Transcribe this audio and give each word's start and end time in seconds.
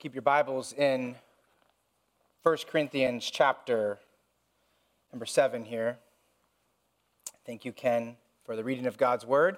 keep 0.00 0.14
your 0.14 0.22
Bibles 0.22 0.72
in 0.74 1.16
1 2.44 2.56
Corinthians 2.70 3.28
chapter 3.28 3.98
number 5.12 5.26
7 5.26 5.64
here. 5.64 5.98
Thank 7.44 7.64
you, 7.64 7.72
Ken, 7.72 8.16
for 8.44 8.54
the 8.54 8.62
reading 8.62 8.86
of 8.86 8.96
God's 8.96 9.26
word. 9.26 9.56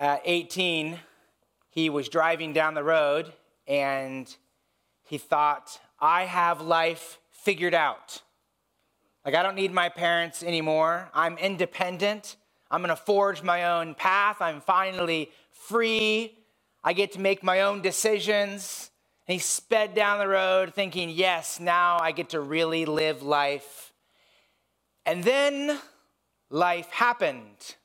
At 0.00 0.22
18, 0.24 0.98
he 1.68 1.90
was 1.90 2.08
driving 2.08 2.52
down 2.52 2.74
the 2.74 2.82
road 2.82 3.32
and 3.68 4.34
he 5.04 5.16
thought, 5.16 5.78
I 6.00 6.24
have 6.24 6.60
life 6.60 7.20
figured 7.30 7.74
out. 7.74 8.20
Like, 9.24 9.36
I 9.36 9.44
don't 9.44 9.54
need 9.54 9.72
my 9.72 9.90
parents 9.90 10.42
anymore. 10.42 11.08
I'm 11.14 11.38
independent. 11.38 12.34
I'm 12.68 12.80
going 12.80 12.88
to 12.88 12.96
forge 12.96 13.44
my 13.44 13.78
own 13.78 13.94
path. 13.94 14.38
I'm 14.40 14.60
finally 14.60 15.30
free 15.52 16.34
I 16.82 16.92
get 16.92 17.12
to 17.12 17.20
make 17.20 17.42
my 17.42 17.62
own 17.62 17.82
decisions. 17.82 18.90
And 19.26 19.34
he 19.34 19.38
sped 19.38 19.94
down 19.94 20.18
the 20.18 20.28
road 20.28 20.74
thinking, 20.74 21.10
yes, 21.10 21.60
now 21.60 21.98
I 22.00 22.12
get 22.12 22.30
to 22.30 22.40
really 22.40 22.84
live 22.84 23.22
life. 23.22 23.92
And 25.06 25.22
then 25.24 25.78
life 26.48 26.90
happened. 26.90 27.76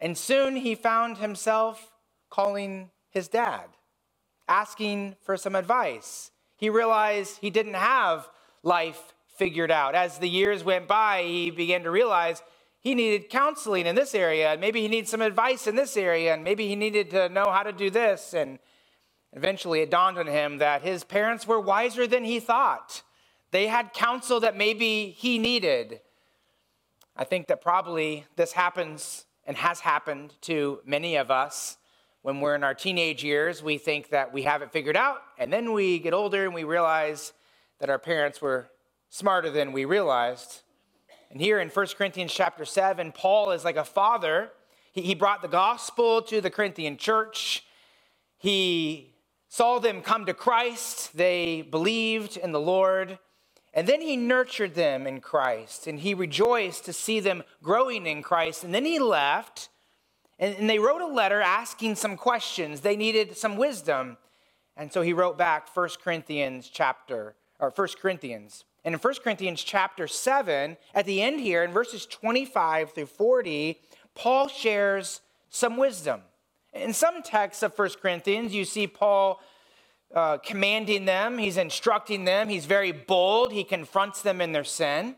And 0.00 0.16
soon 0.18 0.56
he 0.56 0.74
found 0.74 1.18
himself 1.18 1.92
calling 2.28 2.90
his 3.10 3.28
dad, 3.28 3.64
asking 4.48 5.16
for 5.22 5.36
some 5.36 5.54
advice. 5.54 6.30
He 6.56 6.68
realized 6.68 7.38
he 7.40 7.50
didn't 7.50 7.74
have 7.74 8.28
life 8.62 9.14
figured 9.36 9.70
out. 9.70 9.94
As 9.94 10.18
the 10.18 10.28
years 10.28 10.64
went 10.64 10.88
by, 10.88 11.22
he 11.22 11.50
began 11.50 11.82
to 11.84 11.90
realize 11.90 12.42
he 12.86 12.94
needed 12.94 13.28
counseling 13.30 13.84
in 13.84 13.96
this 13.96 14.14
area, 14.14 14.52
and 14.52 14.60
maybe 14.60 14.80
he 14.80 14.86
needed 14.86 15.08
some 15.08 15.20
advice 15.20 15.66
in 15.66 15.74
this 15.74 15.96
area, 15.96 16.32
and 16.32 16.44
maybe 16.44 16.68
he 16.68 16.76
needed 16.76 17.10
to 17.10 17.28
know 17.28 17.50
how 17.50 17.64
to 17.64 17.72
do 17.72 17.90
this. 17.90 18.32
And 18.32 18.60
eventually 19.32 19.80
it 19.80 19.90
dawned 19.90 20.18
on 20.18 20.28
him 20.28 20.58
that 20.58 20.82
his 20.82 21.02
parents 21.02 21.48
were 21.48 21.58
wiser 21.58 22.06
than 22.06 22.22
he 22.22 22.38
thought. 22.38 23.02
They 23.50 23.66
had 23.66 23.92
counsel 23.92 24.38
that 24.38 24.56
maybe 24.56 25.10
he 25.18 25.36
needed. 25.36 25.98
I 27.16 27.24
think 27.24 27.48
that 27.48 27.60
probably 27.60 28.24
this 28.36 28.52
happens 28.52 29.26
and 29.44 29.56
has 29.56 29.80
happened 29.80 30.34
to 30.42 30.78
many 30.86 31.16
of 31.16 31.28
us. 31.28 31.78
When 32.22 32.40
we're 32.40 32.54
in 32.54 32.62
our 32.62 32.74
teenage 32.74 33.24
years, 33.24 33.64
we 33.64 33.78
think 33.78 34.10
that 34.10 34.32
we 34.32 34.42
have 34.42 34.62
it 34.62 34.70
figured 34.70 34.96
out, 34.96 35.22
and 35.38 35.52
then 35.52 35.72
we 35.72 35.98
get 35.98 36.14
older 36.14 36.44
and 36.44 36.54
we 36.54 36.62
realize 36.62 37.32
that 37.80 37.90
our 37.90 37.98
parents 37.98 38.40
were 38.40 38.68
smarter 39.08 39.50
than 39.50 39.72
we 39.72 39.84
realized. 39.84 40.62
And 41.30 41.40
here 41.40 41.60
in 41.60 41.68
1 41.68 41.86
Corinthians 41.98 42.32
chapter 42.32 42.64
7, 42.64 43.12
Paul 43.12 43.50
is 43.50 43.64
like 43.64 43.76
a 43.76 43.84
father. 43.84 44.50
He, 44.92 45.02
he 45.02 45.14
brought 45.14 45.42
the 45.42 45.48
gospel 45.48 46.22
to 46.22 46.40
the 46.40 46.50
Corinthian 46.50 46.96
church. 46.96 47.64
He 48.38 49.14
saw 49.48 49.78
them 49.78 50.02
come 50.02 50.26
to 50.26 50.34
Christ. 50.34 51.16
They 51.16 51.62
believed 51.62 52.36
in 52.36 52.52
the 52.52 52.60
Lord. 52.60 53.18
And 53.74 53.86
then 53.86 54.00
he 54.00 54.16
nurtured 54.16 54.74
them 54.74 55.06
in 55.06 55.20
Christ. 55.20 55.86
And 55.86 56.00
he 56.00 56.14
rejoiced 56.14 56.84
to 56.86 56.92
see 56.92 57.20
them 57.20 57.42
growing 57.62 58.06
in 58.06 58.22
Christ. 58.22 58.64
And 58.64 58.74
then 58.74 58.84
he 58.84 58.98
left. 58.98 59.68
And, 60.38 60.54
and 60.56 60.70
they 60.70 60.78
wrote 60.78 61.02
a 61.02 61.06
letter 61.06 61.42
asking 61.42 61.96
some 61.96 62.16
questions. 62.16 62.80
They 62.80 62.96
needed 62.96 63.36
some 63.36 63.56
wisdom. 63.56 64.16
And 64.76 64.92
so 64.92 65.02
he 65.02 65.12
wrote 65.12 65.36
back 65.38 65.74
1 65.74 65.88
Corinthians 66.02 66.70
chapter, 66.72 67.34
or 67.58 67.72
1 67.74 67.88
Corinthians 68.00 68.64
and 68.86 68.94
in 68.94 69.00
1 69.00 69.14
Corinthians 69.24 69.64
chapter 69.64 70.06
7, 70.06 70.76
at 70.94 71.06
the 71.06 71.20
end 71.20 71.40
here, 71.40 71.64
in 71.64 71.72
verses 71.72 72.06
25 72.06 72.92
through 72.92 73.06
40, 73.06 73.80
Paul 74.14 74.46
shares 74.46 75.22
some 75.50 75.76
wisdom. 75.76 76.20
In 76.72 76.92
some 76.92 77.20
texts 77.20 77.64
of 77.64 77.76
1 77.76 77.90
Corinthians, 78.00 78.54
you 78.54 78.64
see 78.64 78.86
Paul 78.86 79.42
uh, 80.14 80.38
commanding 80.38 81.04
them, 81.04 81.36
he's 81.36 81.56
instructing 81.56 82.24
them, 82.26 82.48
he's 82.48 82.64
very 82.64 82.92
bold, 82.92 83.50
he 83.50 83.64
confronts 83.64 84.22
them 84.22 84.40
in 84.40 84.52
their 84.52 84.62
sin. 84.62 85.16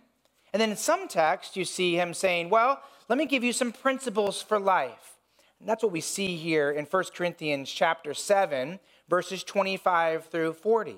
And 0.55 0.63
then 0.63 0.71
in 0.71 0.77
some 0.79 1.07
texts, 1.07 1.55
you 1.55 1.67
see 1.67 1.95
him 1.95 2.15
saying, 2.15 2.49
Well, 2.49 2.81
let 3.11 3.19
me 3.19 3.27
give 3.27 3.45
you 3.45 3.53
some 3.53 3.73
principles 3.73 4.41
for 4.41 4.59
life. 4.59 5.19
And 5.61 5.69
that's 5.69 5.83
what 5.83 5.93
we 5.93 6.01
see 6.01 6.37
here 6.37 6.71
in 6.71 6.87
1 6.87 7.05
Corinthians 7.15 7.71
chapter 7.71 8.15
7, 8.15 8.81
verses 9.11 9.45
25 9.45 10.25
through 10.25 10.55
40. 10.55 10.97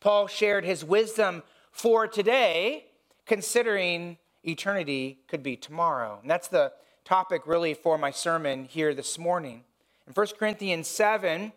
Paul 0.00 0.26
shared 0.26 0.64
his 0.64 0.84
wisdom 0.84 1.44
for 1.74 2.06
today, 2.06 2.84
considering 3.26 4.16
eternity 4.44 5.18
could 5.26 5.42
be 5.42 5.56
tomorrow. 5.56 6.20
And 6.22 6.30
that's 6.30 6.46
the 6.46 6.72
topic 7.04 7.42
really 7.46 7.74
for 7.74 7.98
my 7.98 8.12
sermon 8.12 8.64
here 8.64 8.94
this 8.94 9.18
morning. 9.18 9.64
In 10.06 10.12
1 10.12 10.26
Corinthians 10.38 10.86
7 10.86 11.52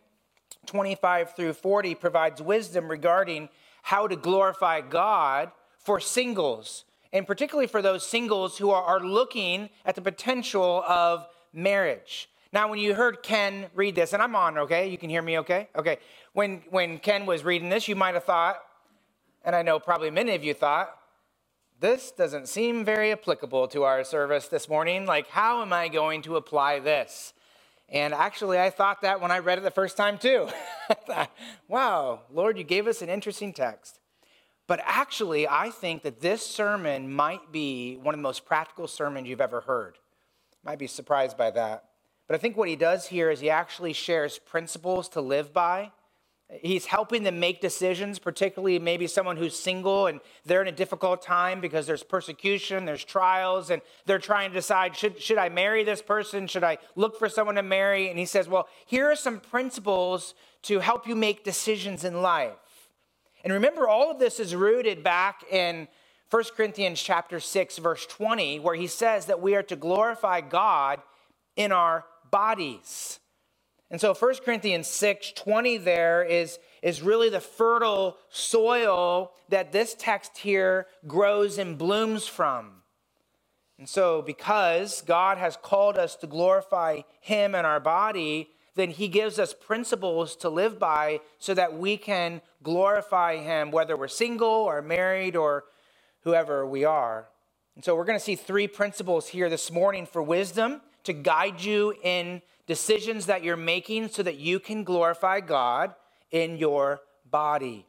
25 0.65 1.35
through 1.35 1.53
40 1.53 1.95
provides 1.95 2.41
wisdom 2.41 2.89
regarding 2.89 3.47
how 3.83 4.07
to 4.07 4.17
glorify 4.17 4.81
God 4.81 5.51
for 5.77 5.99
singles, 5.99 6.83
and 7.13 7.25
particularly 7.25 7.67
for 7.67 7.81
those 7.81 8.05
singles 8.05 8.57
who 8.57 8.71
are, 8.71 8.99
looking 8.99 9.69
at 9.85 9.95
the 9.95 10.01
potential 10.01 10.83
of 10.85 11.25
marriage. 11.53 12.27
Now, 12.51 12.67
when 12.67 12.79
you 12.79 12.95
heard 12.95 13.23
Ken 13.23 13.67
read 13.75 13.95
this, 13.95 14.11
and 14.11 14.21
I'm 14.21 14.35
on, 14.35 14.57
okay? 14.57 14.89
You 14.89 14.97
can 14.97 15.09
hear 15.09 15.21
me 15.21 15.39
okay? 15.39 15.69
Okay. 15.75 15.99
When, 16.33 16.63
when 16.69 16.99
Ken 16.99 17.25
was 17.25 17.45
reading 17.45 17.69
this, 17.69 17.87
you 17.87 17.95
might 17.95 18.15
have 18.15 18.25
thought, 18.25 18.61
and 19.47 19.55
I 19.55 19.61
know 19.61 19.79
probably 19.79 20.11
many 20.11 20.35
of 20.35 20.43
you 20.43 20.53
thought, 20.53 20.93
this 21.79 22.11
doesn't 22.11 22.49
seem 22.49 22.83
very 22.83 23.13
applicable 23.13 23.69
to 23.69 23.83
our 23.83 24.03
service 24.03 24.49
this 24.49 24.67
morning. 24.67 25.05
Like, 25.05 25.29
how 25.29 25.61
am 25.61 25.71
I 25.71 25.87
going 25.87 26.21
to 26.23 26.35
apply 26.35 26.79
this? 26.79 27.33
And 27.87 28.13
actually, 28.13 28.59
I 28.59 28.69
thought 28.69 29.03
that 29.03 29.21
when 29.21 29.31
I 29.31 29.39
read 29.39 29.57
it 29.57 29.61
the 29.61 29.71
first 29.71 29.95
time 29.95 30.17
too. 30.17 30.49
I 30.89 30.93
thought, 30.95 31.31
wow, 31.69 32.23
Lord, 32.29 32.57
you 32.57 32.65
gave 32.65 32.87
us 32.87 33.01
an 33.01 33.07
interesting 33.07 33.53
text. 33.53 34.01
But 34.67 34.81
actually, 34.83 35.47
I 35.47 35.69
think 35.69 36.03
that 36.03 36.19
this 36.19 36.45
sermon 36.45 37.13
might 37.13 37.49
be 37.49 37.95
one 37.95 38.13
of 38.13 38.19
the 38.19 38.23
most 38.23 38.45
practical 38.45 38.85
sermons 38.85 39.29
you've 39.29 39.39
ever 39.39 39.61
heard. 39.61 39.97
Might 40.65 40.77
be 40.77 40.87
surprised 40.87 41.37
by 41.37 41.51
that. 41.51 41.85
But 42.27 42.35
I 42.35 42.37
think 42.37 42.57
what 42.57 42.67
he 42.67 42.75
does 42.75 43.07
here 43.07 43.31
is 43.31 43.39
he 43.39 43.49
actually 43.49 43.93
shares 43.93 44.39
principles 44.39 45.07
to 45.09 45.21
live 45.21 45.53
by 45.53 45.93
He's 46.49 46.85
helping 46.85 47.23
them 47.23 47.41
make 47.41 47.59
decisions, 47.59 48.19
particularly 48.19 48.79
maybe 48.79 49.05
someone 49.05 49.35
who's 49.35 49.53
single 49.53 50.07
and 50.07 50.21
they're 50.45 50.61
in 50.61 50.69
a 50.69 50.71
difficult 50.71 51.21
time 51.21 51.59
because 51.59 51.85
there's 51.85 52.03
persecution, 52.03 52.85
there's 52.85 53.03
trials, 53.03 53.69
and 53.69 53.81
they're 54.05 54.17
trying 54.17 54.51
to 54.51 54.53
decide 54.53 54.95
should, 54.95 55.21
should 55.21 55.37
I 55.37 55.49
marry 55.49 55.83
this 55.83 56.01
person? 56.01 56.47
Should 56.47 56.63
I 56.63 56.77
look 56.95 57.19
for 57.19 57.27
someone 57.27 57.55
to 57.55 57.63
marry? 57.63 58.09
And 58.09 58.17
he 58.17 58.25
says, 58.25 58.47
Well, 58.47 58.69
here 58.85 59.11
are 59.11 59.15
some 59.15 59.41
principles 59.41 60.35
to 60.63 60.79
help 60.79 61.05
you 61.05 61.17
make 61.17 61.43
decisions 61.43 62.05
in 62.05 62.21
life. 62.21 62.53
And 63.43 63.51
remember, 63.51 63.87
all 63.87 64.09
of 64.09 64.19
this 64.19 64.39
is 64.39 64.55
rooted 64.55 65.03
back 65.03 65.43
in 65.51 65.89
1 66.29 66.43
Corinthians 66.55 67.01
chapter 67.01 67.41
6, 67.41 67.77
verse 67.77 68.05
20, 68.05 68.59
where 68.59 68.75
he 68.75 68.87
says 68.87 69.25
that 69.25 69.41
we 69.41 69.55
are 69.55 69.63
to 69.63 69.75
glorify 69.75 70.39
God 70.39 71.01
in 71.57 71.73
our 71.73 72.05
bodies. 72.31 73.19
And 73.89 74.01
so 74.01 74.13
1 74.13 74.35
Corinthians 74.43 74.87
6 74.87 75.33
20 75.33 75.77
there 75.77 76.23
is, 76.23 76.59
is 76.81 77.01
really 77.01 77.29
the 77.29 77.39
fertile 77.39 78.17
soil 78.29 79.31
that 79.49 79.71
this 79.71 79.95
text 79.97 80.39
here 80.39 80.87
grows 81.07 81.57
and 81.57 81.77
blooms 81.77 82.27
from. 82.27 82.77
And 83.79 83.87
so, 83.87 84.23
because 84.23 85.01
God 85.01 85.37
has 85.37 85.55
called 85.55 85.97
us 85.97 86.15
to 86.17 86.27
glorify 86.27 87.01
Him 87.21 87.53
in 87.53 87.63
our 87.63 87.79
body, 87.79 88.49
then 88.75 88.89
He 88.89 89.07
gives 89.07 89.37
us 89.37 89.53
principles 89.53 90.35
to 90.37 90.49
live 90.49 90.79
by 90.79 91.21
so 91.37 91.53
that 91.53 91.77
we 91.77 91.95
can 91.95 92.41
glorify 92.63 93.37
Him, 93.37 93.69
whether 93.69 93.95
we're 93.95 94.07
single 94.07 94.47
or 94.47 94.81
married 94.81 95.35
or 95.35 95.65
whoever 96.21 96.65
we 96.65 96.85
are. 96.85 97.27
And 97.75 97.85
so, 97.85 97.95
we're 97.95 98.05
going 98.05 98.17
to 98.17 98.25
see 98.25 98.35
three 98.35 98.67
principles 98.67 99.27
here 99.27 99.47
this 99.47 99.71
morning 99.71 100.07
for 100.07 100.23
wisdom 100.23 100.81
to 101.03 101.13
guide 101.13 101.61
you 101.63 101.93
in 102.03 102.41
decisions 102.67 103.25
that 103.25 103.43
you're 103.43 103.57
making 103.57 104.09
so 104.09 104.21
that 104.21 104.37
you 104.37 104.59
can 104.59 104.83
glorify 104.83 105.39
God 105.39 105.95
in 106.29 106.57
your 106.57 106.99
body. 107.29 107.85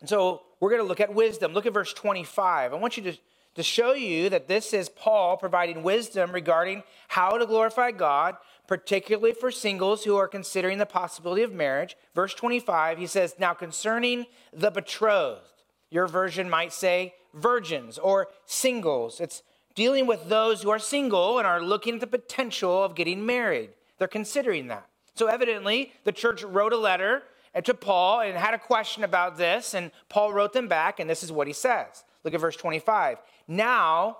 And 0.00 0.08
so 0.08 0.42
we're 0.60 0.70
going 0.70 0.82
to 0.82 0.88
look 0.88 1.00
at 1.00 1.14
wisdom. 1.14 1.52
Look 1.52 1.66
at 1.66 1.72
verse 1.72 1.94
25. 1.94 2.72
I 2.72 2.76
want 2.76 2.96
you 2.96 3.04
to, 3.04 3.18
to 3.54 3.62
show 3.62 3.92
you 3.92 4.28
that 4.30 4.48
this 4.48 4.74
is 4.74 4.88
Paul 4.88 5.36
providing 5.36 5.82
wisdom 5.82 6.32
regarding 6.32 6.82
how 7.08 7.38
to 7.38 7.46
glorify 7.46 7.92
God, 7.92 8.36
particularly 8.66 9.32
for 9.32 9.50
singles 9.50 10.04
who 10.04 10.16
are 10.16 10.28
considering 10.28 10.78
the 10.78 10.86
possibility 10.86 11.42
of 11.42 11.52
marriage. 11.52 11.96
Verse 12.14 12.34
25, 12.34 12.98
he 12.98 13.06
says, 13.06 13.36
Now 13.38 13.54
concerning 13.54 14.26
the 14.52 14.70
betrothed, 14.70 15.62
your 15.90 16.08
version 16.08 16.50
might 16.50 16.72
say 16.72 17.14
virgins 17.34 17.98
or 17.98 18.28
singles. 18.44 19.20
It's 19.20 19.42
dealing 19.74 20.06
with 20.06 20.28
those 20.28 20.62
who 20.62 20.70
are 20.70 20.78
single 20.78 21.38
and 21.38 21.46
are 21.46 21.62
looking 21.62 21.94
at 21.94 22.00
the 22.00 22.06
potential 22.06 22.82
of 22.82 22.94
getting 22.94 23.24
married. 23.24 23.70
They're 23.98 24.08
considering 24.08 24.68
that. 24.68 24.88
So, 25.14 25.26
evidently, 25.26 25.92
the 26.04 26.12
church 26.12 26.42
wrote 26.42 26.72
a 26.72 26.78
letter 26.78 27.22
uh, 27.54 27.60
to 27.60 27.74
Paul 27.74 28.20
and 28.20 28.36
had 28.36 28.54
a 28.54 28.58
question 28.58 29.04
about 29.04 29.36
this, 29.36 29.74
and 29.74 29.90
Paul 30.08 30.32
wrote 30.32 30.52
them 30.52 30.68
back, 30.68 31.00
and 31.00 31.08
this 31.08 31.22
is 31.22 31.30
what 31.30 31.46
he 31.46 31.52
says. 31.52 32.04
Look 32.24 32.34
at 32.34 32.40
verse 32.40 32.56
25. 32.56 33.18
Now, 33.46 34.18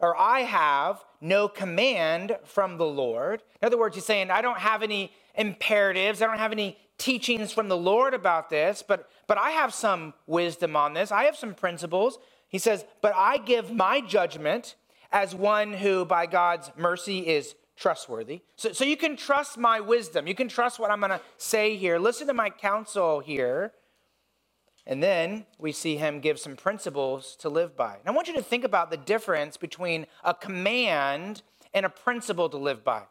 or 0.00 0.16
I 0.18 0.40
have 0.40 1.04
no 1.20 1.48
command 1.48 2.36
from 2.44 2.78
the 2.78 2.86
Lord. 2.86 3.42
In 3.60 3.66
other 3.66 3.78
words, 3.78 3.94
he's 3.94 4.04
saying, 4.04 4.30
I 4.30 4.42
don't 4.42 4.58
have 4.58 4.82
any, 4.82 5.12
imperatives. 5.38 6.20
I 6.20 6.26
don't 6.26 6.38
have 6.38 6.52
any 6.52 6.76
teachings 6.98 7.52
from 7.52 7.68
the 7.68 7.76
Lord 7.76 8.12
about 8.12 8.50
this, 8.50 8.82
but, 8.86 9.08
but 9.26 9.38
I 9.38 9.50
have 9.50 9.72
some 9.72 10.12
wisdom 10.26 10.76
on 10.76 10.92
this. 10.92 11.12
I 11.12 11.24
have 11.24 11.36
some 11.36 11.54
principles. 11.54 12.18
He 12.48 12.58
says, 12.58 12.84
But 13.00 13.14
I 13.16 13.38
give 13.38 13.72
my 13.72 14.00
judgment 14.00 14.74
as 15.12 15.34
one 15.34 15.72
who, 15.72 16.04
by 16.04 16.26
God's 16.26 16.70
mercy, 16.76 17.20
is 17.20 17.54
trustworthy. 17.78 18.42
So, 18.56 18.72
so 18.72 18.84
you 18.84 18.96
can 18.96 19.16
trust 19.16 19.56
my 19.56 19.80
wisdom. 19.80 20.26
You 20.26 20.34
can 20.34 20.48
trust 20.48 20.78
what 20.78 20.90
I'm 20.90 21.00
going 21.00 21.10
to 21.10 21.20
say 21.36 21.76
here. 21.76 21.98
Listen 21.98 22.26
to 22.26 22.34
my 22.34 22.50
counsel 22.50 23.20
here. 23.20 23.72
And 24.86 25.02
then 25.02 25.46
we 25.58 25.72
see 25.72 25.96
him 25.96 26.20
give 26.20 26.38
some 26.38 26.56
principles 26.56 27.36
to 27.40 27.48
live 27.48 27.76
by. 27.76 27.96
And 27.96 28.06
I 28.06 28.10
want 28.10 28.26
you 28.26 28.34
to 28.34 28.42
think 28.42 28.64
about 28.64 28.90
the 28.90 28.96
difference 28.96 29.56
between 29.56 30.06
a 30.24 30.34
command 30.34 31.42
and 31.74 31.84
a 31.86 31.90
principle 31.90 32.48
to 32.48 32.56
live 32.56 32.82
by. 32.84 33.02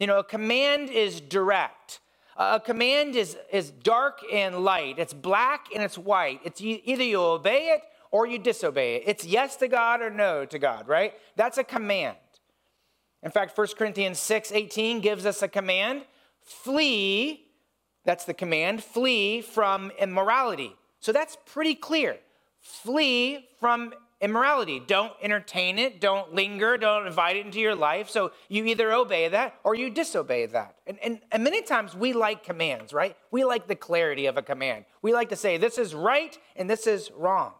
You 0.00 0.06
know, 0.06 0.18
a 0.18 0.24
command 0.24 0.90
is 0.90 1.20
direct. 1.20 2.00
A 2.36 2.60
command 2.60 3.14
is, 3.14 3.36
is 3.52 3.70
dark 3.70 4.20
and 4.32 4.60
light. 4.60 4.98
It's 4.98 5.12
black 5.12 5.66
and 5.74 5.82
it's 5.82 5.98
white. 5.98 6.40
It's 6.44 6.60
either 6.62 7.02
you 7.02 7.20
obey 7.20 7.74
it 7.74 7.82
or 8.10 8.26
you 8.26 8.38
disobey 8.38 8.96
it. 8.96 9.02
It's 9.06 9.26
yes 9.26 9.56
to 9.56 9.68
God 9.68 10.00
or 10.00 10.08
no 10.08 10.44
to 10.46 10.58
God, 10.58 10.88
right? 10.88 11.14
That's 11.36 11.58
a 11.58 11.64
command. 11.64 12.16
In 13.22 13.30
fact, 13.30 13.56
1 13.56 13.66
Corinthians 13.76 14.18
6 14.18 14.52
18 14.52 15.00
gives 15.00 15.26
us 15.26 15.42
a 15.42 15.48
command 15.48 16.02
flee, 16.48 17.46
that's 18.04 18.24
the 18.24 18.34
command, 18.34 18.82
flee 18.82 19.42
from 19.42 19.92
immorality. 19.98 20.74
So 21.00 21.12
that's 21.12 21.36
pretty 21.46 21.74
clear. 21.74 22.16
Flee 22.60 23.48
from 23.60 23.92
immorality. 24.20 24.80
Don't 24.84 25.12
entertain 25.22 25.78
it, 25.78 26.00
don't 26.00 26.34
linger, 26.34 26.76
don't 26.76 27.06
invite 27.06 27.36
it 27.36 27.46
into 27.46 27.60
your 27.60 27.74
life. 27.74 28.10
So 28.10 28.32
you 28.48 28.64
either 28.64 28.92
obey 28.92 29.28
that 29.28 29.54
or 29.62 29.74
you 29.74 29.90
disobey 29.90 30.46
that. 30.46 30.76
And, 30.86 30.98
and, 31.02 31.20
and 31.30 31.44
many 31.44 31.62
times 31.62 31.94
we 31.94 32.12
like 32.12 32.42
commands, 32.42 32.92
right? 32.92 33.16
We 33.30 33.44
like 33.44 33.68
the 33.68 33.76
clarity 33.76 34.26
of 34.26 34.36
a 34.36 34.42
command. 34.42 34.86
We 35.02 35.12
like 35.12 35.28
to 35.28 35.36
say, 35.36 35.56
this 35.56 35.78
is 35.78 35.94
right 35.94 36.36
and 36.56 36.68
this 36.68 36.86
is 36.86 37.10
wrong. 37.16 37.52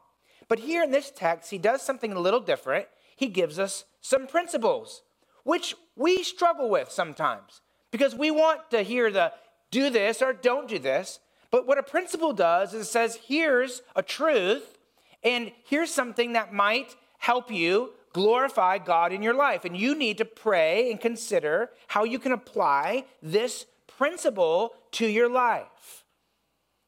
But 0.48 0.60
here 0.60 0.82
in 0.82 0.90
this 0.90 1.12
text, 1.14 1.50
he 1.50 1.58
does 1.58 1.82
something 1.82 2.12
a 2.12 2.18
little 2.18 2.40
different. 2.40 2.86
He 3.14 3.28
gives 3.28 3.58
us 3.58 3.84
some 4.00 4.26
principles 4.26 5.02
which 5.48 5.74
we 5.96 6.22
struggle 6.22 6.68
with 6.68 6.90
sometimes 6.90 7.62
because 7.90 8.14
we 8.14 8.30
want 8.30 8.70
to 8.70 8.82
hear 8.82 9.10
the 9.10 9.32
do 9.70 9.88
this 9.88 10.20
or 10.20 10.34
don't 10.34 10.68
do 10.68 10.78
this. 10.78 11.20
But 11.50 11.66
what 11.66 11.78
a 11.78 11.82
principle 11.82 12.34
does 12.34 12.74
is 12.74 12.82
it 12.82 12.90
says, 12.90 13.18
here's 13.26 13.80
a 13.96 14.02
truth, 14.02 14.76
and 15.22 15.50
here's 15.64 15.90
something 15.90 16.34
that 16.34 16.52
might 16.52 16.94
help 17.16 17.50
you 17.50 17.94
glorify 18.12 18.76
God 18.76 19.10
in 19.10 19.22
your 19.22 19.32
life. 19.32 19.64
And 19.64 19.74
you 19.74 19.94
need 19.94 20.18
to 20.18 20.26
pray 20.26 20.90
and 20.90 21.00
consider 21.00 21.70
how 21.86 22.04
you 22.04 22.18
can 22.18 22.32
apply 22.32 23.06
this 23.22 23.64
principle 23.86 24.74
to 24.92 25.06
your 25.06 25.30
life. 25.30 26.04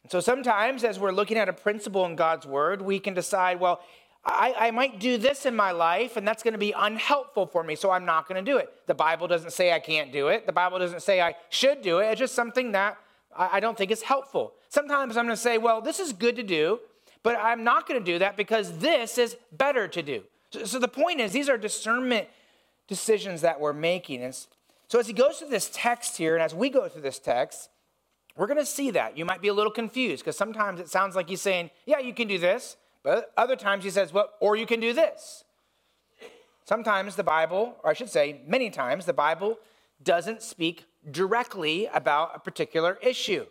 And 0.02 0.12
so 0.12 0.20
sometimes, 0.20 0.84
as 0.84 0.98
we're 0.98 1.12
looking 1.12 1.38
at 1.38 1.48
a 1.48 1.54
principle 1.54 2.04
in 2.04 2.14
God's 2.14 2.46
word, 2.46 2.82
we 2.82 2.98
can 2.98 3.14
decide, 3.14 3.58
well, 3.58 3.80
I, 4.24 4.54
I 4.58 4.70
might 4.70 5.00
do 5.00 5.16
this 5.16 5.46
in 5.46 5.56
my 5.56 5.70
life, 5.70 6.16
and 6.16 6.28
that's 6.28 6.42
going 6.42 6.52
to 6.52 6.58
be 6.58 6.72
unhelpful 6.76 7.46
for 7.46 7.64
me, 7.64 7.74
so 7.74 7.90
I'm 7.90 8.04
not 8.04 8.28
going 8.28 8.44
to 8.44 8.50
do 8.50 8.58
it. 8.58 8.68
The 8.86 8.94
Bible 8.94 9.26
doesn't 9.26 9.52
say 9.52 9.72
I 9.72 9.78
can't 9.78 10.12
do 10.12 10.28
it. 10.28 10.46
The 10.46 10.52
Bible 10.52 10.78
doesn't 10.78 11.00
say 11.00 11.22
I 11.22 11.34
should 11.48 11.80
do 11.80 11.98
it. 12.00 12.06
It's 12.10 12.18
just 12.18 12.34
something 12.34 12.72
that 12.72 12.98
I, 13.36 13.60
don't 13.60 13.78
think 13.78 13.90
is 13.90 14.02
helpful. 14.02 14.54
Sometimes 14.68 15.16
I'm 15.16 15.24
going 15.24 15.36
to 15.36 15.40
say, 15.40 15.56
well, 15.56 15.80
this 15.80 16.00
is 16.00 16.12
good 16.12 16.36
to 16.36 16.42
do, 16.42 16.80
but 17.22 17.36
I'm 17.40 17.64
not 17.64 17.88
going 17.88 18.00
to 18.00 18.04
do 18.04 18.18
that 18.18 18.36
because 18.36 18.78
this 18.78 19.18
is 19.18 19.36
better 19.52 19.88
to 19.88 20.02
do. 20.02 20.22
So, 20.50 20.64
so 20.64 20.78
the 20.78 20.88
point 20.88 21.20
is, 21.20 21.32
these 21.32 21.48
are 21.48 21.56
discernment 21.56 22.28
decisions 22.88 23.40
that 23.40 23.60
we're 23.60 23.72
making. 23.72 24.22
And 24.22 24.34
so 24.88 24.98
as 24.98 25.06
he 25.06 25.12
goes 25.12 25.38
through 25.38 25.48
this 25.48 25.70
text 25.72 26.16
here, 26.18 26.34
and 26.34 26.42
as 26.42 26.54
we 26.54 26.68
go 26.68 26.88
through 26.88 27.02
this 27.02 27.18
text, 27.18 27.70
we're 28.36 28.48
going 28.48 28.58
to 28.58 28.66
see 28.66 28.90
that. 28.90 29.16
You 29.16 29.24
might 29.24 29.40
be 29.40 29.48
a 29.48 29.54
little 29.54 29.72
confused 29.72 30.24
because 30.24 30.36
sometimes 30.36 30.80
it 30.80 30.88
sounds 30.88 31.14
like 31.14 31.28
he's 31.28 31.40
saying, 31.40 31.70
yeah, 31.86 32.00
you 32.00 32.12
can 32.12 32.26
do 32.26 32.38
this. 32.38 32.76
But 33.02 33.32
other 33.36 33.56
times 33.56 33.84
he 33.84 33.90
says, 33.90 34.12
well, 34.12 34.30
or 34.40 34.56
you 34.56 34.66
can 34.66 34.80
do 34.80 34.92
this. 34.92 35.44
Sometimes 36.64 37.16
the 37.16 37.24
Bible, 37.24 37.76
or 37.82 37.90
I 37.90 37.94
should 37.94 38.10
say, 38.10 38.42
many 38.46 38.70
times, 38.70 39.06
the 39.06 39.12
Bible 39.12 39.58
doesn't 40.02 40.42
speak 40.42 40.84
directly 41.10 41.86
about 41.86 42.32
a 42.34 42.38
particular 42.38 42.98
issue. 43.02 43.46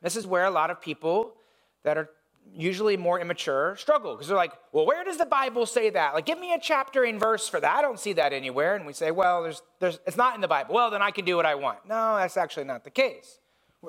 This 0.00 0.16
is 0.16 0.26
where 0.26 0.44
a 0.44 0.50
lot 0.50 0.70
of 0.70 0.80
people 0.80 1.34
that 1.82 1.98
are 1.98 2.10
usually 2.54 2.96
more 2.96 3.18
immature 3.18 3.74
struggle 3.76 4.14
because 4.14 4.28
they're 4.28 4.36
like, 4.36 4.52
well, 4.72 4.86
where 4.86 5.02
does 5.02 5.16
the 5.16 5.26
Bible 5.26 5.66
say 5.66 5.90
that? 5.90 6.14
Like, 6.14 6.26
give 6.26 6.38
me 6.38 6.52
a 6.52 6.58
chapter 6.60 7.04
and 7.04 7.18
verse 7.18 7.48
for 7.48 7.58
that. 7.60 7.76
I 7.76 7.82
don't 7.82 7.98
see 7.98 8.12
that 8.14 8.32
anywhere. 8.32 8.76
And 8.76 8.86
we 8.86 8.92
say, 8.92 9.10
well, 9.10 9.42
there's, 9.42 9.62
there's, 9.80 9.98
it's 10.06 10.16
not 10.16 10.34
in 10.34 10.40
the 10.40 10.48
Bible. 10.48 10.74
Well, 10.74 10.90
then 10.90 11.02
I 11.02 11.10
can 11.10 11.24
do 11.24 11.36
what 11.36 11.46
I 11.46 11.54
want. 11.54 11.78
No, 11.88 12.16
that's 12.16 12.36
actually 12.36 12.64
not 12.64 12.84
the 12.84 12.90
case. 12.90 13.40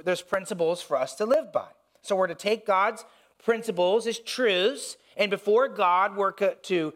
There's 0.04 0.22
principles 0.22 0.82
for 0.82 0.98
us 0.98 1.16
to 1.16 1.26
live 1.26 1.52
by. 1.54 1.68
So 2.02 2.16
we're 2.16 2.28
to 2.28 2.36
take 2.36 2.66
God's 2.66 3.06
principles 3.46 4.08
as 4.08 4.20
truths, 4.20 4.98
and 5.16 5.30
before 5.30 5.70
God, 5.70 6.18
we're 6.18 6.32
to, 6.32 6.94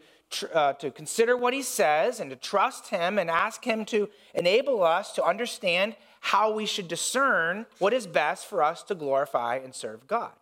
uh, 0.52 0.72
to 0.74 0.90
consider 0.90 1.36
what 1.36 1.54
He 1.54 1.62
says 1.62 2.20
and 2.20 2.28
to 2.30 2.36
trust 2.36 2.88
Him 2.88 3.18
and 3.18 3.30
ask 3.30 3.64
Him 3.64 3.84
to 3.86 4.10
enable 4.34 4.82
us 4.82 5.12
to 5.12 5.24
understand 5.24 5.96
how 6.20 6.52
we 6.52 6.66
should 6.66 6.88
discern 6.88 7.64
what 7.78 7.94
is 7.94 8.06
best 8.06 8.46
for 8.46 8.62
us 8.62 8.82
to 8.82 8.94
glorify 8.94 9.56
and 9.56 9.74
serve 9.74 10.06
God. 10.06 10.32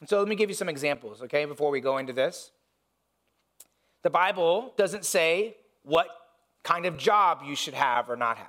And 0.00 0.08
so 0.08 0.18
let 0.18 0.28
me 0.28 0.34
give 0.34 0.50
you 0.50 0.54
some 0.54 0.68
examples, 0.68 1.22
okay, 1.22 1.46
before 1.46 1.70
we 1.70 1.80
go 1.80 1.96
into 1.96 2.12
this. 2.12 2.50
The 4.02 4.10
Bible 4.10 4.74
doesn't 4.76 5.04
say 5.06 5.56
what 5.82 6.08
kind 6.62 6.84
of 6.84 6.98
job 6.98 7.40
you 7.46 7.56
should 7.56 7.74
have 7.74 8.10
or 8.10 8.16
not 8.16 8.36
have. 8.36 8.48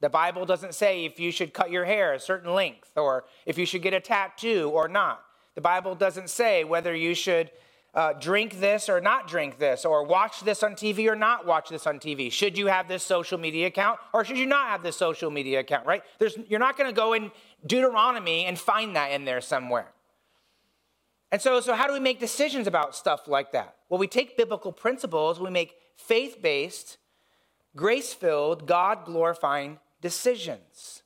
The 0.00 0.10
Bible 0.10 0.44
doesn't 0.44 0.74
say 0.74 1.04
if 1.06 1.18
you 1.18 1.30
should 1.30 1.54
cut 1.54 1.70
your 1.70 1.84
hair 1.84 2.12
a 2.12 2.20
certain 2.20 2.52
length 2.52 2.90
or 2.96 3.24
if 3.46 3.56
you 3.56 3.64
should 3.64 3.80
get 3.80 3.94
a 3.94 4.00
tattoo 4.00 4.70
or 4.74 4.88
not. 4.88 5.24
The 5.54 5.60
Bible 5.60 5.94
doesn't 5.94 6.30
say 6.30 6.64
whether 6.64 6.94
you 6.94 7.14
should 7.14 7.50
uh, 7.94 8.12
drink 8.14 8.58
this 8.58 8.88
or 8.88 9.00
not 9.00 9.28
drink 9.28 9.58
this, 9.58 9.84
or 9.84 10.02
watch 10.02 10.40
this 10.40 10.62
on 10.64 10.74
TV 10.74 11.08
or 11.08 11.14
not 11.14 11.46
watch 11.46 11.68
this 11.68 11.86
on 11.86 12.00
TV. 12.00 12.30
Should 12.30 12.58
you 12.58 12.66
have 12.66 12.88
this 12.88 13.04
social 13.04 13.38
media 13.38 13.68
account 13.68 14.00
or 14.12 14.24
should 14.24 14.38
you 14.38 14.46
not 14.46 14.68
have 14.68 14.82
this 14.82 14.96
social 14.96 15.30
media 15.30 15.60
account, 15.60 15.86
right? 15.86 16.02
There's, 16.18 16.36
you're 16.48 16.58
not 16.58 16.76
going 16.76 16.90
to 16.90 16.94
go 16.94 17.12
in 17.12 17.30
Deuteronomy 17.64 18.46
and 18.46 18.58
find 18.58 18.96
that 18.96 19.12
in 19.12 19.24
there 19.24 19.40
somewhere. 19.40 19.92
And 21.30 21.40
so, 21.40 21.60
so, 21.60 21.74
how 21.74 21.86
do 21.86 21.92
we 21.92 22.00
make 22.00 22.20
decisions 22.20 22.66
about 22.66 22.94
stuff 22.94 23.26
like 23.28 23.52
that? 23.52 23.76
Well, 23.88 23.98
we 23.98 24.06
take 24.06 24.36
biblical 24.36 24.72
principles, 24.72 25.40
we 25.40 25.50
make 25.50 25.74
faith 25.96 26.42
based, 26.42 26.98
grace 27.76 28.12
filled, 28.12 28.66
God 28.66 29.04
glorifying 29.04 29.78
decisions. 30.00 31.03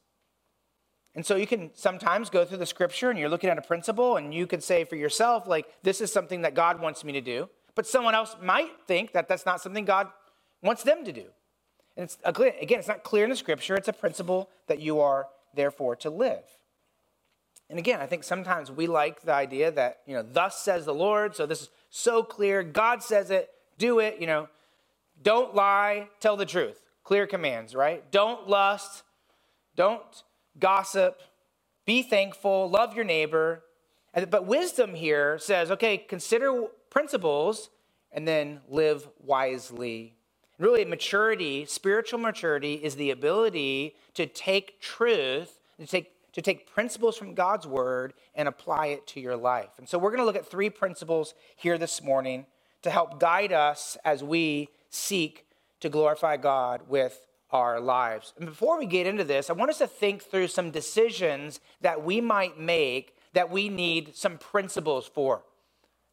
And 1.18 1.26
so 1.26 1.34
you 1.34 1.48
can 1.48 1.72
sometimes 1.74 2.30
go 2.30 2.44
through 2.44 2.58
the 2.58 2.66
scripture 2.66 3.10
and 3.10 3.18
you're 3.18 3.28
looking 3.28 3.50
at 3.50 3.58
a 3.58 3.60
principle 3.60 4.18
and 4.18 4.32
you 4.32 4.46
could 4.46 4.62
say 4.62 4.84
for 4.84 4.94
yourself, 4.94 5.48
like, 5.48 5.66
this 5.82 6.00
is 6.00 6.12
something 6.12 6.42
that 6.42 6.54
God 6.54 6.80
wants 6.80 7.02
me 7.02 7.12
to 7.12 7.20
do. 7.20 7.48
But 7.74 7.88
someone 7.88 8.14
else 8.14 8.36
might 8.40 8.70
think 8.86 9.14
that 9.14 9.26
that's 9.26 9.44
not 9.44 9.60
something 9.60 9.84
God 9.84 10.06
wants 10.62 10.84
them 10.84 11.04
to 11.04 11.12
do. 11.12 11.24
And 11.96 12.04
it's, 12.04 12.18
again, 12.22 12.78
it's 12.78 12.86
not 12.86 13.02
clear 13.02 13.24
in 13.24 13.30
the 13.30 13.34
scripture. 13.34 13.74
It's 13.74 13.88
a 13.88 13.92
principle 13.92 14.48
that 14.68 14.78
you 14.78 15.00
are 15.00 15.26
therefore 15.54 15.96
to 15.96 16.08
live. 16.08 16.44
And 17.68 17.80
again, 17.80 17.98
I 17.98 18.06
think 18.06 18.22
sometimes 18.22 18.70
we 18.70 18.86
like 18.86 19.22
the 19.22 19.34
idea 19.34 19.72
that, 19.72 20.02
you 20.06 20.14
know, 20.14 20.22
thus 20.22 20.62
says 20.62 20.84
the 20.84 20.94
Lord. 20.94 21.34
So 21.34 21.46
this 21.46 21.62
is 21.62 21.70
so 21.90 22.22
clear. 22.22 22.62
God 22.62 23.02
says 23.02 23.32
it, 23.32 23.50
do 23.76 23.98
it, 23.98 24.20
you 24.20 24.28
know. 24.28 24.48
Don't 25.20 25.52
lie, 25.52 26.10
tell 26.20 26.36
the 26.36 26.46
truth. 26.46 26.80
Clear 27.02 27.26
commands, 27.26 27.74
right? 27.74 28.08
Don't 28.12 28.48
lust, 28.48 29.02
don't 29.74 30.22
gossip, 30.60 31.20
be 31.84 32.02
thankful, 32.02 32.68
love 32.68 32.94
your 32.94 33.04
neighbor. 33.04 33.64
But 34.30 34.46
wisdom 34.46 34.94
here 34.94 35.38
says, 35.38 35.70
okay, 35.70 35.98
consider 35.98 36.64
principles 36.90 37.70
and 38.10 38.26
then 38.26 38.60
live 38.68 39.08
wisely. 39.22 40.14
Really, 40.58 40.84
maturity, 40.84 41.66
spiritual 41.66 42.18
maturity, 42.18 42.74
is 42.74 42.96
the 42.96 43.10
ability 43.10 43.94
to 44.14 44.26
take 44.26 44.80
truth, 44.80 45.60
to 45.78 45.86
take, 45.86 46.32
to 46.32 46.42
take 46.42 46.72
principles 46.72 47.16
from 47.16 47.34
God's 47.34 47.66
word 47.66 48.12
and 48.34 48.48
apply 48.48 48.86
it 48.86 49.06
to 49.08 49.20
your 49.20 49.36
life. 49.36 49.78
And 49.78 49.88
so 49.88 49.98
we're 49.98 50.10
going 50.10 50.22
to 50.22 50.26
look 50.26 50.36
at 50.36 50.50
three 50.50 50.70
principles 50.70 51.34
here 51.54 51.78
this 51.78 52.02
morning 52.02 52.46
to 52.82 52.90
help 52.90 53.20
guide 53.20 53.52
us 53.52 53.96
as 54.04 54.24
we 54.24 54.70
seek 54.90 55.46
to 55.80 55.88
glorify 55.88 56.36
God 56.36 56.82
with 56.88 57.27
our 57.50 57.80
lives. 57.80 58.34
And 58.36 58.46
before 58.46 58.78
we 58.78 58.86
get 58.86 59.06
into 59.06 59.24
this, 59.24 59.50
I 59.50 59.54
want 59.54 59.70
us 59.70 59.78
to 59.78 59.86
think 59.86 60.22
through 60.22 60.48
some 60.48 60.70
decisions 60.70 61.60
that 61.80 62.04
we 62.04 62.20
might 62.20 62.58
make 62.58 63.14
that 63.32 63.50
we 63.50 63.68
need 63.68 64.14
some 64.16 64.38
principles 64.38 65.06
for. 65.06 65.44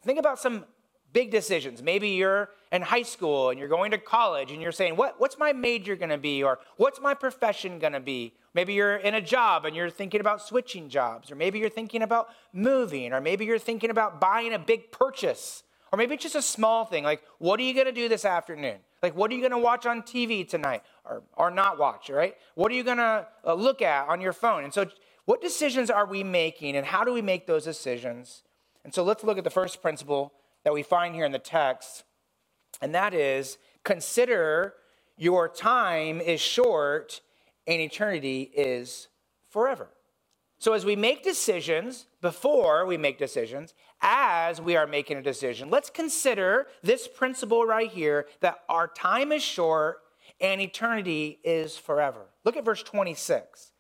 Think 0.04 0.20
about 0.20 0.40
some 0.40 0.66
big 1.12 1.32
decisions. 1.32 1.82
Maybe 1.82 2.10
you're 2.10 2.50
in 2.72 2.82
high 2.82 3.04
school 3.04 3.50
and 3.50 3.58
you're 3.58 3.70
going 3.70 3.92
to 3.92 3.98
college 3.98 4.52
and 4.52 4.62
you're 4.62 4.72
saying, 4.72 4.96
what, 4.96 5.20
What's 5.20 5.38
my 5.38 5.54
major 5.54 5.96
gonna 5.96 6.18
be? 6.18 6.44
Or 6.44 6.60
what's 6.78 7.00
my 7.00 7.14
profession 7.14 7.80
gonna 7.80 8.00
be? 8.00 8.34
Maybe 8.54 8.74
you're 8.74 8.98
in 8.98 9.16
a 9.16 9.22
job 9.22 9.66
and 9.66 9.76
you're 9.76 9.90
thinking 9.90 10.22
about 10.22 10.42
switching 10.42 10.90
jobs. 10.90 11.32
Or 11.32 11.36
maybe 11.36 11.60
you're 11.60 11.70
thinking 11.70 12.02
about 12.02 12.30
moving. 12.54 13.14
Or 13.14 13.22
maybe 13.22 13.46
you're 13.46 13.60
thinking 13.60 13.90
about 13.90 14.22
buying 14.22 14.54
a 14.54 14.60
big 14.60 14.92
purchase 14.92 15.64
Or 15.96 15.98
maybe 15.98 16.16
it's 16.16 16.24
just 16.24 16.36
a 16.36 16.42
small 16.42 16.84
thing, 16.84 17.06
like 17.06 17.24
what 17.38 17.58
are 17.58 17.64
you 17.64 17.74
going 17.74 17.86
to 17.86 17.94
do 17.94 18.10
this 18.10 18.26
afternoon? 18.26 18.80
Like 19.02 19.16
what 19.16 19.32
are 19.32 19.34
you 19.34 19.40
going 19.40 19.54
to 19.54 19.58
watch 19.58 19.86
on 19.86 20.02
TV 20.02 20.46
tonight 20.46 20.84
or, 21.06 21.24
or 21.38 21.50
not 21.50 21.80
watch, 21.80 22.10
right? 22.10 22.36
What 22.56 22.70
are 22.70 22.76
you 22.76 22.84
going 22.84 22.98
to 22.98 23.26
uh, 23.48 23.54
look 23.54 23.82
at 23.82 24.10
on 24.10 24.20
your 24.20 24.34
phone? 24.34 24.66
And 24.66 24.74
so, 24.74 24.88
what 25.24 25.42
decisions 25.42 25.90
are 25.90 26.06
we 26.06 26.22
making 26.22 26.76
and 26.76 26.86
how 26.86 27.06
do 27.06 27.14
we 27.14 27.22
make 27.22 27.48
those 27.48 27.64
decisions? 27.64 28.44
And 28.84 28.94
so, 28.94 29.06
let's 29.06 29.24
look 29.24 29.38
at 29.38 29.46
the 29.46 29.50
first 29.50 29.82
principle 29.82 30.34
that 30.66 30.74
we 30.74 30.84
find 30.84 31.16
here 31.16 31.24
in 31.24 31.32
the 31.32 31.40
text, 31.40 32.04
and 32.82 32.94
that 32.94 33.14
is 33.14 33.58
consider 33.86 34.74
your 35.16 35.48
time 35.48 36.20
is 36.20 36.42
short 36.42 37.22
and 37.68 37.80
eternity 37.80 38.52
is 38.54 39.08
forever. 39.50 39.88
So, 40.60 40.74
as 40.74 40.84
we 40.84 40.98
make 40.98 41.24
decisions, 41.24 42.08
before 42.26 42.88
we 42.88 42.98
make 42.98 43.20
decisions, 43.20 43.76
as 44.02 44.60
we 44.60 44.76
are 44.76 44.88
making 44.88 45.16
a 45.16 45.22
decision, 45.22 45.70
let's 45.70 45.92
consider 45.92 46.66
this 46.82 47.08
principle 47.08 47.68
right 47.68 47.92
here 47.92 48.26
that 48.40 48.62
our 48.68 48.88
time 48.88 49.32
is 49.32 49.44
short 49.44 50.00
and 50.42 50.60
eternity 50.60 51.38
is 51.44 51.78
forever. 51.78 52.22
Look 52.44 52.58
at 52.58 52.66
verse 52.66 52.82
26. 52.82 53.74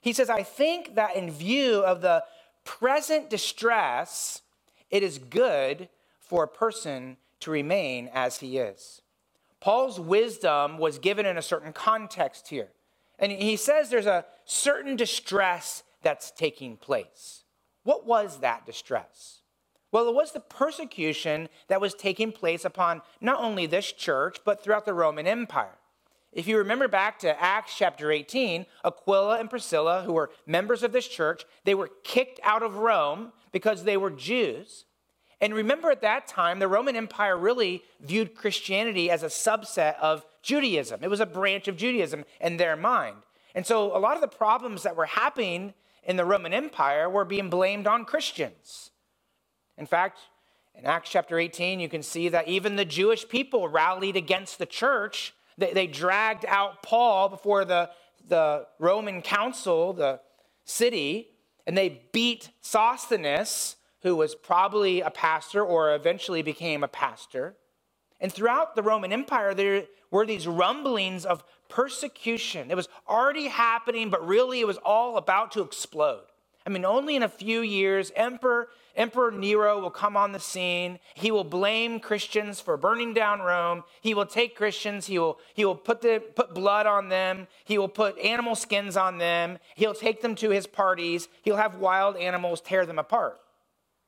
He 0.00 0.12
says, 0.12 0.30
I 0.30 0.44
think 0.44 0.94
that 0.94 1.16
in 1.16 1.28
view 1.28 1.80
of 1.80 2.00
the 2.00 2.22
present 2.62 3.30
distress, 3.30 4.42
it 4.90 5.02
is 5.02 5.18
good 5.18 5.88
for 6.20 6.44
a 6.44 6.48
person 6.48 7.16
to 7.40 7.50
remain 7.50 8.08
as 8.14 8.38
he 8.38 8.58
is. 8.58 9.02
Paul's 9.58 9.98
wisdom 9.98 10.78
was 10.78 11.00
given 11.00 11.26
in 11.26 11.36
a 11.36 11.42
certain 11.42 11.72
context 11.72 12.46
here. 12.46 12.68
And 13.18 13.32
he 13.32 13.56
says 13.56 13.90
there's 13.90 14.06
a 14.06 14.24
certain 14.44 14.94
distress 14.94 15.82
that's 16.00 16.30
taking 16.30 16.76
place. 16.76 17.42
What 17.88 18.04
was 18.04 18.40
that 18.40 18.66
distress? 18.66 19.40
Well, 19.92 20.08
it 20.08 20.14
was 20.14 20.32
the 20.32 20.40
persecution 20.40 21.48
that 21.68 21.80
was 21.80 21.94
taking 21.94 22.32
place 22.32 22.66
upon 22.66 23.00
not 23.18 23.42
only 23.42 23.64
this 23.64 23.92
church, 23.92 24.40
but 24.44 24.62
throughout 24.62 24.84
the 24.84 24.92
Roman 24.92 25.26
Empire. 25.26 25.78
If 26.30 26.46
you 26.46 26.58
remember 26.58 26.86
back 26.86 27.18
to 27.20 27.42
Acts 27.42 27.74
chapter 27.78 28.12
18, 28.12 28.66
Aquila 28.84 29.40
and 29.40 29.48
Priscilla, 29.48 30.02
who 30.02 30.12
were 30.12 30.28
members 30.44 30.82
of 30.82 30.92
this 30.92 31.08
church, 31.08 31.46
they 31.64 31.74
were 31.74 31.88
kicked 32.04 32.38
out 32.42 32.62
of 32.62 32.76
Rome 32.76 33.32
because 33.52 33.84
they 33.84 33.96
were 33.96 34.10
Jews. 34.10 34.84
And 35.40 35.54
remember 35.54 35.90
at 35.90 36.02
that 36.02 36.26
time, 36.26 36.58
the 36.58 36.68
Roman 36.68 36.94
Empire 36.94 37.38
really 37.38 37.82
viewed 38.02 38.34
Christianity 38.34 39.10
as 39.10 39.22
a 39.22 39.28
subset 39.28 39.98
of 39.98 40.26
Judaism. 40.42 41.00
It 41.02 41.08
was 41.08 41.20
a 41.20 41.26
branch 41.26 41.68
of 41.68 41.78
Judaism 41.78 42.26
in 42.38 42.58
their 42.58 42.76
mind. 42.76 43.16
And 43.54 43.64
so 43.64 43.96
a 43.96 43.98
lot 43.98 44.16
of 44.16 44.20
the 44.20 44.28
problems 44.28 44.82
that 44.82 44.94
were 44.94 45.06
happening 45.06 45.72
in 46.04 46.16
the 46.16 46.24
Roman 46.24 46.52
Empire 46.52 47.08
were 47.08 47.24
being 47.24 47.50
blamed 47.50 47.86
on 47.86 48.04
Christians. 48.04 48.90
In 49.76 49.86
fact, 49.86 50.18
in 50.74 50.84
Acts 50.86 51.10
chapter 51.10 51.38
18, 51.38 51.80
you 51.80 51.88
can 51.88 52.02
see 52.02 52.28
that 52.28 52.48
even 52.48 52.76
the 52.76 52.84
Jewish 52.84 53.28
people 53.28 53.68
rallied 53.68 54.16
against 54.16 54.58
the 54.58 54.66
church. 54.66 55.34
They, 55.56 55.72
they 55.72 55.86
dragged 55.86 56.44
out 56.46 56.82
Paul 56.82 57.28
before 57.28 57.64
the, 57.64 57.90
the 58.28 58.66
Roman 58.78 59.22
council, 59.22 59.92
the 59.92 60.20
city, 60.64 61.28
and 61.66 61.76
they 61.76 62.02
beat 62.12 62.50
Sosthenes, 62.60 63.76
who 64.02 64.14
was 64.14 64.34
probably 64.34 65.00
a 65.00 65.10
pastor 65.10 65.64
or 65.64 65.94
eventually 65.94 66.42
became 66.42 66.84
a 66.84 66.88
pastor. 66.88 67.56
And 68.20 68.32
throughout 68.32 68.74
the 68.74 68.82
Roman 68.82 69.12
Empire, 69.12 69.54
there 69.54 69.84
were 70.10 70.26
these 70.26 70.46
rumblings 70.46 71.26
of 71.26 71.44
persecution. 71.68 72.70
It 72.70 72.76
was 72.76 72.88
already 73.08 73.48
happening, 73.48 74.10
but 74.10 74.26
really 74.26 74.60
it 74.60 74.66
was 74.66 74.78
all 74.78 75.16
about 75.16 75.52
to 75.52 75.62
explode. 75.62 76.24
I 76.68 76.70
mean, 76.70 76.84
only 76.84 77.16
in 77.16 77.22
a 77.22 77.28
few 77.30 77.60
years, 77.60 78.12
Emperor, 78.14 78.68
Emperor 78.94 79.30
Nero 79.30 79.80
will 79.80 79.90
come 79.90 80.18
on 80.18 80.32
the 80.32 80.40
scene. 80.40 80.98
He 81.14 81.30
will 81.30 81.44
blame 81.44 81.98
Christians 81.98 82.60
for 82.60 82.76
burning 82.76 83.14
down 83.14 83.40
Rome. 83.40 83.84
He 84.02 84.12
will 84.12 84.26
take 84.26 84.54
Christians, 84.54 85.06
he 85.06 85.18
will, 85.18 85.38
he 85.54 85.64
will 85.64 85.76
put, 85.76 86.02
the, 86.02 86.22
put 86.36 86.52
blood 86.52 86.84
on 86.84 87.08
them, 87.08 87.46
he 87.64 87.78
will 87.78 87.88
put 87.88 88.18
animal 88.18 88.54
skins 88.54 88.98
on 88.98 89.16
them, 89.16 89.58
he'll 89.76 89.94
take 89.94 90.20
them 90.20 90.34
to 90.34 90.50
his 90.50 90.66
parties, 90.66 91.28
he'll 91.40 91.56
have 91.56 91.76
wild 91.76 92.16
animals 92.18 92.60
tear 92.60 92.84
them 92.84 92.98
apart. 92.98 93.38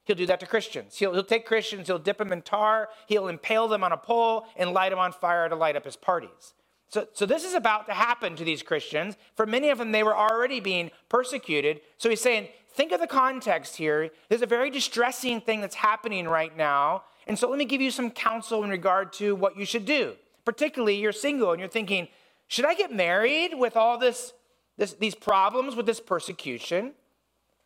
He'll 0.04 0.16
do 0.16 0.26
that 0.26 0.40
to 0.40 0.46
Christians. 0.46 0.98
He'll, 0.98 1.14
he'll 1.14 1.22
take 1.22 1.46
Christians, 1.46 1.86
he'll 1.86 1.98
dip 1.98 2.18
them 2.18 2.32
in 2.32 2.42
tar, 2.42 2.88
he'll 3.06 3.28
impale 3.28 3.68
them 3.68 3.84
on 3.84 3.92
a 3.92 3.96
pole, 3.96 4.46
and 4.56 4.72
light 4.72 4.90
them 4.90 4.98
on 4.98 5.12
fire 5.12 5.48
to 5.48 5.54
light 5.56 5.76
up 5.76 5.84
his 5.84 5.96
parties. 5.96 6.52
So, 6.90 7.06
so 7.12 7.24
this 7.24 7.44
is 7.44 7.54
about 7.54 7.86
to 7.86 7.94
happen 7.94 8.36
to 8.36 8.44
these 8.44 8.62
Christians. 8.62 9.16
For 9.36 9.46
many 9.46 9.70
of 9.70 9.78
them, 9.78 9.92
they 9.92 10.02
were 10.02 10.16
already 10.16 10.60
being 10.60 10.90
persecuted. 11.08 11.80
So 11.98 12.10
he's 12.10 12.20
saying, 12.20 12.48
think 12.74 12.92
of 12.92 13.00
the 13.00 13.06
context 13.06 13.76
here. 13.76 14.10
There's 14.28 14.42
a 14.42 14.46
very 14.46 14.70
distressing 14.70 15.40
thing 15.40 15.60
that's 15.60 15.76
happening 15.76 16.26
right 16.26 16.54
now. 16.56 17.04
And 17.26 17.38
so 17.38 17.48
let 17.48 17.58
me 17.58 17.64
give 17.64 17.80
you 17.80 17.92
some 17.92 18.10
counsel 18.10 18.64
in 18.64 18.70
regard 18.70 19.12
to 19.14 19.36
what 19.36 19.56
you 19.56 19.64
should 19.64 19.84
do. 19.84 20.16
Particularly, 20.44 20.96
you're 20.96 21.12
single 21.12 21.52
and 21.52 21.60
you're 21.60 21.68
thinking, 21.68 22.08
should 22.48 22.64
I 22.64 22.74
get 22.74 22.92
married 22.92 23.54
with 23.56 23.76
all 23.76 23.96
this, 23.96 24.32
this 24.76 24.94
these 24.94 25.14
problems 25.14 25.76
with 25.76 25.86
this 25.86 26.00
persecution? 26.00 26.94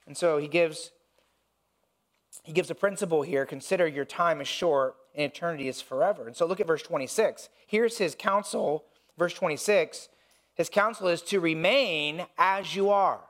And 0.06 0.14
so 0.14 0.36
he 0.36 0.48
gives 0.48 0.90
he 2.42 2.52
gives 2.52 2.68
a 2.68 2.74
principle 2.74 3.22
here 3.22 3.46
consider 3.46 3.86
your 3.86 4.04
time 4.04 4.42
is 4.42 4.48
short 4.48 4.96
and 5.14 5.24
eternity 5.24 5.68
is 5.68 5.80
forever. 5.80 6.26
And 6.26 6.36
so 6.36 6.44
look 6.44 6.60
at 6.60 6.66
verse 6.66 6.82
26. 6.82 7.48
Here's 7.66 7.96
his 7.96 8.14
counsel, 8.14 8.84
verse 9.18 9.34
26. 9.34 10.08
His 10.54 10.68
counsel 10.68 11.08
is 11.08 11.22
to 11.22 11.40
remain 11.40 12.26
as 12.38 12.74
you 12.74 12.90
are. 12.90 13.20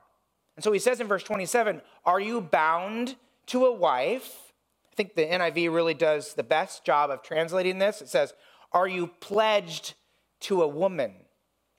And 0.55 0.63
so 0.63 0.71
he 0.71 0.79
says 0.79 0.99
in 0.99 1.07
verse 1.07 1.23
27 1.23 1.81
Are 2.05 2.19
you 2.19 2.41
bound 2.41 3.15
to 3.47 3.65
a 3.65 3.73
wife? 3.73 4.53
I 4.91 4.95
think 4.95 5.15
the 5.15 5.25
NIV 5.25 5.73
really 5.73 5.93
does 5.93 6.33
the 6.33 6.43
best 6.43 6.85
job 6.85 7.09
of 7.09 7.21
translating 7.21 7.79
this. 7.79 8.01
It 8.01 8.09
says, 8.09 8.33
Are 8.71 8.87
you 8.87 9.07
pledged 9.19 9.95
to 10.41 10.61
a 10.61 10.67
woman? 10.67 11.13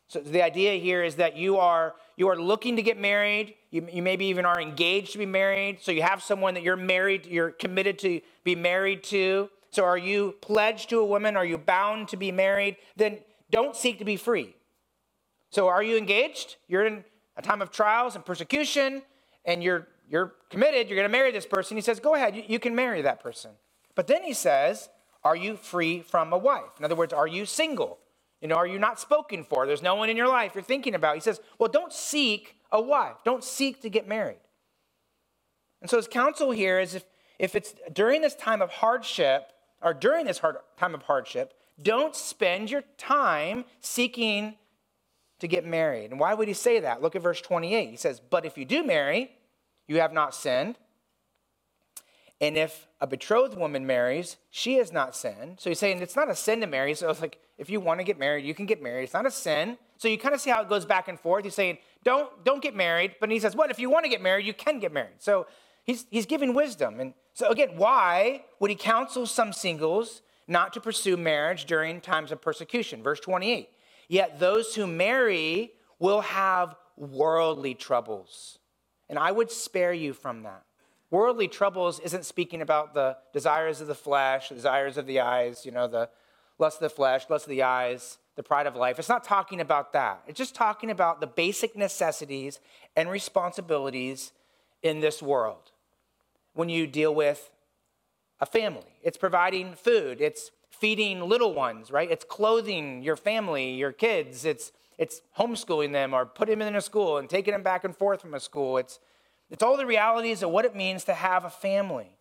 So 0.09 0.21
the 0.21 0.43
idea 0.43 0.75
here 0.75 1.03
is 1.03 1.17
that 1.17 1.37
you 1.37 1.57
are 1.57 1.95
you 2.17 2.29
are 2.29 2.37
looking 2.37 2.77
to 2.77 2.83
get 2.83 2.99
married. 2.99 3.55
You, 3.71 3.87
you 3.93 4.03
maybe 4.03 4.27
even 4.27 4.47
are 4.47 4.61
engaged 4.61 5.13
to 5.13 5.19
be 5.19 5.27
married. 5.27 5.83
So 5.83 5.93
you 5.93 6.03
have 6.03 6.23
someone 6.23 6.55
that 6.55 6.63
you're 6.63 6.77
married, 6.77 7.27
you're 7.27 7.51
committed 7.51 7.99
to 8.01 8.21
be 8.43 8.55
married 8.55 9.05
to. 9.05 9.51
So 9.71 9.85
are 9.85 9.99
you 9.99 10.35
pledged 10.41 10.89
to 10.91 11.01
a 11.01 11.05
woman? 11.05 11.37
Are 11.37 11.45
you 11.45 11.59
bound 11.59 12.09
to 12.09 12.17
be 12.17 12.33
married? 12.33 12.77
Then 12.97 13.19
don't 13.51 13.77
seek 13.77 13.99
to 13.99 14.05
be 14.05 14.17
free. 14.17 14.55
So 15.51 15.69
are 15.69 15.83
you 15.83 15.97
engaged? 15.97 16.57
You're 16.69 16.87
in 16.87 17.05
a 17.37 17.43
time 17.43 17.63
of 17.63 17.71
trials 17.71 18.15
and 18.15 18.25
persecution, 18.25 19.03
and 19.45 19.63
you're 19.63 19.89
you're 20.09 20.35
committed, 20.51 20.89
you're 20.89 20.97
going 20.97 21.09
to 21.09 21.19
marry 21.19 21.33
this 21.33 21.47
person. 21.47 21.77
He 21.77 21.81
says, 21.81 21.99
Go 21.99 22.15
ahead, 22.15 22.37
you, 22.37 22.45
you 22.47 22.59
can 22.61 22.75
marry 22.75 23.03
that 23.03 23.21
person. 23.21 23.51
But 23.97 24.07
then 24.07 24.23
he 24.23 24.35
says, 24.35 24.89
Are 25.25 25.35
you 25.35 25.57
free 25.57 26.01
from 26.01 26.33
a 26.33 26.39
wife? 26.39 26.79
In 26.79 26.85
other 26.85 26.95
words, 26.95 27.13
are 27.13 27.27
you 27.27 27.45
single? 27.45 27.99
You 28.41 28.49
know, 28.49 28.57
are 28.57 28.67
you 28.67 28.79
not 28.79 29.01
spoken 29.01 29.45
for? 29.45 29.67
There's 29.67 29.83
no 29.83 29.95
one 29.95 30.11
in 30.11 30.17
your 30.17 30.29
life 30.29 30.53
you're 30.55 30.63
thinking 30.63 30.95
about. 30.95 31.15
He 31.15 31.21
says, 31.21 31.41
well, 31.59 31.71
don't 31.71 31.93
seek 31.93 32.57
a 32.71 32.81
wife. 32.81 33.17
Don't 33.25 33.43
seek 33.43 33.83
to 33.83 33.91
get 33.91 34.07
married. 34.07 34.41
And 35.81 35.91
so 35.91 35.97
his 35.97 36.09
counsel 36.09 36.51
here 36.51 36.79
is 36.79 36.95
if, 36.95 37.05
if 37.39 37.55
it's 37.55 37.75
during 37.93 38.21
this 38.21 38.35
time 38.35 38.61
of 38.63 38.71
hardship, 38.71 39.53
or 39.83 39.95
during 39.95 40.27
this 40.27 40.39
hard, 40.39 40.57
time 40.77 40.95
of 40.95 41.03
hardship, 41.03 41.55
don't 41.81 42.17
spend 42.17 42.71
your 42.71 42.83
time 42.97 43.65
seeking 43.81 44.57
to 45.39 45.49
get 45.49 45.67
married. 45.67 46.11
And 46.11 46.19
why 46.19 46.35
would 46.35 46.49
he 46.49 46.55
say 46.55 46.81
that? 46.81 47.03
Look 47.03 47.15
at 47.15 47.23
verse 47.23 47.41
28. 47.41 47.91
He 47.91 47.97
says, 47.97 48.21
But 48.21 48.45
if 48.47 48.57
you 48.57 48.65
do 48.65 48.83
marry, 48.85 49.33
you 49.87 50.01
have 50.01 50.13
not 50.13 50.35
sinned. 50.35 50.79
And 52.41 52.57
if 52.57 52.87
a 53.01 53.07
betrothed 53.07 53.57
woman 53.57 53.87
marries, 53.87 54.37
she 54.51 54.77
has 54.77 54.93
not 54.93 55.17
sinned. 55.17 55.59
So 55.59 55.71
he's 55.71 55.79
saying 55.79 56.03
it's 56.03 56.17
not 56.17 56.31
a 56.31 56.35
sin 56.35 56.61
to 56.61 56.67
marry. 56.67 56.95
So 56.95 57.09
it's 57.09 57.21
like, 57.21 57.39
if 57.57 57.71
you 57.71 57.81
want 57.81 58.01
to 58.01 58.05
get 58.05 58.19
married, 58.19 58.45
you 58.45 58.55
can 58.55 58.67
get 58.67 58.83
married. 58.83 59.05
It's 59.05 59.15
not 59.15 59.27
a 59.27 59.31
sin. 59.31 59.79
So 59.97 60.09
you 60.09 60.19
kind 60.19 60.35
of 60.35 60.41
see 60.41 60.51
how 60.51 60.61
it 60.61 60.69
goes 60.69 60.85
back 60.85 61.09
and 61.09 61.19
forth. 61.19 61.45
He's 61.45 61.55
saying, 61.55 61.79
don't, 62.05 62.45
don't 62.45 62.63
get 62.63 62.77
married. 62.77 63.17
But 63.21 63.31
he 63.31 63.39
says, 63.39 63.57
what? 63.57 63.71
If 63.71 63.79
you 63.79 63.89
want 63.89 64.05
to 64.05 64.11
get 64.11 64.21
married, 64.21 64.45
you 64.45 64.53
can 64.53 64.81
get 64.81 64.93
married. 64.93 65.17
So 65.19 65.47
he's, 65.85 66.07
he's 66.11 66.27
giving 66.27 66.53
wisdom. 66.53 67.01
And 67.01 67.15
so 67.33 67.49
again, 67.49 67.71
why 67.77 68.45
would 68.61 68.71
he 68.71 68.77
counsel 68.77 69.27
some 69.27 69.53
singles 69.55 70.21
not 70.49 70.73
to 70.75 70.81
pursue 70.81 71.17
marriage 71.17 71.65
during 71.65 72.01
times 72.01 72.33
of 72.33 72.41
persecution? 72.41 73.03
Verse 73.03 73.21
28. 73.21 73.69
Yet 74.09 74.39
those 74.39 74.75
who 74.75 74.87
marry 74.87 75.73
will 75.99 76.21
have 76.21 76.77
worldly 76.97 77.75
troubles. 77.75 78.59
And 79.09 79.19
I 79.19 79.33
would 79.33 79.51
spare 79.51 79.93
you 79.93 80.13
from 80.13 80.43
that. 80.43 80.63
Worldly 81.11 81.49
troubles 81.49 82.01
isn't 82.01 82.25
speaking 82.25 82.63
about 82.63 82.95
the 82.95 83.17
desires 83.33 83.81
of 83.81 83.87
the 83.87 83.95
flesh, 83.95 84.49
the 84.49 84.57
desires 84.57 84.97
of 84.97 85.07
the 85.07 85.21
eyes, 85.21 85.65
you 85.65 85.71
know, 85.71 85.87
the 85.87 86.09
lust 86.59 86.79
of 86.79 86.91
the 86.91 86.95
flesh, 86.95 87.27
lust 87.29 87.47
of 87.47 87.51
the 87.51 87.63
eyes, 87.63 88.19
the 88.35 88.43
pride 88.43 88.67
of 88.67 88.75
life. 88.75 88.99
It's 88.99 89.09
not 89.09 89.25
talking 89.25 89.61
about 89.61 89.93
that. 89.93 90.23
It's 90.27 90.39
just 90.39 90.55
talking 90.55 90.91
about 90.91 91.21
the 91.21 91.27
basic 91.27 91.77
necessities 91.77 92.61
and 92.97 93.09
responsibilities 93.09 94.33
in 94.83 95.01
this 95.01 95.23
world. 95.23 95.71
When 96.55 96.69
you 96.69 96.87
deal 96.87 97.15
with 97.15 97.51
a 98.41 98.47
family, 98.47 98.99
it's 99.03 99.17
providing 99.17 99.75
food, 99.75 100.21
it's 100.21 100.51
feeding 100.71 101.21
little 101.21 101.55
ones, 101.55 101.91
right? 101.91 102.11
It's 102.11 102.25
clothing 102.25 103.03
your 103.03 103.17
family, 103.17 103.73
your 103.75 103.93
kids, 103.93 104.45
it's 104.45 104.73
it's 104.99 105.21
homeschooling 105.39 105.93
them 105.93 106.15
or 106.15 106.25
putting 106.25 106.59
them 106.59 106.69
in 106.69 106.77
a 106.77 106.81
school 106.81 107.19
and 107.19 107.29
taking 107.29 107.53
them 107.53 107.63
back 107.63 107.85
and 107.85 107.95
forth 107.95 108.23
from 108.23 108.35
a 108.35 108.41
school. 108.41 108.79
It's 108.79 108.99
it's 109.51 109.63
all 109.63 109.77
the 109.77 109.87
realities 109.87 110.43
of 110.43 110.51
what 110.51 110.65
it 110.65 110.75
means 110.75 111.05
to 111.05 111.15
have 111.15 111.45
a 111.45 111.51
family. 111.51 112.17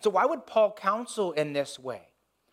So, 0.00 0.10
why 0.10 0.24
would 0.24 0.46
Paul 0.46 0.72
counsel 0.72 1.32
in 1.32 1.52
this 1.52 1.78
way? 1.78 2.02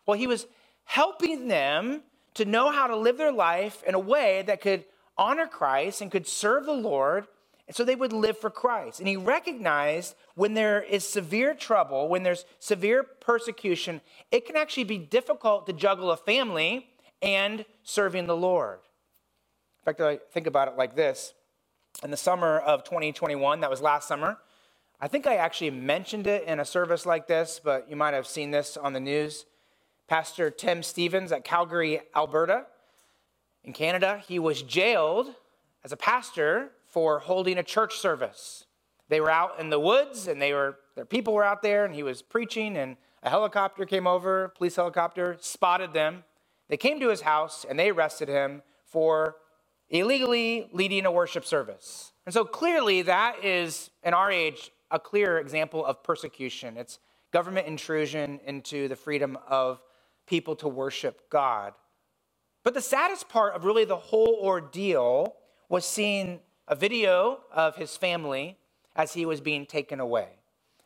Well, 0.05 0.17
he 0.17 0.27
was 0.27 0.47
helping 0.85 1.47
them 1.47 2.03
to 2.33 2.45
know 2.45 2.71
how 2.71 2.87
to 2.87 2.95
live 2.95 3.17
their 3.17 3.31
life 3.31 3.83
in 3.85 3.95
a 3.95 3.99
way 3.99 4.43
that 4.47 4.61
could 4.61 4.85
honor 5.17 5.47
Christ 5.47 6.01
and 6.01 6.11
could 6.11 6.27
serve 6.27 6.65
the 6.65 6.73
Lord, 6.73 7.27
and 7.67 7.75
so 7.75 7.83
they 7.83 7.95
would 7.95 8.13
live 8.13 8.37
for 8.37 8.49
Christ. 8.49 8.99
And 8.99 9.07
he 9.07 9.17
recognized 9.17 10.15
when 10.35 10.53
there 10.53 10.81
is 10.81 11.07
severe 11.07 11.53
trouble, 11.53 12.07
when 12.07 12.23
there's 12.23 12.45
severe 12.59 13.03
persecution, 13.03 13.99
it 14.31 14.45
can 14.45 14.55
actually 14.55 14.85
be 14.85 14.97
difficult 14.97 15.65
to 15.67 15.73
juggle 15.73 16.11
a 16.11 16.17
family 16.17 16.87
and 17.21 17.65
serving 17.83 18.25
the 18.25 18.37
Lord. 18.37 18.79
In 19.81 19.85
fact, 19.85 20.01
I 20.01 20.17
think 20.31 20.47
about 20.47 20.69
it 20.69 20.77
like 20.77 20.95
this. 20.95 21.33
In 22.03 22.11
the 22.11 22.17
summer 22.17 22.59
of 22.59 22.83
2021, 22.83 23.59
that 23.61 23.69
was 23.69 23.81
last 23.81 24.07
summer, 24.07 24.37
I 24.99 25.07
think 25.07 25.27
I 25.27 25.35
actually 25.35 25.71
mentioned 25.71 26.25
it 26.25 26.43
in 26.45 26.59
a 26.59 26.65
service 26.65 27.05
like 27.05 27.27
this, 27.27 27.59
but 27.63 27.89
you 27.89 27.95
might 27.95 28.13
have 28.13 28.27
seen 28.27 28.51
this 28.51 28.77
on 28.77 28.93
the 28.93 28.99
news. 28.99 29.45
Pastor 30.07 30.49
Tim 30.49 30.81
Stephens 30.81 31.31
at 31.31 31.43
Calgary, 31.43 32.01
Alberta, 32.15 32.65
in 33.63 33.73
Canada, 33.73 34.23
he 34.25 34.39
was 34.39 34.61
jailed 34.61 35.27
as 35.83 35.91
a 35.91 35.97
pastor 35.97 36.71
for 36.87 37.19
holding 37.19 37.57
a 37.57 37.63
church 37.63 37.97
service. 37.97 38.65
They 39.09 39.21
were 39.21 39.29
out 39.29 39.59
in 39.59 39.69
the 39.69 39.79
woods 39.79 40.27
and 40.27 40.41
they 40.41 40.53
were 40.53 40.77
their 40.95 41.05
people 41.05 41.33
were 41.33 41.43
out 41.43 41.61
there 41.61 41.85
and 41.85 41.93
he 41.93 42.03
was 42.03 42.21
preaching 42.21 42.75
and 42.77 42.97
a 43.23 43.29
helicopter 43.29 43.85
came 43.85 44.07
over, 44.07 44.49
police 44.57 44.75
helicopter, 44.75 45.37
spotted 45.39 45.93
them. 45.93 46.23
They 46.69 46.77
came 46.77 46.99
to 46.99 47.09
his 47.09 47.21
house 47.21 47.65
and 47.67 47.77
they 47.79 47.89
arrested 47.89 48.29
him 48.29 48.63
for 48.85 49.35
illegally 49.89 50.69
leading 50.71 51.05
a 51.05 51.11
worship 51.11 51.45
service. 51.45 52.11
And 52.25 52.33
so 52.33 52.43
clearly 52.43 53.03
that 53.03 53.43
is 53.43 53.89
in 54.03 54.13
our 54.13 54.31
age 54.31 54.71
a 54.91 54.99
clear 54.99 55.37
example 55.37 55.85
of 55.85 56.03
persecution. 56.03 56.77
It's 56.77 56.99
government 57.31 57.67
intrusion 57.67 58.39
into 58.45 58.87
the 58.87 58.95
freedom 58.95 59.37
of 59.47 59.81
people 60.25 60.55
to 60.57 60.67
worship 60.67 61.29
God. 61.29 61.73
But 62.63 62.73
the 62.73 62.81
saddest 62.81 63.29
part 63.29 63.55
of 63.55 63.63
really 63.63 63.85
the 63.85 63.97
whole 63.97 64.39
ordeal 64.41 65.35
was 65.69 65.85
seeing 65.85 66.39
a 66.67 66.75
video 66.75 67.39
of 67.51 67.75
his 67.75 67.95
family 67.95 68.57
as 68.95 69.13
he 69.13 69.25
was 69.25 69.41
being 69.41 69.65
taken 69.65 69.99
away. 69.99 70.29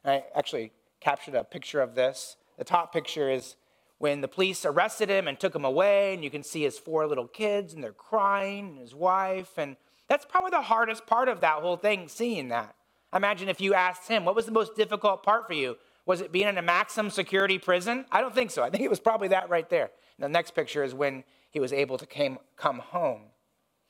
I 0.06 0.24
actually 0.36 0.72
captured 1.00 1.36
a 1.36 1.44
picture 1.44 1.82
of 1.82 1.96
this. 1.96 2.38
The 2.58 2.64
top 2.64 2.94
picture 2.94 3.30
is 3.30 3.56
when 3.98 4.22
the 4.22 4.28
police 4.28 4.66
arrested 4.66 5.10
him 5.10 5.28
and 5.28 5.40
took 5.40 5.56
him 5.56 5.66
away, 5.66 6.14
and 6.14 6.24
you 6.24 6.30
can 6.30 6.44
see 6.44 6.64
his 6.64 6.78
four 6.78 7.08
little 7.08 7.28
kids, 7.28 7.74
and 7.74 7.84
they're 7.84 7.92
crying, 7.92 8.70
and 8.70 8.80
his 8.80 8.96
wife. 8.96 9.58
And 9.58 9.76
that's 10.08 10.26
probably 10.26 10.52
the 10.52 10.62
hardest 10.62 11.06
part 11.06 11.30
of 11.30 11.42
that 11.42 11.62
whole 11.62 11.78
thing, 11.78 12.08
seeing 12.08 12.50
that. 12.50 12.76
Imagine 13.14 13.50
if 13.50 13.62
you 13.62 13.74
asked 13.74 14.08
him, 14.08 14.26
what 14.26 14.36
was 14.36 14.46
the 14.46 14.52
most 14.52 14.76
difficult 14.76 15.24
part 15.24 15.48
for 15.48 15.54
you? 15.54 15.78
Was 16.06 16.22
it 16.22 16.32
being 16.32 16.48
in 16.48 16.58
a 16.58 16.64
maximum 16.64 17.12
security 17.12 17.60
prison? 17.60 18.06
I 18.12 18.22
don't 18.22 18.34
think 18.34 18.52
so. 18.52 18.64
I 18.64 18.70
think 18.70 18.84
it 18.84 18.90
was 18.90 19.00
probably 19.00 19.28
that 19.30 19.50
right 19.50 19.70
there. 19.70 19.92
And 20.18 20.24
the 20.24 20.30
next 20.30 20.52
picture 20.52 20.84
is 20.84 20.94
when 20.94 21.24
he 21.52 21.60
was 21.60 21.72
able 21.72 21.98
to 21.98 22.06
came, 22.06 22.40
come 22.58 22.80
home. 22.80 23.22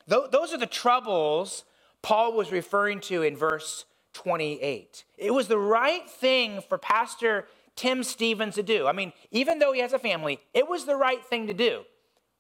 Those 0.08 0.54
are 0.54 0.58
the 0.58 0.66
troubles 0.66 1.64
Paul 2.02 2.34
was 2.34 2.52
referring 2.52 3.00
to 3.02 3.22
in 3.22 3.38
verse 3.38 3.86
28. 4.14 5.06
It 5.18 5.34
was 5.34 5.48
the 5.48 5.58
right 5.58 6.10
thing 6.10 6.62
for 6.68 6.78
Pastor 6.78 7.48
Tim 7.76 8.04
Stephens 8.04 8.56
to 8.56 8.64
do. 8.64 8.88
I 8.88 8.92
mean, 8.92 9.14
even 9.32 9.60
though 9.60 9.72
he 9.72 9.80
has 9.82 9.94
a 9.94 10.00
family, 10.00 10.40
it 10.54 10.68
was 10.68 10.86
the 10.86 10.96
right 10.96 11.24
thing 11.26 11.48
to 11.48 11.54
do. 11.54 11.84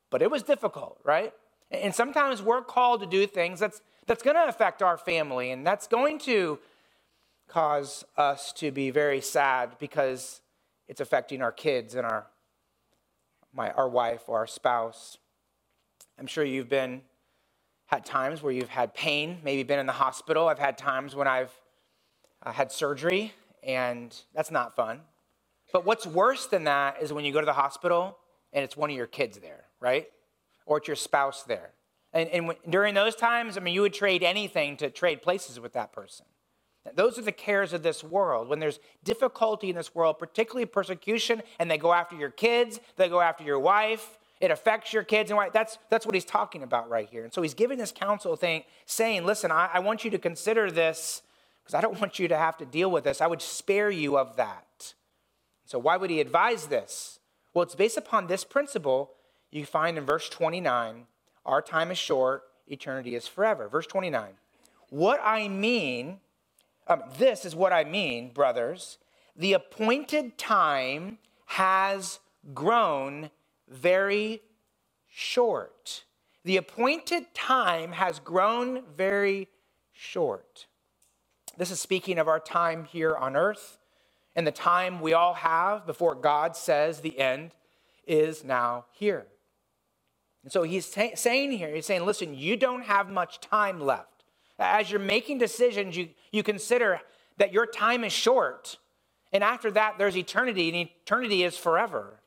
But 0.09 0.21
it 0.21 0.29
was 0.29 0.43
difficult, 0.43 0.99
right? 1.03 1.33
And 1.69 1.95
sometimes 1.95 2.41
we're 2.41 2.61
called 2.61 2.99
to 3.01 3.07
do 3.07 3.25
things 3.25 3.59
that's, 3.59 3.81
that's 4.05 4.23
going 4.23 4.35
to 4.35 4.47
affect 4.47 4.81
our 4.81 4.97
family, 4.97 5.51
and 5.51 5.65
that's 5.65 5.87
going 5.87 6.19
to 6.19 6.59
cause 7.47 8.03
us 8.17 8.51
to 8.53 8.71
be 8.71 8.91
very 8.91 9.21
sad 9.21 9.77
because 9.79 10.41
it's 10.87 10.99
affecting 10.99 11.41
our 11.41 11.51
kids 11.51 11.95
and 11.95 12.05
our, 12.05 12.27
my, 13.53 13.71
our 13.71 13.87
wife 13.87 14.23
or 14.27 14.39
our 14.39 14.47
spouse. 14.47 15.17
I'm 16.19 16.27
sure 16.27 16.43
you've 16.43 16.69
been 16.69 17.01
had 17.91 18.05
times 18.05 18.41
where 18.41 18.53
you've 18.53 18.69
had 18.69 18.93
pain, 18.93 19.39
maybe 19.43 19.63
been 19.63 19.79
in 19.79 19.85
the 19.85 19.91
hospital. 19.91 20.47
I've 20.47 20.59
had 20.59 20.77
times 20.77 21.13
when 21.13 21.27
I've 21.27 21.51
uh, 22.41 22.53
had 22.53 22.71
surgery, 22.71 23.33
and 23.63 24.15
that's 24.33 24.49
not 24.49 24.77
fun. 24.77 25.01
But 25.73 25.85
what's 25.85 26.07
worse 26.07 26.47
than 26.47 26.63
that 26.63 27.01
is 27.01 27.11
when 27.11 27.25
you 27.25 27.33
go 27.33 27.41
to 27.41 27.45
the 27.45 27.53
hospital 27.53 28.17
and 28.53 28.63
it's 28.63 28.77
one 28.77 28.89
of 28.89 28.95
your 28.95 29.07
kids 29.07 29.39
there, 29.39 29.65
right? 29.81 30.07
Or 30.65 30.77
it's 30.77 30.87
your 30.87 30.95
spouse 30.95 31.43
there. 31.43 31.71
And, 32.13 32.29
and 32.29 32.53
during 32.69 32.93
those 32.93 33.15
times, 33.15 33.57
I 33.57 33.59
mean, 33.59 33.73
you 33.73 33.81
would 33.81 33.93
trade 33.93 34.23
anything 34.23 34.77
to 34.77 34.89
trade 34.89 35.21
places 35.21 35.59
with 35.59 35.73
that 35.73 35.91
person. 35.91 36.25
Those 36.95 37.19
are 37.19 37.23
the 37.23 37.31
cares 37.33 37.73
of 37.73 37.83
this 37.83 38.03
world. 38.05 38.47
When 38.47 38.59
there's 38.59 38.79
difficulty 39.03 39.69
in 39.69 39.75
this 39.75 39.93
world, 39.93 40.17
particularly 40.17 40.65
persecution, 40.65 41.41
and 41.59 41.69
they 41.69 41.77
go 41.77 41.93
after 41.93 42.15
your 42.15 42.31
kids, 42.31 42.79
they 42.95 43.09
go 43.09 43.21
after 43.21 43.43
your 43.43 43.59
wife, 43.59 44.17
it 44.41 44.51
affects 44.51 44.91
your 44.91 45.03
kids 45.03 45.29
and 45.29 45.37
why 45.37 45.49
that's 45.49 45.77
that's 45.89 46.05
what 46.05 46.15
he's 46.15 46.25
talking 46.25 46.63
about 46.63 46.89
right 46.89 47.07
here. 47.09 47.23
And 47.23 47.33
so 47.33 47.41
he's 47.41 47.53
giving 47.53 47.77
this 47.77 47.91
counsel 47.91 48.35
thing, 48.35 48.63
saying, 48.85 49.25
listen, 49.25 49.51
I, 49.51 49.69
I 49.73 49.79
want 49.79 50.03
you 50.03 50.11
to 50.11 50.17
consider 50.17 50.71
this 50.71 51.21
because 51.63 51.75
I 51.75 51.81
don't 51.81 51.99
want 51.99 52.19
you 52.19 52.27
to 52.27 52.37
have 52.37 52.57
to 52.57 52.65
deal 52.65 52.89
with 52.91 53.03
this. 53.03 53.21
I 53.21 53.27
would 53.27 53.41
spare 53.41 53.91
you 53.91 54.17
of 54.17 54.35
that. 54.37 54.93
So 55.65 55.79
why 55.79 55.97
would 55.97 56.09
he 56.09 56.19
advise 56.19 56.67
this? 56.67 57.19
Well, 57.53 57.63
it's 57.63 57.75
based 57.75 57.97
upon 57.97 58.27
this 58.27 58.43
principle 58.43 59.11
you 59.51 59.65
find 59.65 59.97
in 59.97 60.05
verse 60.05 60.27
29. 60.29 61.05
Our 61.45 61.61
time 61.61 61.91
is 61.91 61.97
short, 61.97 62.43
eternity 62.67 63.15
is 63.15 63.27
forever. 63.27 63.67
Verse 63.69 63.87
29. 63.87 64.31
What 64.89 65.21
I 65.23 65.47
mean 65.47 66.19
um, 66.87 67.03
this 67.17 67.45
is 67.45 67.55
what 67.55 67.71
I 67.71 67.83
mean, 67.83 68.31
brothers. 68.33 68.97
The 69.35 69.53
appointed 69.53 70.37
time 70.37 71.19
has 71.45 72.19
grown 72.53 73.29
very 73.71 74.41
short. 75.07 76.03
The 76.43 76.57
appointed 76.57 77.33
time 77.33 77.93
has 77.93 78.19
grown 78.19 78.83
very 78.95 79.47
short. 79.91 80.67
This 81.57 81.71
is 81.71 81.79
speaking 81.79 82.17
of 82.17 82.27
our 82.27 82.39
time 82.39 82.85
here 82.85 83.15
on 83.15 83.35
earth 83.35 83.77
and 84.35 84.47
the 84.47 84.51
time 84.51 85.01
we 85.01 85.13
all 85.13 85.33
have 85.33 85.85
before 85.85 86.15
God 86.15 86.55
says 86.55 87.01
the 87.01 87.19
end 87.19 87.51
is 88.07 88.43
now 88.43 88.85
here. 88.91 89.27
And 90.43 90.51
so 90.51 90.63
he's 90.63 90.89
t- 90.89 91.15
saying 91.15 91.51
here, 91.51 91.73
he's 91.73 91.85
saying, 91.85 92.05
listen, 92.05 92.33
you 92.33 92.57
don't 92.57 92.83
have 92.83 93.09
much 93.09 93.39
time 93.39 93.79
left. 93.79 94.23
As 94.57 94.89
you're 94.89 94.99
making 94.99 95.37
decisions, 95.37 95.95
you, 95.97 96.09
you 96.31 96.43
consider 96.43 97.01
that 97.37 97.53
your 97.53 97.65
time 97.65 98.03
is 98.03 98.13
short. 98.13 98.77
And 99.31 99.43
after 99.43 99.71
that, 99.71 99.97
there's 99.97 100.17
eternity, 100.17 100.69
and 100.69 100.89
eternity 100.89 101.43
is 101.43 101.57
forever. 101.57 102.20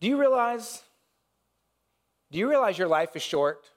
Do 0.00 0.08
you 0.08 0.18
realize? 0.18 0.82
Do 2.30 2.38
you 2.38 2.48
realize 2.48 2.76
your 2.78 2.88
life 2.88 3.14
is 3.16 3.22
short? 3.22 3.70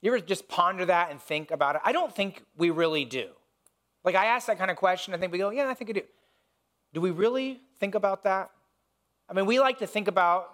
You 0.00 0.12
ever 0.12 0.20
just 0.20 0.48
ponder 0.48 0.84
that 0.86 1.10
and 1.10 1.20
think 1.20 1.50
about 1.50 1.76
it? 1.76 1.82
I 1.84 1.92
don't 1.92 2.14
think 2.14 2.42
we 2.56 2.70
really 2.70 3.04
do. 3.04 3.28
Like 4.04 4.14
I 4.14 4.26
ask 4.26 4.46
that 4.48 4.58
kind 4.58 4.70
of 4.70 4.76
question, 4.76 5.14
I 5.14 5.16
think 5.16 5.32
we 5.32 5.38
go, 5.38 5.50
yeah, 5.50 5.68
I 5.68 5.74
think 5.74 5.90
I 5.90 5.92
do. 5.92 6.02
Do 6.92 7.00
we 7.00 7.10
really 7.10 7.60
think 7.78 7.94
about 7.94 8.24
that? 8.24 8.50
I 9.28 9.32
mean, 9.32 9.46
we 9.46 9.60
like 9.60 9.78
to 9.78 9.86
think 9.86 10.08
about, 10.08 10.52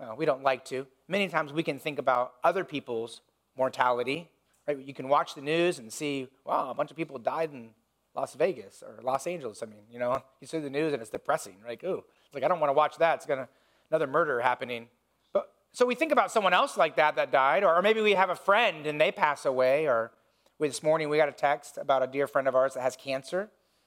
well, 0.00 0.16
we 0.16 0.24
don't 0.24 0.42
like 0.42 0.64
to 0.66 0.86
many 1.08 1.28
times 1.28 1.52
we 1.52 1.62
can 1.62 1.78
think 1.78 1.98
about 1.98 2.34
other 2.42 2.64
people's 2.64 3.20
mortality. 3.56 4.28
Right? 4.66 4.78
You 4.78 4.94
can 4.94 5.08
watch 5.08 5.34
the 5.34 5.40
news 5.40 5.78
and 5.78 5.92
see, 5.92 6.28
wow, 6.44 6.70
a 6.70 6.74
bunch 6.74 6.90
of 6.90 6.96
people 6.96 7.18
died 7.18 7.52
in 7.52 7.70
Las 8.14 8.34
Vegas 8.34 8.82
or 8.82 9.02
Los 9.02 9.26
Angeles. 9.26 9.62
I 9.62 9.66
mean, 9.66 9.82
you 9.90 9.98
know, 9.98 10.22
you 10.40 10.46
see 10.46 10.58
the 10.58 10.70
news 10.70 10.92
and 10.92 11.00
it's 11.00 11.10
depressing. 11.10 11.56
Like, 11.66 11.84
ooh, 11.84 11.98
it's 11.98 12.15
like 12.32 12.42
I 12.42 12.48
don't 12.48 12.60
want 12.60 12.70
to 12.70 12.74
watch 12.74 12.98
that. 12.98 13.16
It's 13.16 13.26
gonna 13.26 13.48
another 13.90 14.06
murder 14.06 14.40
happening. 14.40 14.88
But 15.32 15.52
so 15.72 15.86
we 15.86 15.94
think 15.94 16.12
about 16.12 16.30
someone 16.30 16.54
else 16.54 16.76
like 16.76 16.96
that 16.96 17.16
that 17.16 17.30
died, 17.30 17.64
or, 17.64 17.74
or 17.74 17.82
maybe 17.82 18.00
we 18.00 18.12
have 18.12 18.30
a 18.30 18.36
friend 18.36 18.86
and 18.86 19.00
they 19.00 19.12
pass 19.12 19.44
away. 19.44 19.86
Or 19.86 20.12
we, 20.58 20.68
this 20.68 20.82
morning 20.82 21.08
we 21.08 21.16
got 21.16 21.28
a 21.28 21.32
text 21.32 21.78
about 21.78 22.02
a 22.02 22.06
dear 22.06 22.26
friend 22.26 22.48
of 22.48 22.54
ours 22.54 22.74
that 22.74 22.82
has 22.82 22.96
cancer. 22.96 23.42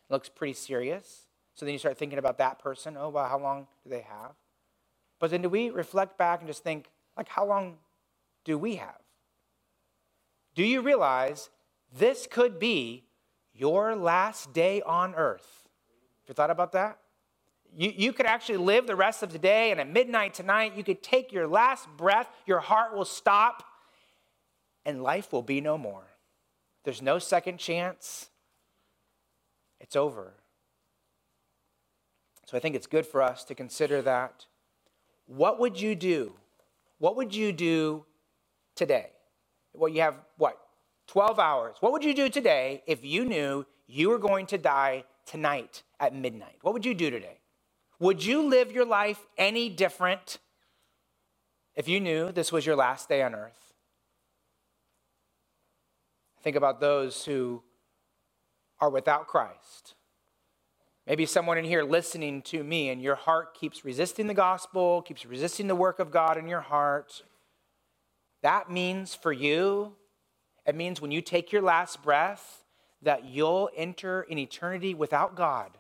It 0.10 0.14
looks 0.14 0.30
pretty 0.30 0.54
serious. 0.54 1.26
So 1.54 1.66
then 1.66 1.74
you 1.74 1.80
start 1.80 1.98
thinking 1.98 2.20
about 2.20 2.38
that 2.38 2.60
person. 2.60 2.96
Oh, 2.98 3.10
wow, 3.10 3.28
how 3.28 3.40
long 3.40 3.68
do 3.84 3.90
they 3.90 4.02
have? 4.02 4.32
But 5.20 5.32
then 5.32 5.42
do 5.42 5.50
we 5.50 5.70
reflect 5.70 6.18
back 6.18 6.40
and 6.40 6.48
just 6.48 6.64
think, 6.64 6.90
like, 7.18 7.28
how 7.28 7.46
long 7.46 7.78
do 8.46 8.58
we 8.58 8.78
have? 8.78 9.00
Do 10.56 10.64
you 10.64 10.82
realize 10.82 11.50
this 11.98 12.28
could 12.30 12.60
be 12.60 13.04
your 13.54 13.96
last 13.96 14.54
day 14.54 14.82
on 14.82 15.16
earth? 15.16 15.68
Have 16.22 16.30
you 16.30 16.34
thought 16.34 16.50
about 16.50 16.72
that? 16.72 17.00
You, 17.78 17.94
you 17.96 18.14
could 18.14 18.26
actually 18.26 18.58
live 18.58 18.88
the 18.88 18.96
rest 18.96 19.24
of 19.24 19.32
the 19.32 19.40
day, 19.40 19.72
and 19.72 19.80
at 19.80 19.90
midnight 19.90 20.34
tonight, 20.34 20.76
you 20.76 20.84
could 20.84 21.02
take 21.04 21.32
your 21.32 21.48
last 21.48 21.88
breath, 21.98 22.30
your 22.46 22.60
heart 22.60 22.96
will 22.96 23.06
stop, 23.06 23.64
and 24.86 25.04
life 25.04 25.32
will 25.32 25.44
be 25.44 25.62
no 25.62 25.78
more. 25.78 26.08
There's 26.84 27.02
no 27.02 27.20
second 27.20 27.58
chance. 27.58 28.30
It's 29.80 29.96
over. 29.96 30.34
So 32.46 32.58
I 32.58 32.60
think 32.60 32.76
it's 32.76 32.88
good 32.88 33.06
for 33.06 33.22
us 33.22 33.44
to 33.46 33.56
consider 33.56 34.02
that. 34.02 34.46
What 35.28 35.60
would 35.60 35.80
you 35.80 35.96
do 35.96 36.34
what 37.00 37.16
would 37.16 37.34
you 37.34 37.52
do 37.52 38.06
today? 38.76 39.08
Well, 39.74 39.90
you 39.90 40.02
have 40.02 40.16
what? 40.38 40.58
12 41.08 41.40
hours. 41.40 41.78
What 41.80 41.94
would 41.94 42.04
you 42.04 42.14
do 42.14 42.30
today 42.30 42.84
if 42.86 43.04
you 43.04 43.26
knew 43.26 43.66
you 43.88 44.10
were 44.10 44.20
going 44.20 44.46
to 44.48 44.58
die 44.58 45.06
tonight 45.26 45.84
at 46.00 46.14
midnight? 46.14 46.58
What 46.62 46.74
would 46.74 46.86
you 46.86 46.94
do 46.94 47.10
today? 47.10 47.39
Would 48.00 48.24
you 48.24 48.44
live 48.44 48.72
your 48.72 48.86
life 48.86 49.20
any 49.38 49.70
different 49.70 50.38
if 51.76 51.88
you 51.88 52.00
knew 52.00 52.32
this 52.32 52.52
was 52.52 52.66
your 52.66 52.76
last 52.76 53.10
day 53.10 53.22
on 53.22 53.36
earth? 53.36 53.74
Think 56.42 56.56
about 56.56 56.80
those 56.80 57.26
who 57.26 57.62
are 58.80 58.90
without 58.90 59.28
Christ. 59.28 59.96
Maybe 61.06 61.26
someone 61.26 61.58
in 61.58 61.66
here 61.66 61.84
listening 61.84 62.44
to 62.44 62.64
me 62.64 62.90
and 62.90 63.02
your 63.02 63.16
heart 63.16 63.54
keeps 63.54 63.84
resisting 63.84 64.28
the 64.28 64.34
gospel, 64.34 65.02
keeps 65.02 65.26
resisting 65.26 65.68
the 65.68 65.76
work 65.76 66.00
of 66.00 66.12
God 66.12 66.38
in 66.38 66.48
your 66.48 66.62
heart. 66.62 67.24
That 68.44 68.70
means 68.70 69.16
for 69.16 69.34
you, 69.34 69.96
it 70.66 70.76
means 70.76 71.02
when 71.02 71.12
you 71.12 71.22
take 71.22 71.52
your 71.52 71.64
last 71.64 72.04
breath, 72.04 72.64
that 73.02 73.26
you'll 73.26 73.70
enter 73.76 74.22
in 74.22 74.38
eternity 74.38 74.94
without 74.94 75.36
God. 75.36 75.79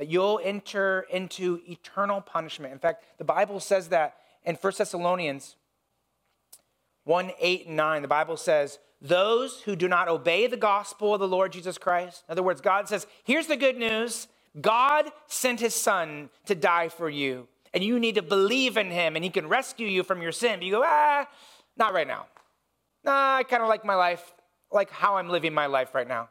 That 0.00 0.08
you'll 0.08 0.40
enter 0.42 1.04
into 1.10 1.60
eternal 1.68 2.22
punishment. 2.22 2.72
In 2.72 2.78
fact, 2.78 3.04
the 3.18 3.24
Bible 3.24 3.60
says 3.60 3.88
that 3.88 4.16
in 4.46 4.54
1 4.54 4.72
Thessalonians 4.78 5.56
1 7.04 7.32
8 7.38 7.66
and 7.66 7.76
9, 7.76 8.00
the 8.00 8.08
Bible 8.08 8.38
says, 8.38 8.78
Those 9.02 9.60
who 9.60 9.76
do 9.76 9.88
not 9.88 10.08
obey 10.08 10.46
the 10.46 10.56
gospel 10.56 11.12
of 11.12 11.20
the 11.20 11.28
Lord 11.28 11.52
Jesus 11.52 11.76
Christ, 11.76 12.24
in 12.26 12.32
other 12.32 12.42
words, 12.42 12.62
God 12.62 12.88
says, 12.88 13.06
Here's 13.24 13.46
the 13.46 13.58
good 13.58 13.76
news 13.76 14.26
God 14.58 15.04
sent 15.26 15.60
his 15.60 15.74
son 15.74 16.30
to 16.46 16.54
die 16.54 16.88
for 16.88 17.10
you, 17.10 17.46
and 17.74 17.84
you 17.84 18.00
need 18.00 18.14
to 18.14 18.22
believe 18.22 18.78
in 18.78 18.90
him, 18.90 19.16
and 19.16 19.22
he 19.24 19.30
can 19.30 19.48
rescue 19.48 19.86
you 19.86 20.02
from 20.02 20.22
your 20.22 20.32
sin. 20.32 20.60
But 20.60 20.64
you 20.64 20.72
go, 20.72 20.82
Ah, 20.82 21.28
not 21.76 21.92
right 21.92 22.08
now. 22.08 22.24
Nah, 23.04 23.36
I 23.36 23.42
kind 23.42 23.62
of 23.62 23.68
like 23.68 23.84
my 23.84 23.96
life, 23.96 24.32
like 24.72 24.90
how 24.90 25.16
I'm 25.16 25.28
living 25.28 25.52
my 25.52 25.66
life 25.66 25.94
right 25.94 26.08
now. 26.08 26.30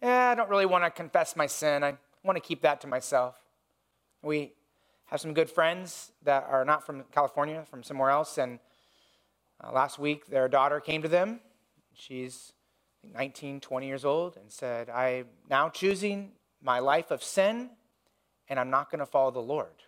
Yeah, 0.00 0.30
I 0.30 0.36
don't 0.36 0.48
really 0.48 0.66
want 0.66 0.84
to 0.84 0.90
confess 0.90 1.34
my 1.34 1.48
sin. 1.48 1.82
I 1.82 1.96
want 2.24 2.36
to 2.36 2.40
keep 2.40 2.62
that 2.62 2.80
to 2.82 2.86
myself. 2.86 3.36
We 4.22 4.52
have 5.06 5.20
some 5.20 5.34
good 5.34 5.50
friends 5.50 6.12
that 6.22 6.46
are 6.48 6.64
not 6.64 6.84
from 6.86 7.04
California, 7.12 7.64
from 7.68 7.82
somewhere 7.82 8.10
else, 8.10 8.38
and 8.38 8.58
uh, 9.62 9.72
last 9.72 9.98
week 9.98 10.26
their 10.26 10.48
daughter 10.48 10.80
came 10.80 11.02
to 11.02 11.08
them. 11.08 11.40
She's 11.94 12.52
19, 13.14 13.60
20 13.60 13.86
years 13.86 14.04
old, 14.04 14.36
and 14.36 14.50
said, 14.50 14.88
I'm 14.88 15.26
now 15.50 15.68
choosing 15.68 16.32
my 16.62 16.78
life 16.78 17.10
of 17.10 17.22
sin, 17.22 17.70
and 18.48 18.58
I'm 18.58 18.70
not 18.70 18.90
going 18.90 19.00
to 19.00 19.06
follow 19.06 19.30
the 19.30 19.40
Lord. 19.40 19.82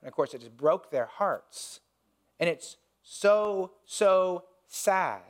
And 0.00 0.08
of 0.08 0.14
course, 0.14 0.34
it 0.34 0.40
just 0.40 0.56
broke 0.56 0.90
their 0.90 1.06
hearts. 1.06 1.80
And 2.40 2.48
it's 2.48 2.76
so, 3.02 3.72
so 3.84 4.44
sad 4.66 5.22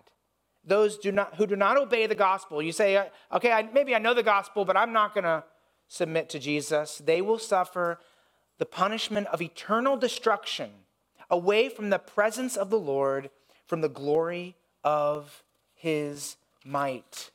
those 0.66 0.98
do 0.98 1.12
not, 1.12 1.37
who 1.37 1.46
do 1.46 1.56
not 1.56 1.76
obey 1.76 2.06
the 2.06 2.14
gospel, 2.14 2.61
you 2.61 2.72
say, 2.72 3.09
okay, 3.32 3.52
I, 3.52 3.62
maybe 3.72 3.94
I 3.94 3.98
know 3.98 4.14
the 4.14 4.22
gospel, 4.22 4.64
but 4.64 4.76
I'm 4.76 4.92
not 4.92 5.14
going 5.14 5.24
to 5.24 5.44
submit 5.88 6.29
to 6.31 6.38
Jesus, 6.38 6.99
they 7.05 7.20
will 7.20 7.38
suffer 7.38 7.99
the 8.59 8.66
punishment 8.66 9.27
of 9.29 9.42
eternal 9.42 9.96
destruction 9.96 10.70
away 11.31 11.68
from 11.68 11.90
the 11.90 11.99
presence 11.99 12.57
of 12.57 12.70
the 12.70 12.79
Lord, 12.79 13.31
from 13.66 13.81
the 13.81 13.88
glory 13.88 14.57
of 14.85 15.42
his 15.75 16.37
might. 16.64 17.31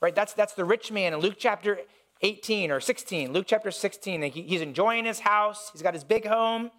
Right? 0.00 0.14
That's, 0.14 0.32
that's 0.32 0.54
the 0.54 0.64
rich 0.64 0.90
man 0.90 1.12
in 1.12 1.20
Luke 1.20 1.36
chapter 1.38 1.78
18 2.22 2.70
or 2.70 2.80
16. 2.80 3.32
Luke 3.32 3.46
chapter 3.46 3.70
16, 3.70 4.22
he's 4.22 4.60
enjoying 4.60 5.04
his 5.04 5.20
house, 5.20 5.70
he's 5.72 5.82
got 5.82 5.94
his 5.94 6.04
big 6.04 6.26
home, 6.26 6.70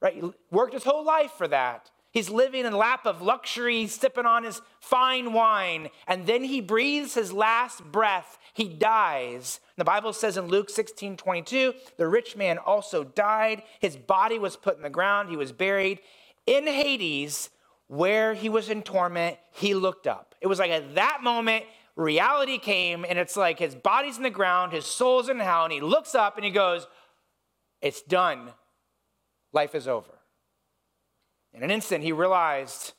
right? 0.00 0.14
He 0.14 0.32
worked 0.50 0.74
his 0.74 0.84
whole 0.84 1.04
life 1.04 1.32
for 1.32 1.48
that. 1.48 1.90
He's 2.14 2.30
living 2.30 2.64
in 2.64 2.72
a 2.72 2.76
lap 2.76 3.06
of 3.06 3.22
luxury, 3.22 3.88
sipping 3.88 4.24
on 4.24 4.44
his 4.44 4.62
fine 4.78 5.32
wine, 5.32 5.88
and 6.06 6.28
then 6.28 6.44
he 6.44 6.60
breathes 6.60 7.14
his 7.14 7.32
last 7.32 7.82
breath. 7.82 8.38
He 8.54 8.68
dies. 8.68 9.58
The 9.76 9.84
Bible 9.84 10.12
says 10.12 10.36
in 10.36 10.46
Luke 10.46 10.70
16 10.70 11.16
22, 11.16 11.74
the 11.96 12.06
rich 12.06 12.36
man 12.36 12.58
also 12.58 13.02
died. 13.02 13.64
His 13.80 13.96
body 13.96 14.38
was 14.38 14.54
put 14.56 14.76
in 14.76 14.82
the 14.82 14.90
ground, 14.90 15.28
he 15.28 15.36
was 15.36 15.50
buried. 15.50 15.98
In 16.46 16.68
Hades, 16.68 17.50
where 17.88 18.32
he 18.34 18.48
was 18.48 18.70
in 18.70 18.82
torment, 18.82 19.36
he 19.50 19.74
looked 19.74 20.06
up. 20.06 20.36
It 20.40 20.46
was 20.46 20.60
like 20.60 20.70
at 20.70 20.94
that 20.94 21.18
moment, 21.24 21.64
reality 21.96 22.58
came, 22.58 23.04
and 23.04 23.18
it's 23.18 23.36
like 23.36 23.58
his 23.58 23.74
body's 23.74 24.18
in 24.18 24.22
the 24.22 24.30
ground, 24.30 24.70
his 24.72 24.86
soul's 24.86 25.28
in 25.28 25.40
hell, 25.40 25.64
and 25.64 25.72
he 25.72 25.80
looks 25.80 26.14
up 26.14 26.36
and 26.36 26.44
he 26.44 26.52
goes, 26.52 26.86
It's 27.82 28.02
done. 28.02 28.52
Life 29.52 29.74
is 29.74 29.88
over. 29.88 30.12
In 31.54 31.62
an 31.62 31.70
instant, 31.70 32.02
he 32.02 32.10
realized 32.10 32.94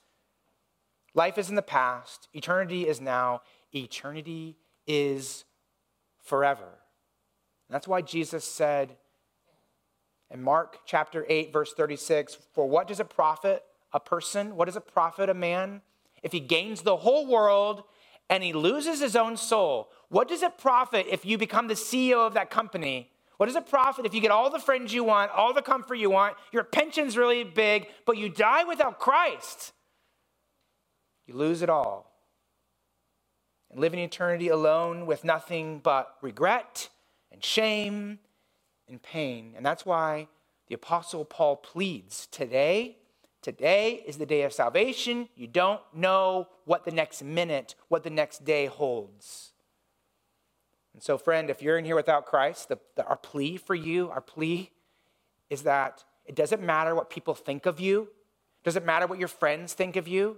life 1.13 1.37
is 1.37 1.49
in 1.49 1.55
the 1.55 1.61
past, 1.61 2.29
eternity 2.33 2.87
is 2.87 3.01
now, 3.01 3.41
eternity 3.73 4.55
is 4.87 5.43
forever. 6.23 6.79
That's 7.69 7.87
why 7.87 8.01
Jesus 8.01 8.45
said 8.45 8.95
in 10.31 10.41
Mark 10.41 10.79
chapter 10.85 11.25
8, 11.27 11.51
verse 11.51 11.73
36 11.73 12.37
For 12.53 12.67
what 12.67 12.87
does 12.87 13.01
it 13.01 13.09
profit 13.09 13.63
a 13.91 13.99
person? 13.99 14.55
What 14.55 14.65
does 14.65 14.77
it 14.77 14.87
profit 14.87 15.29
a 15.29 15.33
man 15.33 15.81
if 16.23 16.31
he 16.31 16.39
gains 16.39 16.81
the 16.81 16.97
whole 16.97 17.27
world 17.27 17.83
and 18.29 18.41
he 18.41 18.53
loses 18.53 19.01
his 19.01 19.15
own 19.15 19.35
soul? 19.35 19.89
What 20.09 20.29
does 20.29 20.43
it 20.43 20.57
profit 20.57 21.07
if 21.09 21.25
you 21.25 21.37
become 21.37 21.67
the 21.67 21.73
CEO 21.73 22.25
of 22.25 22.35
that 22.35 22.49
company 22.49 23.11
what 23.37 23.47
does 23.47 23.55
it 23.55 23.69
profit 23.69 24.05
if 24.05 24.13
you 24.13 24.21
get 24.21 24.31
all 24.31 24.49
the 24.49 24.59
friends 24.59 24.93
you 24.93 25.03
want, 25.03 25.31
all 25.31 25.53
the 25.53 25.61
comfort 25.61 25.95
you 25.95 26.09
want, 26.09 26.35
your 26.51 26.63
pension's 26.63 27.17
really 27.17 27.43
big, 27.43 27.87
but 28.05 28.17
you 28.17 28.29
die 28.29 28.63
without 28.63 28.99
Christ? 28.99 29.73
You 31.27 31.35
lose 31.35 31.61
it 31.61 31.69
all. 31.69 32.11
And 33.71 33.79
live 33.79 33.93
in 33.93 33.99
eternity 33.99 34.47
alone 34.47 35.05
with 35.05 35.23
nothing 35.23 35.79
but 35.79 36.15
regret 36.21 36.89
and 37.31 37.43
shame 37.43 38.19
and 38.87 39.01
pain. 39.01 39.53
And 39.57 39.65
that's 39.65 39.85
why 39.85 40.27
the 40.67 40.75
Apostle 40.75 41.25
Paul 41.25 41.57
pleads 41.57 42.27
today. 42.27 42.97
Today 43.41 44.03
is 44.07 44.17
the 44.17 44.25
day 44.25 44.43
of 44.43 44.53
salvation. 44.53 45.29
You 45.35 45.47
don't 45.47 45.81
know 45.93 46.47
what 46.63 46.85
the 46.85 46.91
next 46.91 47.23
minute, 47.23 47.75
what 47.89 48.03
the 48.03 48.09
next 48.09 48.45
day 48.45 48.67
holds. 48.67 49.51
And 50.95 51.03
so, 51.03 51.17
friend, 51.17 51.49
if 51.49 51.61
you're 51.61 51.77
in 51.77 51.83
here 51.83 51.97
without 51.97 52.25
Christ, 52.25 52.69
the, 52.69 52.79
the, 52.95 53.05
our 53.05 53.17
plea 53.17 53.57
for 53.57 53.75
you, 53.75 54.09
our 54.11 54.21
plea 54.21 54.71
is 55.49 55.63
that 55.63 56.05
it 56.25 56.35
doesn't 56.35 56.63
matter 56.63 56.95
what 56.95 57.09
people 57.09 57.35
think 57.35 57.65
of 57.65 57.81
you, 57.81 58.03
it 58.03 58.63
doesn't 58.63 58.85
matter 58.85 59.05
what 59.05 59.19
your 59.19 59.27
friends 59.27 59.73
think 59.73 59.97
of 59.97 60.07
you, 60.07 60.37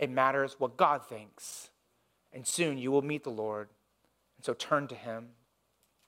it 0.00 0.10
matters 0.10 0.56
what 0.58 0.76
God 0.76 1.06
thinks. 1.06 1.70
And 2.32 2.44
soon 2.44 2.76
you 2.76 2.90
will 2.90 3.02
meet 3.02 3.22
the 3.22 3.30
Lord. 3.30 3.68
And 4.36 4.44
so 4.44 4.52
turn 4.52 4.88
to 4.88 4.96
Him. 4.96 5.28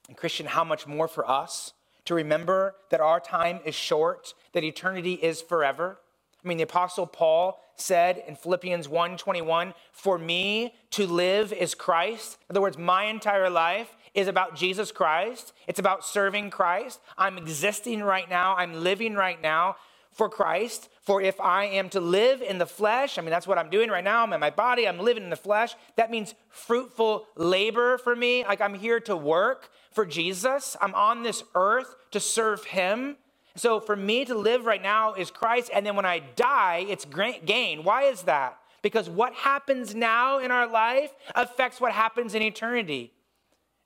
And, 0.09 0.17
Christian, 0.17 0.47
how 0.47 0.65
much 0.65 0.89
more 0.89 1.07
for 1.07 1.31
us 1.31 1.75
to 2.07 2.15
remember 2.15 2.75
that 2.91 3.01
our 3.01 3.21
time 3.21 3.61
is 3.65 3.77
short, 3.77 4.35
that 4.53 4.65
eternity 4.65 5.15
is 5.15 5.41
forever? 5.41 6.01
I 6.45 6.49
mean, 6.49 6.59
the 6.59 6.65
Apostle 6.65 7.07
Paul 7.07 7.61
said 7.77 8.23
in 8.27 8.37
Philippians 8.37 8.89
1:21, 8.89 9.75
"For 9.93 10.19
me 10.19 10.75
to 10.91 11.07
live 11.07 11.53
is 11.53 11.75
Christ." 11.75 12.39
In 12.49 12.55
other 12.55 12.61
words, 12.61 12.79
my 12.79 13.05
entire 13.05 13.51
life 13.51 13.97
is 14.15 14.29
about 14.29 14.55
Jesus 14.55 14.93
Christ. 14.93 15.53
It's 15.67 15.81
about 15.81 16.05
serving 16.05 16.51
Christ. 16.51 17.01
I'm 17.19 17.37
existing 17.37 18.03
right 18.03 18.29
now. 18.29 18.55
I'm 18.57 18.85
living 18.85 19.15
right 19.15 19.41
now 19.41 19.77
for 20.13 20.29
Christ. 20.29 20.89
For 21.03 21.21
if 21.21 21.41
I 21.41 21.65
am 21.65 21.91
to 21.91 22.01
live 22.01 22.41
in 22.41 22.59
the 22.59 22.67
flesh, 22.67 23.19
I 23.19 23.21
mean, 23.21 23.31
that's 23.31 23.47
what 23.47 23.59
I'm 23.59 23.69
doing 23.71 23.91
right 23.91 24.05
now. 24.05 24.23
I'm 24.23 24.33
in 24.33 24.41
my 24.41 24.51
body, 24.51 24.87
I'm 24.87 25.01
living 25.01 25.25
in 25.25 25.31
the 25.31 25.37
flesh. 25.37 25.75
That 25.97 26.11
means 26.11 26.35
fruitful 26.49 27.27
labor 27.35 27.99
for 27.99 28.15
me. 28.15 28.45
Like 28.45 28.61
I'm 28.61 28.75
here 28.75 29.01
to 29.01 29.17
work 29.17 29.71
for 29.91 30.07
Jesus. 30.07 30.77
I'm 30.81 30.95
on 30.95 31.25
this 31.25 31.43
earth 31.55 31.97
to 32.13 32.21
serve 32.21 32.65
Him. 32.65 33.17
So 33.57 33.79
for 33.79 33.95
me 33.95 34.25
to 34.25 34.35
live 34.35 34.67
right 34.67 34.83
now 34.83 35.15
is 35.15 35.31
Christ, 35.31 35.71
and 35.73 35.87
then 35.87 35.95
when 35.95 36.05
I 36.05 36.19
die, 36.19 36.87
it's 36.89 37.07
gain. 37.45 37.85
Why 37.85 38.05
is 38.05 38.23
that? 38.23 38.59
Because 38.83 39.09
what 39.09 39.33
happens 39.33 39.95
now 39.95 40.39
in 40.39 40.51
our 40.51 40.67
life 40.67 41.15
affects 41.35 41.81
what 41.81 41.93
happens 41.93 42.35
in 42.35 42.43
eternity. 42.43 43.13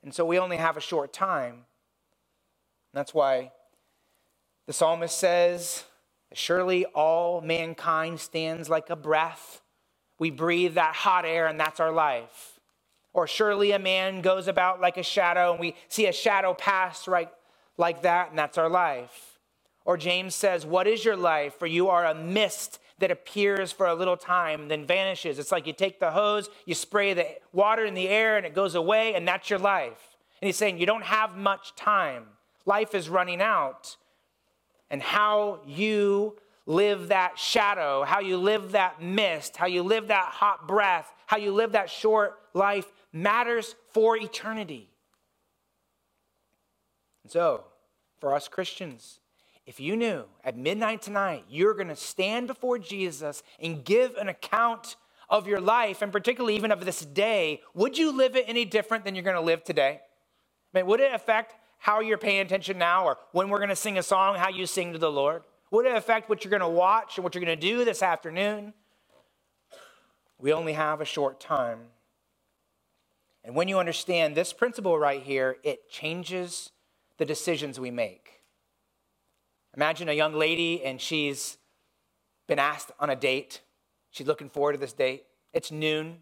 And 0.02 0.12
so 0.14 0.24
we 0.24 0.38
only 0.38 0.56
have 0.56 0.76
a 0.76 0.80
short 0.80 1.12
time. 1.12 1.66
That's 2.94 3.12
why 3.12 3.52
the 4.66 4.72
psalmist 4.72 5.16
says, 5.16 5.84
Surely 6.32 6.84
all 6.86 7.40
mankind 7.40 8.20
stands 8.20 8.68
like 8.68 8.90
a 8.90 8.96
breath. 8.96 9.62
We 10.18 10.30
breathe 10.30 10.74
that 10.74 10.94
hot 10.94 11.24
air, 11.24 11.46
and 11.46 11.58
that's 11.58 11.80
our 11.80 11.92
life. 11.92 12.58
Or 13.14 13.26
surely 13.26 13.72
a 13.72 13.78
man 13.78 14.20
goes 14.20 14.48
about 14.48 14.80
like 14.80 14.96
a 14.96 15.02
shadow, 15.02 15.52
and 15.52 15.60
we 15.60 15.74
see 15.88 16.06
a 16.06 16.12
shadow 16.12 16.54
pass 16.54 17.08
right 17.08 17.30
like 17.76 18.02
that, 18.02 18.30
and 18.30 18.38
that's 18.38 18.58
our 18.58 18.68
life. 18.68 19.27
Or 19.88 19.96
James 19.96 20.34
says, 20.34 20.66
What 20.66 20.86
is 20.86 21.02
your 21.02 21.16
life? 21.16 21.54
For 21.58 21.66
you 21.66 21.88
are 21.88 22.04
a 22.04 22.14
mist 22.14 22.78
that 22.98 23.10
appears 23.10 23.72
for 23.72 23.86
a 23.86 23.94
little 23.94 24.18
time, 24.18 24.68
then 24.68 24.84
vanishes. 24.84 25.38
It's 25.38 25.50
like 25.50 25.66
you 25.66 25.72
take 25.72 25.98
the 25.98 26.10
hose, 26.10 26.50
you 26.66 26.74
spray 26.74 27.14
the 27.14 27.26
water 27.54 27.86
in 27.86 27.94
the 27.94 28.06
air, 28.06 28.36
and 28.36 28.44
it 28.44 28.54
goes 28.54 28.74
away, 28.74 29.14
and 29.14 29.26
that's 29.26 29.48
your 29.48 29.58
life. 29.58 30.18
And 30.42 30.46
he's 30.46 30.58
saying, 30.58 30.76
You 30.76 30.84
don't 30.84 31.04
have 31.04 31.38
much 31.38 31.74
time. 31.74 32.24
Life 32.66 32.94
is 32.94 33.08
running 33.08 33.40
out. 33.40 33.96
And 34.90 35.00
how 35.00 35.60
you 35.66 36.36
live 36.66 37.08
that 37.08 37.38
shadow, 37.38 38.04
how 38.04 38.20
you 38.20 38.36
live 38.36 38.72
that 38.72 39.00
mist, 39.00 39.56
how 39.56 39.66
you 39.66 39.82
live 39.82 40.08
that 40.08 40.26
hot 40.26 40.68
breath, 40.68 41.10
how 41.24 41.38
you 41.38 41.50
live 41.50 41.72
that 41.72 41.88
short 41.88 42.38
life 42.52 42.92
matters 43.10 43.74
for 43.94 44.18
eternity. 44.18 44.90
And 47.24 47.32
so, 47.32 47.64
for 48.20 48.34
us 48.34 48.48
Christians, 48.48 49.20
if 49.68 49.78
you 49.78 49.96
knew 49.96 50.24
at 50.42 50.56
midnight 50.56 51.02
tonight 51.02 51.44
you're 51.50 51.74
going 51.74 51.88
to 51.88 51.94
stand 51.94 52.46
before 52.46 52.78
Jesus 52.78 53.42
and 53.60 53.84
give 53.84 54.16
an 54.16 54.26
account 54.26 54.96
of 55.28 55.46
your 55.46 55.60
life, 55.60 56.00
and 56.00 56.10
particularly 56.10 56.56
even 56.56 56.72
of 56.72 56.86
this 56.86 57.04
day, 57.04 57.60
would 57.74 57.98
you 57.98 58.10
live 58.10 58.34
it 58.34 58.46
any 58.48 58.64
different 58.64 59.04
than 59.04 59.14
you're 59.14 59.22
going 59.22 59.36
to 59.36 59.42
live 59.42 59.62
today? 59.62 60.00
I 60.00 60.78
mean, 60.78 60.86
would 60.86 61.00
it 61.00 61.12
affect 61.12 61.54
how 61.76 62.00
you're 62.00 62.16
paying 62.16 62.40
attention 62.40 62.78
now 62.78 63.04
or 63.04 63.18
when 63.32 63.50
we're 63.50 63.58
going 63.58 63.68
to 63.68 63.76
sing 63.76 63.98
a 63.98 64.02
song, 64.02 64.36
how 64.36 64.48
you 64.48 64.64
sing 64.64 64.94
to 64.94 64.98
the 64.98 65.12
Lord? 65.12 65.42
Would 65.70 65.84
it 65.84 65.94
affect 65.94 66.30
what 66.30 66.42
you're 66.44 66.50
going 66.50 66.60
to 66.62 66.68
watch 66.68 67.18
and 67.18 67.22
what 67.22 67.34
you're 67.34 67.44
going 67.44 67.60
to 67.60 67.66
do 67.68 67.84
this 67.84 68.02
afternoon? 68.02 68.72
We 70.38 70.50
only 70.50 70.72
have 70.72 71.02
a 71.02 71.04
short 71.04 71.40
time. 71.40 71.80
And 73.44 73.54
when 73.54 73.68
you 73.68 73.78
understand 73.78 74.34
this 74.34 74.54
principle 74.54 74.98
right 74.98 75.22
here, 75.22 75.58
it 75.62 75.90
changes 75.90 76.70
the 77.18 77.26
decisions 77.26 77.78
we 77.78 77.90
make. 77.90 78.37
Imagine 79.78 80.08
a 80.08 80.12
young 80.12 80.34
lady 80.34 80.82
and 80.82 81.00
she's 81.00 81.56
been 82.48 82.58
asked 82.58 82.90
on 82.98 83.10
a 83.10 83.14
date. 83.14 83.60
She's 84.10 84.26
looking 84.26 84.48
forward 84.48 84.72
to 84.72 84.78
this 84.78 84.92
date. 84.92 85.22
It's 85.52 85.70
noon 85.70 86.16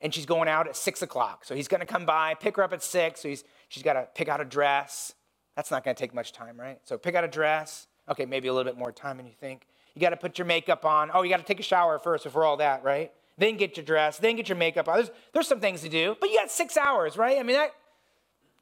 and 0.00 0.12
she's 0.12 0.26
going 0.26 0.48
out 0.48 0.66
at 0.66 0.74
six 0.74 1.02
o'clock. 1.02 1.44
So 1.44 1.54
he's 1.54 1.68
going 1.68 1.78
to 1.78 1.86
come 1.86 2.04
by, 2.04 2.34
pick 2.34 2.56
her 2.56 2.64
up 2.64 2.72
at 2.72 2.82
six. 2.82 3.20
So 3.20 3.28
he's, 3.28 3.44
she's 3.68 3.84
got 3.84 3.92
to 3.92 4.08
pick 4.16 4.28
out 4.28 4.40
a 4.40 4.44
dress. 4.44 5.14
That's 5.54 5.70
not 5.70 5.84
going 5.84 5.94
to 5.94 6.00
take 6.00 6.14
much 6.14 6.32
time, 6.32 6.58
right? 6.58 6.80
So 6.82 6.98
pick 6.98 7.14
out 7.14 7.22
a 7.22 7.28
dress. 7.28 7.86
Okay, 8.08 8.26
maybe 8.26 8.48
a 8.48 8.52
little 8.52 8.68
bit 8.68 8.76
more 8.76 8.90
time 8.90 9.18
than 9.18 9.26
you 9.26 9.34
think. 9.38 9.68
You 9.94 10.00
got 10.00 10.10
to 10.10 10.16
put 10.16 10.36
your 10.36 10.46
makeup 10.46 10.84
on. 10.84 11.12
Oh, 11.14 11.22
you 11.22 11.30
got 11.30 11.36
to 11.36 11.44
take 11.44 11.60
a 11.60 11.62
shower 11.62 12.00
first 12.00 12.24
before 12.24 12.42
all 12.42 12.56
that, 12.56 12.82
right? 12.82 13.12
Then 13.38 13.56
get 13.56 13.76
your 13.76 13.86
dress, 13.86 14.18
then 14.18 14.34
get 14.34 14.48
your 14.48 14.58
makeup 14.58 14.88
on. 14.88 14.96
There's, 14.96 15.10
there's 15.32 15.46
some 15.46 15.60
things 15.60 15.82
to 15.82 15.88
do, 15.88 16.16
but 16.18 16.28
you 16.28 16.38
got 16.38 16.50
six 16.50 16.76
hours, 16.76 17.16
right? 17.16 17.38
I 17.38 17.44
mean, 17.44 17.54
that, 17.54 17.70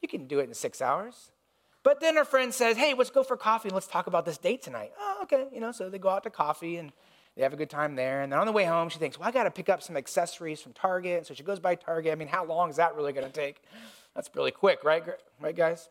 you 0.03 0.07
can 0.07 0.27
do 0.27 0.37
it 0.37 0.43
in 0.43 0.53
six 0.53 0.83
hours. 0.83 1.31
But 1.85 1.99
then 1.99 2.15
her 2.15 2.25
friend 2.25 2.51
says, 2.51 2.77
hey, 2.77 2.95
let's 2.95 3.11
go 3.11 3.21
for 3.21 3.37
coffee 3.37 3.69
and 3.69 3.75
let's 3.75 3.85
talk 3.85 4.07
about 4.07 4.25
this 4.25 4.39
date 4.39 4.63
tonight. 4.63 4.91
Oh, 4.99 5.19
okay. 5.21 5.45
You 5.53 5.59
know, 5.59 5.71
so 5.71 5.87
they 5.87 5.99
go 5.99 6.09
out 6.09 6.23
to 6.23 6.31
coffee 6.31 6.77
and 6.77 6.91
they 7.37 7.43
have 7.43 7.53
a 7.53 7.55
good 7.55 7.69
time 7.69 7.95
there. 7.95 8.23
And 8.23 8.31
then 8.31 8.39
on 8.39 8.47
the 8.47 8.51
way 8.51 8.65
home, 8.65 8.89
she 8.89 8.97
thinks, 8.97 9.19
well, 9.19 9.29
I 9.29 9.31
got 9.31 9.43
to 9.43 9.51
pick 9.51 9.69
up 9.69 9.83
some 9.83 9.95
accessories 9.95 10.59
from 10.59 10.73
Target. 10.73 11.27
So 11.27 11.35
she 11.35 11.43
goes 11.43 11.59
by 11.59 11.75
Target. 11.75 12.11
I 12.11 12.15
mean, 12.15 12.27
how 12.27 12.43
long 12.43 12.71
is 12.71 12.77
that 12.77 12.95
really 12.95 13.13
going 13.13 13.27
to 13.27 13.31
take? 13.31 13.61
That's 14.15 14.31
really 14.33 14.49
quick, 14.49 14.83
right? 14.83 15.03
Right, 15.39 15.55
guys? 15.55 15.89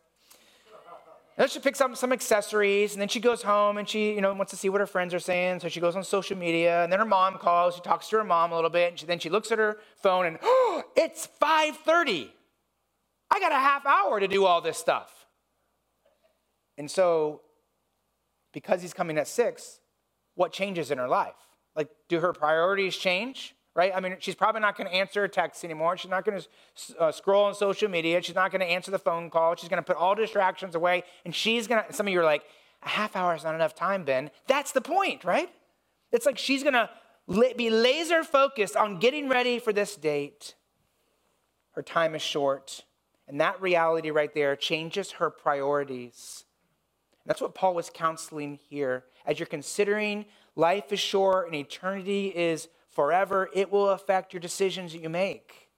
And 1.38 1.48
she 1.48 1.60
picks 1.60 1.80
up 1.80 1.96
some 1.96 2.12
accessories, 2.12 2.92
and 2.94 3.00
then 3.00 3.08
she 3.08 3.20
goes 3.20 3.42
home 3.42 3.76
and 3.76 3.88
she, 3.88 4.14
you 4.14 4.20
know, 4.20 4.32
wants 4.34 4.50
to 4.50 4.56
see 4.56 4.68
what 4.68 4.80
her 4.80 4.86
friends 4.86 5.14
are 5.14 5.20
saying. 5.20 5.60
So 5.60 5.68
she 5.68 5.78
goes 5.78 5.94
on 5.94 6.02
social 6.02 6.36
media, 6.36 6.82
and 6.82 6.92
then 6.92 6.98
her 6.98 7.04
mom 7.04 7.38
calls. 7.38 7.76
She 7.76 7.80
talks 7.82 8.08
to 8.08 8.16
her 8.18 8.24
mom 8.24 8.50
a 8.50 8.54
little 8.56 8.70
bit, 8.70 8.90
and 8.90 8.98
she, 8.98 9.06
then 9.06 9.20
she 9.20 9.30
looks 9.30 9.52
at 9.52 9.58
her 9.58 9.78
phone, 9.96 10.26
and 10.26 10.38
oh, 10.42 10.82
it's 10.96 11.28
5:30. 11.40 12.30
I 13.30 13.40
got 13.40 13.52
a 13.52 13.56
half 13.56 13.86
hour 13.86 14.18
to 14.18 14.28
do 14.28 14.44
all 14.44 14.60
this 14.60 14.78
stuff. 14.78 15.23
And 16.76 16.90
so, 16.90 17.42
because 18.52 18.82
he's 18.82 18.94
coming 18.94 19.18
at 19.18 19.28
six, 19.28 19.80
what 20.34 20.52
changes 20.52 20.90
in 20.90 20.98
her 20.98 21.08
life? 21.08 21.34
Like, 21.76 21.88
do 22.08 22.20
her 22.20 22.32
priorities 22.32 22.96
change? 22.96 23.54
right? 23.74 23.92
I 23.94 24.00
mean, 24.00 24.16
she's 24.20 24.34
probably 24.34 24.60
not 24.60 24.76
going 24.76 24.88
to 24.88 24.94
answer 24.94 25.24
a 25.24 25.28
text 25.28 25.64
anymore. 25.64 25.96
She's 25.96 26.10
not 26.10 26.24
going 26.24 26.40
to 26.40 27.00
uh, 27.00 27.12
scroll 27.12 27.44
on 27.44 27.54
social 27.54 27.88
media. 27.88 28.22
She's 28.22 28.34
not 28.34 28.50
going 28.50 28.60
to 28.60 28.66
answer 28.66 28.90
the 28.90 28.98
phone 28.98 29.30
call. 29.30 29.56
She's 29.56 29.68
going 29.68 29.82
to 29.82 29.86
put 29.86 29.96
all 29.96 30.14
distractions 30.14 30.74
away. 30.74 31.02
And 31.24 31.34
she's 31.34 31.66
going 31.66 31.82
to, 31.84 31.92
some 31.92 32.06
of 32.06 32.12
you 32.12 32.20
are 32.20 32.24
like, 32.24 32.44
a 32.82 32.88
half 32.88 33.16
hour 33.16 33.34
is 33.34 33.44
not 33.44 33.54
enough 33.54 33.74
time, 33.74 34.04
Ben. 34.04 34.30
That's 34.46 34.72
the 34.72 34.80
point, 34.80 35.24
right? 35.24 35.50
It's 36.12 36.26
like 36.26 36.38
she's 36.38 36.62
going 36.62 36.74
to 36.74 36.90
be 37.56 37.70
laser 37.70 38.22
focused 38.22 38.76
on 38.76 38.98
getting 38.98 39.28
ready 39.28 39.58
for 39.58 39.72
this 39.72 39.96
date. 39.96 40.54
Her 41.72 41.82
time 41.82 42.14
is 42.14 42.22
short. 42.22 42.84
And 43.26 43.40
that 43.40 43.60
reality 43.60 44.10
right 44.10 44.32
there 44.34 44.54
changes 44.54 45.12
her 45.12 45.30
priorities. 45.30 46.44
That's 47.26 47.40
what 47.40 47.54
Paul 47.54 47.74
was 47.74 47.90
counseling 47.92 48.58
here. 48.68 49.04
As 49.26 49.38
you're 49.38 49.46
considering 49.46 50.26
life 50.56 50.92
is 50.92 51.00
short 51.00 51.46
and 51.46 51.54
eternity 51.54 52.28
is 52.28 52.68
forever, 52.90 53.48
it 53.54 53.72
will 53.72 53.90
affect 53.90 54.32
your 54.32 54.40
decisions 54.40 54.92
that 54.92 55.00
you 55.00 55.08
make. 55.08 55.68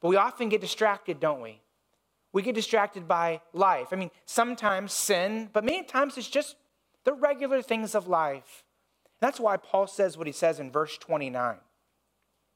But 0.00 0.08
we 0.08 0.16
often 0.16 0.48
get 0.48 0.60
distracted, 0.60 1.20
don't 1.20 1.40
we? 1.40 1.60
We 2.32 2.42
get 2.42 2.54
distracted 2.54 3.08
by 3.08 3.40
life. 3.52 3.88
I 3.92 3.96
mean, 3.96 4.10
sometimes 4.24 4.92
sin, 4.92 5.50
but 5.52 5.64
many 5.64 5.82
times 5.82 6.16
it's 6.16 6.28
just 6.28 6.56
the 7.04 7.12
regular 7.12 7.60
things 7.62 7.94
of 7.94 8.06
life. 8.06 8.64
That's 9.20 9.40
why 9.40 9.56
Paul 9.56 9.86
says 9.86 10.16
what 10.16 10.26
he 10.26 10.32
says 10.32 10.60
in 10.60 10.70
verse 10.70 10.96
29. 10.98 11.56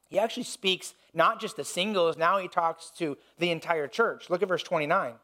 He 0.09 0.19
actually 0.19 0.43
speaks 0.43 0.93
not 1.13 1.41
just 1.41 1.57
the 1.57 1.65
singles, 1.65 2.17
now 2.17 2.37
he 2.37 2.47
talks 2.47 2.91
to 2.97 3.17
the 3.37 3.51
entire 3.51 3.87
church. 3.87 4.29
Look 4.29 4.41
at 4.41 4.47
verse 4.47 4.63
29. 4.63 5.15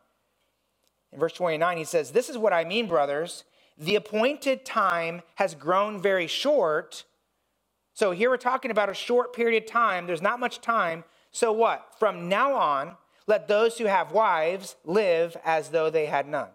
In 1.14 1.20
verse 1.20 1.34
29, 1.34 1.78
he 1.78 1.84
says, 1.84 2.12
This 2.12 2.30
is 2.30 2.38
what 2.38 2.54
I 2.54 2.64
mean, 2.64 2.88
brothers. 2.88 3.44
The 3.78 3.96
appointed 3.96 4.66
time 4.66 5.22
has 5.36 5.56
grown 5.56 6.02
very 6.02 6.28
short. 6.28 7.04
So 7.94 8.12
here 8.12 8.30
we're 8.30 8.38
talking 8.38 8.72
about 8.72 8.90
a 8.90 8.94
short 8.94 9.34
period 9.34 9.64
of 9.64 9.70
time. 9.70 10.08
There's 10.08 10.22
not 10.22 10.40
much 10.40 10.62
time. 10.62 11.04
So 11.32 11.52
what? 11.52 11.96
From 12.00 12.30
now 12.30 12.54
on, 12.54 12.96
let 13.28 13.48
those 13.48 13.78
who 13.78 13.86
have 13.86 14.12
wives 14.12 14.76
live 14.84 15.38
as 15.46 15.70
though 15.70 15.90
they 15.90 16.06
had 16.06 16.28
none, 16.28 16.50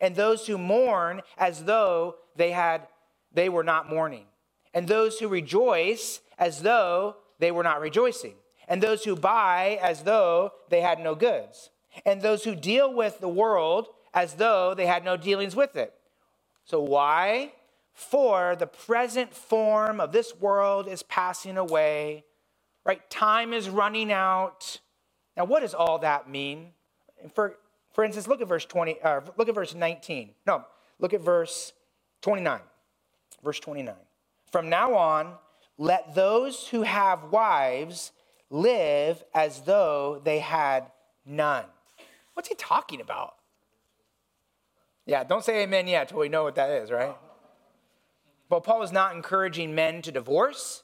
and 0.00 0.14
those 0.14 0.46
who 0.46 0.58
mourn 0.58 1.22
as 1.36 1.64
though 1.64 2.16
they 2.36 2.50
had 2.50 2.88
they 3.32 3.48
were 3.48 3.64
not 3.64 3.88
mourning, 3.88 4.26
and 4.74 4.88
those 4.88 5.18
who 5.18 5.28
rejoice 5.28 6.20
as 6.38 6.62
though 6.62 7.16
they 7.38 7.50
were 7.50 7.62
not 7.62 7.80
rejoicing, 7.80 8.34
and 8.66 8.82
those 8.82 9.04
who 9.04 9.16
buy 9.16 9.78
as 9.82 10.02
though 10.02 10.52
they 10.70 10.80
had 10.80 10.98
no 10.98 11.14
goods, 11.14 11.70
and 12.04 12.20
those 12.20 12.44
who 12.44 12.54
deal 12.54 12.92
with 12.92 13.20
the 13.20 13.28
world 13.28 13.88
as 14.18 14.34
though 14.34 14.74
they 14.74 14.86
had 14.86 15.04
no 15.04 15.16
dealings 15.16 15.54
with 15.54 15.76
it. 15.76 15.94
So 16.64 16.80
why? 16.80 17.52
For 17.94 18.56
the 18.56 18.66
present 18.66 19.32
form 19.32 20.00
of 20.00 20.10
this 20.10 20.34
world 20.34 20.88
is 20.88 21.04
passing 21.04 21.56
away, 21.56 22.24
right? 22.84 23.08
Time 23.10 23.52
is 23.52 23.68
running 23.68 24.10
out. 24.10 24.80
Now, 25.36 25.44
what 25.44 25.60
does 25.60 25.72
all 25.72 26.00
that 26.00 26.28
mean? 26.28 26.70
For, 27.32 27.58
for 27.92 28.02
instance, 28.02 28.26
look 28.26 28.40
at 28.40 28.48
verse 28.48 28.64
20, 28.64 29.00
uh, 29.02 29.20
look 29.36 29.48
at 29.48 29.54
verse 29.54 29.76
19. 29.76 30.30
No, 30.48 30.64
look 30.98 31.14
at 31.14 31.20
verse 31.20 31.72
29. 32.22 32.60
Verse 33.44 33.60
29. 33.60 33.94
From 34.50 34.68
now 34.68 34.94
on, 34.94 35.34
let 35.76 36.16
those 36.16 36.66
who 36.66 36.82
have 36.82 37.30
wives 37.30 38.10
live 38.50 39.22
as 39.32 39.60
though 39.60 40.20
they 40.24 40.40
had 40.40 40.90
none. 41.24 41.66
What's 42.34 42.48
he 42.48 42.56
talking 42.56 43.00
about? 43.00 43.37
Yeah, 45.08 45.24
don't 45.24 45.42
say 45.42 45.62
amen 45.62 45.88
yet 45.88 46.10
till 46.10 46.18
we 46.18 46.28
know 46.28 46.44
what 46.44 46.56
that 46.56 46.68
is, 46.68 46.90
right? 46.90 47.16
But 48.50 48.62
Paul 48.62 48.82
is 48.82 48.92
not 48.92 49.16
encouraging 49.16 49.74
men 49.74 50.02
to 50.02 50.12
divorce 50.12 50.82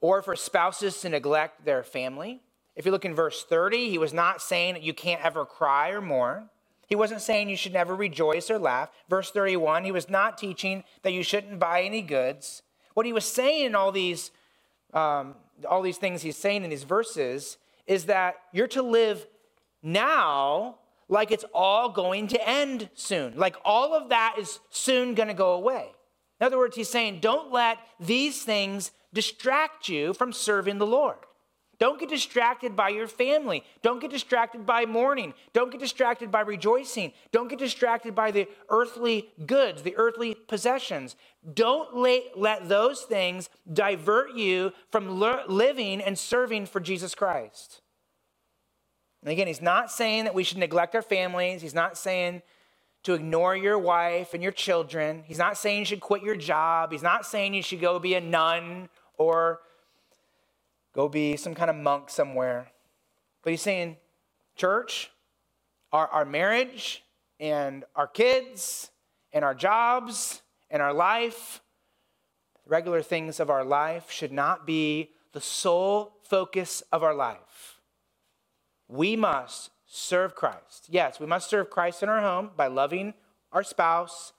or 0.00 0.22
for 0.22 0.34
spouses 0.34 1.00
to 1.02 1.08
neglect 1.08 1.64
their 1.64 1.84
family. 1.84 2.42
If 2.74 2.84
you 2.84 2.90
look 2.90 3.04
in 3.04 3.14
verse 3.14 3.44
30, 3.44 3.90
he 3.90 3.96
was 3.96 4.12
not 4.12 4.42
saying 4.42 4.74
that 4.74 4.82
you 4.82 4.92
can't 4.92 5.24
ever 5.24 5.44
cry 5.44 5.90
or 5.90 6.00
mourn. 6.00 6.50
He 6.88 6.96
wasn't 6.96 7.20
saying 7.20 7.48
you 7.48 7.54
should 7.54 7.72
never 7.72 7.94
rejoice 7.94 8.50
or 8.50 8.58
laugh. 8.58 8.90
Verse 9.08 9.30
31, 9.30 9.84
he 9.84 9.92
was 9.92 10.10
not 10.10 10.36
teaching 10.36 10.82
that 11.02 11.12
you 11.12 11.22
shouldn't 11.22 11.60
buy 11.60 11.82
any 11.82 12.02
goods. 12.02 12.62
What 12.94 13.06
he 13.06 13.12
was 13.12 13.24
saying 13.24 13.66
in 13.66 13.76
all 13.76 13.92
these, 13.92 14.32
um, 14.92 15.36
all 15.70 15.80
these 15.80 15.98
things 15.98 16.22
he's 16.22 16.36
saying 16.36 16.64
in 16.64 16.70
these 16.70 16.82
verses 16.82 17.56
is 17.86 18.06
that 18.06 18.34
you're 18.52 18.66
to 18.66 18.82
live 18.82 19.24
now 19.80 20.78
like 21.08 21.30
it's 21.30 21.44
all 21.54 21.88
going 21.88 22.28
to 22.28 22.48
end 22.48 22.88
soon. 22.94 23.36
Like 23.36 23.56
all 23.64 23.94
of 23.94 24.08
that 24.10 24.36
is 24.38 24.60
soon 24.70 25.14
going 25.14 25.28
to 25.28 25.34
go 25.34 25.52
away. 25.52 25.88
In 26.40 26.46
other 26.46 26.58
words, 26.58 26.76
he's 26.76 26.88
saying, 26.88 27.20
don't 27.20 27.52
let 27.52 27.78
these 28.00 28.42
things 28.42 28.90
distract 29.12 29.88
you 29.88 30.12
from 30.12 30.32
serving 30.32 30.78
the 30.78 30.86
Lord. 30.86 31.16
Don't 31.78 31.98
get 31.98 32.08
distracted 32.08 32.76
by 32.76 32.90
your 32.90 33.08
family. 33.08 33.64
Don't 33.82 34.00
get 34.00 34.10
distracted 34.10 34.64
by 34.64 34.86
mourning. 34.86 35.34
Don't 35.52 35.70
get 35.70 35.80
distracted 35.80 36.30
by 36.30 36.40
rejoicing. 36.40 37.12
Don't 37.32 37.48
get 37.48 37.58
distracted 37.58 38.14
by 38.14 38.30
the 38.30 38.48
earthly 38.68 39.30
goods, 39.44 39.82
the 39.82 39.96
earthly 39.96 40.34
possessions. 40.34 41.16
Don't 41.52 41.96
let 42.36 42.68
those 42.68 43.02
things 43.02 43.50
divert 43.72 44.34
you 44.34 44.72
from 44.90 45.20
living 45.20 46.00
and 46.00 46.16
serving 46.16 46.66
for 46.66 46.80
Jesus 46.80 47.14
Christ. 47.14 47.80
And 49.24 49.32
again, 49.32 49.46
he's 49.46 49.62
not 49.62 49.90
saying 49.90 50.24
that 50.24 50.34
we 50.34 50.44
should 50.44 50.58
neglect 50.58 50.94
our 50.94 51.02
families. 51.02 51.62
He's 51.62 51.74
not 51.74 51.96
saying 51.96 52.42
to 53.04 53.14
ignore 53.14 53.56
your 53.56 53.78
wife 53.78 54.34
and 54.34 54.42
your 54.42 54.52
children. 54.52 55.24
He's 55.26 55.38
not 55.38 55.56
saying 55.56 55.78
you 55.78 55.84
should 55.86 56.00
quit 56.00 56.22
your 56.22 56.36
job. 56.36 56.92
He's 56.92 57.02
not 57.02 57.24
saying 57.24 57.54
you 57.54 57.62
should 57.62 57.80
go 57.80 57.98
be 57.98 58.14
a 58.14 58.20
nun 58.20 58.90
or 59.16 59.60
go 60.94 61.08
be 61.08 61.36
some 61.36 61.54
kind 61.54 61.70
of 61.70 61.76
monk 61.76 62.10
somewhere. 62.10 62.70
But 63.42 63.50
he's 63.50 63.62
saying, 63.62 63.96
church, 64.56 65.10
our, 65.90 66.06
our 66.08 66.24
marriage 66.26 67.02
and 67.40 67.84
our 67.96 68.06
kids 68.06 68.90
and 69.32 69.42
our 69.42 69.54
jobs 69.54 70.42
and 70.70 70.82
our 70.82 70.92
life, 70.92 71.62
regular 72.66 73.00
things 73.00 73.40
of 73.40 73.48
our 73.48 73.64
life 73.64 74.10
should 74.10 74.32
not 74.32 74.66
be 74.66 75.12
the 75.32 75.40
sole 75.40 76.12
focus 76.22 76.82
of 76.92 77.02
our 77.02 77.14
life. 77.14 77.73
We 78.88 79.16
must 79.16 79.70
serve 79.86 80.34
Christ. 80.34 80.86
Yes, 80.88 81.20
we 81.20 81.26
must 81.26 81.48
serve 81.48 81.70
Christ 81.70 82.02
in 82.02 82.08
our 82.08 82.20
home 82.20 82.50
by 82.56 82.66
loving 82.66 83.14
our 83.52 83.62
spouse, 83.62 84.32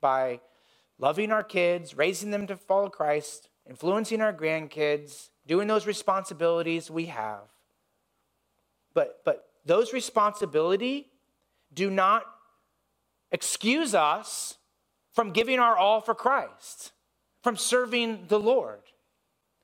by 0.00 0.40
loving 0.98 1.32
our 1.32 1.42
kids, 1.42 1.96
raising 1.96 2.30
them 2.30 2.46
to 2.46 2.56
follow 2.56 2.88
Christ, 2.88 3.48
influencing 3.68 4.20
our 4.20 4.32
grandkids, 4.32 5.30
doing 5.46 5.68
those 5.68 5.86
responsibilities 5.86 6.90
we 6.90 7.06
have. 7.06 7.42
But, 8.94 9.22
but 9.24 9.46
those 9.64 9.92
responsibility 9.92 11.10
do 11.74 11.90
not 11.90 12.24
excuse 13.30 13.94
us 13.94 14.58
from 15.12 15.32
giving 15.32 15.58
our 15.58 15.76
all 15.76 16.00
for 16.00 16.14
Christ, 16.14 16.92
from 17.42 17.56
serving 17.56 18.26
the 18.28 18.40
Lord. 18.40 18.80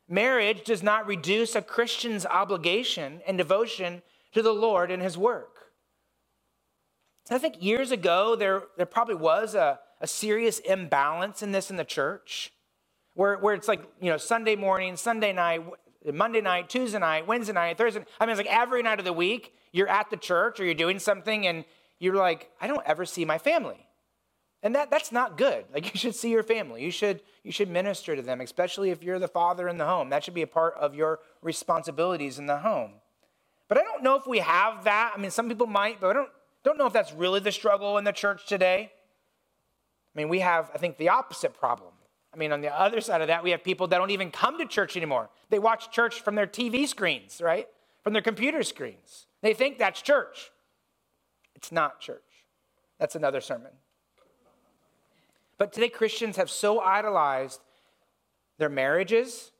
Marriage 0.09 0.65
does 0.65 0.83
not 0.83 1.07
reduce 1.07 1.55
a 1.55 1.63
Christian's 1.63 2.25
obligation 2.25 3.21
and 3.27 3.37
devotion 3.37 4.03
to 4.33 4.43
the 4.43 4.53
Lord 4.53 4.91
and 4.91 5.03
his 5.03 5.17
work. 5.17 5.59
I 7.31 7.39
think 7.39 7.63
years 7.63 7.91
ago, 7.91 8.37
there, 8.37 8.63
there 8.77 8.87
probably 8.87 9.17
was 9.17 9.55
a, 9.55 9.79
a 10.01 10.07
serious 10.07 10.61
imbalance 10.61 11.43
in 11.43 11.53
this 11.53 11.71
in 11.71 11.77
the 11.77 11.85
church, 11.85 12.53
where, 13.15 13.37
where 13.37 13.55
it's 13.55 13.69
like, 13.69 13.83
you 14.01 14.11
know, 14.11 14.17
Sunday 14.17 14.57
morning, 14.57 14.97
Sunday 14.97 15.33
night, 15.33 15.63
Monday 16.13 16.41
night, 16.41 16.71
Tuesday 16.71 16.99
night, 16.99 17.27
Wednesday 17.27 17.53
night, 17.53 17.77
Thursday. 17.77 18.05
I 18.19 18.25
mean, 18.25 18.31
it's 18.31 18.39
like 18.39 18.55
every 18.55 18.83
night 18.83 18.99
of 18.99 19.05
the 19.05 19.13
week, 19.13 19.53
you're 19.73 19.89
at 19.89 20.09
the 20.11 20.17
church 20.17 20.59
or 20.61 20.65
you're 20.65 20.75
doing 20.75 20.99
something 20.99 21.47
and 21.47 21.65
you're 21.99 22.15
like, 22.15 22.51
I 22.61 22.67
don't 22.67 22.87
ever 22.87 23.05
see 23.05 23.25
my 23.25 23.39
family. 23.39 23.87
And 24.63 24.75
that, 24.75 24.91
that's 24.91 25.13
not 25.13 25.37
good. 25.37 25.67
Like 25.73 25.93
you 25.95 25.99
should 25.99 26.15
see 26.15 26.31
your 26.31 26.43
family. 26.43 26.83
You 26.83 26.91
should, 26.91 27.23
you 27.43 27.53
should 27.53 27.69
minister 27.69 28.17
to 28.17 28.23
them, 28.23 28.41
especially 28.41 28.91
if 28.91 29.03
you're 29.03 29.19
the 29.19 29.29
father 29.29 29.69
in 29.69 29.79
the 29.79 29.87
home. 29.87 30.11
That 30.11 30.25
should 30.25 30.35
be 30.35 30.43
a 30.43 30.47
part 30.47 30.75
of 30.75 30.95
your 30.95 31.21
responsibilities 31.43 32.39
in 32.39 32.47
the 32.47 32.59
home. 32.59 32.93
But 33.69 33.79
I 33.79 33.83
don't 33.83 34.03
know 34.03 34.17
if 34.17 34.27
we 34.27 34.39
have 34.39 34.85
that. 34.85 35.13
I 35.15 35.21
mean, 35.21 35.31
some 35.31 35.49
people 35.49 35.67
might, 35.67 36.01
but 36.01 36.09
I 36.09 36.13
don't, 36.15 36.31
don't 36.65 36.79
know 36.79 36.87
if 36.87 36.93
that's 36.93 37.13
really 37.13 37.41
the 37.41 37.53
struggle 37.53 37.99
in 37.99 38.05
the 38.05 38.13
church 38.13 38.47
today. 38.47 38.91
I 40.15 40.19
mean, 40.19 40.29
we 40.29 40.41
have, 40.41 40.71
I 40.75 40.79
think, 40.79 40.97
the 40.97 41.11
opposite 41.11 41.55
problem. 41.55 41.93
I 42.33 42.37
mean, 42.37 42.53
on 42.53 42.61
the 42.61 42.75
other 42.75 43.01
side 43.01 43.21
of 43.21 43.29
that, 43.29 43.45
we 43.45 43.51
have 43.51 43.63
people 43.63 43.87
that 43.89 43.99
don't 43.99 44.11
even 44.11 44.31
come 44.31 44.59
to 44.59 44.67
church 44.67 44.97
anymore. 44.97 45.29
They 45.51 45.59
watch 45.59 45.91
church 45.91 46.21
from 46.21 46.35
their 46.35 46.47
TV 46.47 46.87
screens, 46.89 47.41
right? 47.43 47.69
From 48.03 48.13
their 48.13 48.23
computer 48.23 48.63
screens. 48.63 49.27
They 49.43 49.55
think 49.55 49.79
that's 49.79 50.03
church. 50.03 50.51
It's 51.55 51.71
not 51.71 52.01
church. 52.01 52.23
That's 52.99 53.15
another 53.15 53.41
sermon. 53.41 53.73
But 55.59 55.73
today, 55.73 55.89
Christians 55.89 56.37
have 56.37 56.51
so 56.51 56.81
idolized 56.81 57.61
their 58.59 58.69
marriages, 58.69 59.53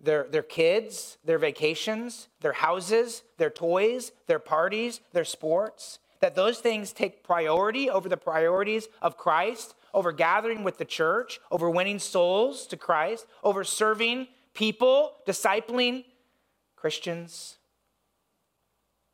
their, 0.00 0.24
their 0.24 0.42
kids, 0.42 1.18
their 1.24 1.38
vacations, 1.38 2.28
their 2.40 2.52
houses, 2.52 3.22
their 3.36 3.50
toys, 3.50 4.12
their 4.26 4.38
parties, 4.38 5.00
their 5.12 5.24
sports, 5.24 5.98
that 6.20 6.34
those 6.34 6.58
things 6.58 6.92
take 6.92 7.24
priority 7.24 7.90
over 7.90 8.08
the 8.08 8.16
priorities 8.16 8.88
of 9.02 9.16
Christ, 9.16 9.74
over 9.94 10.12
gathering 10.12 10.64
with 10.64 10.78
the 10.78 10.84
church, 10.84 11.40
over 11.50 11.70
winning 11.70 11.98
souls 11.98 12.66
to 12.68 12.76
Christ, 12.76 13.26
over 13.42 13.64
serving 13.64 14.28
people, 14.54 15.12
discipling 15.26 16.04
Christians. 16.76 17.58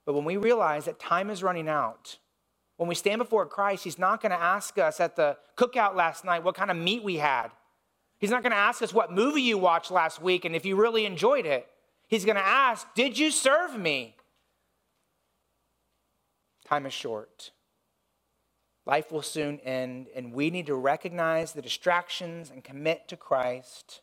But 0.06 0.14
when 0.14 0.24
we 0.24 0.36
realize 0.36 0.84
that 0.84 0.98
time 0.98 1.30
is 1.30 1.42
running 1.42 1.68
out, 1.68 2.18
when 2.76 2.88
we 2.88 2.94
stand 2.94 3.18
before 3.18 3.46
Christ, 3.46 3.84
He's 3.84 3.98
not 3.98 4.20
going 4.20 4.32
to 4.32 4.40
ask 4.40 4.78
us 4.78 5.00
at 5.00 5.16
the 5.16 5.36
cookout 5.56 5.94
last 5.94 6.24
night 6.24 6.42
what 6.42 6.54
kind 6.54 6.70
of 6.70 6.76
meat 6.76 7.04
we 7.04 7.16
had. 7.16 7.48
He's 8.24 8.30
not 8.30 8.42
going 8.42 8.52
to 8.52 8.56
ask 8.56 8.80
us 8.80 8.94
what 8.94 9.12
movie 9.12 9.42
you 9.42 9.58
watched 9.58 9.90
last 9.90 10.22
week 10.22 10.46
and 10.46 10.56
if 10.56 10.64
you 10.64 10.76
really 10.76 11.04
enjoyed 11.04 11.44
it. 11.44 11.68
He's 12.08 12.24
going 12.24 12.36
to 12.36 12.42
ask, 12.42 12.86
Did 12.94 13.18
you 13.18 13.30
serve 13.30 13.78
me? 13.78 14.16
Time 16.64 16.86
is 16.86 16.94
short. 16.94 17.50
Life 18.86 19.12
will 19.12 19.20
soon 19.20 19.60
end, 19.60 20.06
and 20.16 20.32
we 20.32 20.48
need 20.48 20.64
to 20.68 20.74
recognize 20.74 21.52
the 21.52 21.60
distractions 21.60 22.48
and 22.48 22.64
commit 22.64 23.08
to 23.08 23.16
Christ. 23.18 24.00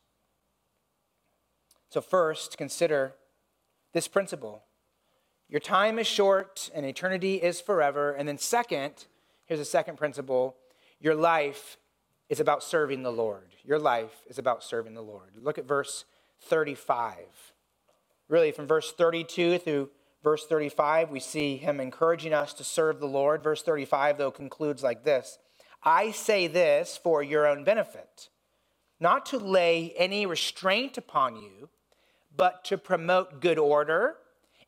So, 1.89 1.99
first, 1.99 2.60
consider 2.60 3.15
this 3.91 4.07
principle 4.07 4.65
your 5.49 5.62
time 5.62 5.97
is 5.97 6.05
short 6.05 6.69
and 6.75 6.86
eternity 6.86 7.38
is 7.38 7.60
forever. 7.60 8.12
And 8.12 8.27
then, 8.27 8.38
second, 8.38 9.07
here's 9.47 9.60
a 9.60 9.65
second 9.65 9.97
principle 9.97 10.57
your 10.99 11.15
life 11.15 11.77
is 12.32 12.39
about 12.39 12.63
serving 12.63 13.04
the 13.04 13.12
Lord. 13.12 13.50
Your 13.65 13.78
life 13.78 14.24
is 14.26 14.39
about 14.39 14.63
serving 14.63 14.94
the 14.94 15.02
Lord. 15.02 15.34
Look 15.41 15.58
at 15.58 15.67
verse 15.67 16.06
35. 16.44 17.17
Really, 18.30 18.54
from 18.54 18.67
verse 18.67 18.94
32 18.94 19.58
through 19.58 19.89
verse 20.24 20.46
35, 20.48 21.12
we 21.12 21.20
see 21.20 21.58
him 21.58 21.82
encouraging 21.82 22.34
us 22.34 22.54
to 22.54 22.63
serve 22.63 23.02
the 23.02 23.06
Lord. 23.06 23.44
Verse 23.44 23.62
35, 23.62 24.17
though, 24.17 24.32
concludes 24.32 24.82
like 24.82 25.04
this 25.04 25.39
I 25.84 26.12
say 26.12 26.48
this 26.48 26.98
for 26.98 27.22
your 27.22 27.46
own 27.46 27.65
benefit, 27.65 28.30
not 28.98 29.26
to 29.26 29.38
lay 29.38 29.94
any 29.98 30.26
restraint 30.26 30.98
upon 30.98 31.36
you, 31.36 31.67
but 32.34 32.63
to 32.63 32.78
promote 32.78 33.41
good 33.41 33.60
order 33.60 34.15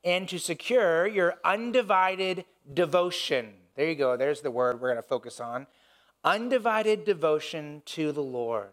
and 0.04 0.28
to 0.28 0.38
secure 0.38 1.08
your 1.08 1.36
undivided 1.46 2.44
devotion. 2.74 3.54
There 3.78 3.88
you 3.88 3.96
go, 3.96 4.18
there's 4.18 4.42
the 4.42 4.52
word 4.52 4.82
we're 4.82 4.90
going 4.90 5.02
to 5.02 5.08
focus 5.08 5.40
on. 5.40 5.66
Undivided 6.24 7.06
devotion 7.06 7.82
to 7.86 8.12
the 8.12 8.24
Lord. 8.24 8.72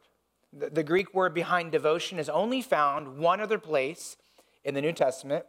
The, 0.52 0.70
the, 0.70 0.82
Greek 0.82 1.14
word 1.14 1.34
behind 1.34 1.72
devotion 1.72 2.18
is 2.18 2.28
only 2.28 2.62
found 2.62 3.18
one 3.18 3.40
other 3.40 3.58
place 3.58 4.16
in 4.64 4.74
the 4.74 4.80
New 4.80 4.92
Testament, 4.92 5.44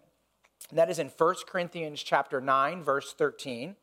that 0.72 0.90
is 0.90 1.00
in 1.00 1.10
1 1.10 1.36
Corinthians 1.48 2.02
chapter 2.02 2.40
9, 2.40 2.84
verse 2.84 3.14
13. 3.14 3.76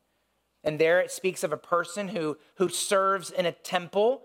And 0.65 0.79
there 0.79 1.01
it 1.01 1.11
speaks 1.11 1.43
of 1.43 1.53
a 1.53 1.57
person 1.57 2.09
who, 2.09 2.39
who 2.57 2.69
serves 2.69 3.31
in 3.31 3.47
a 3.47 3.53
temple, 3.53 4.23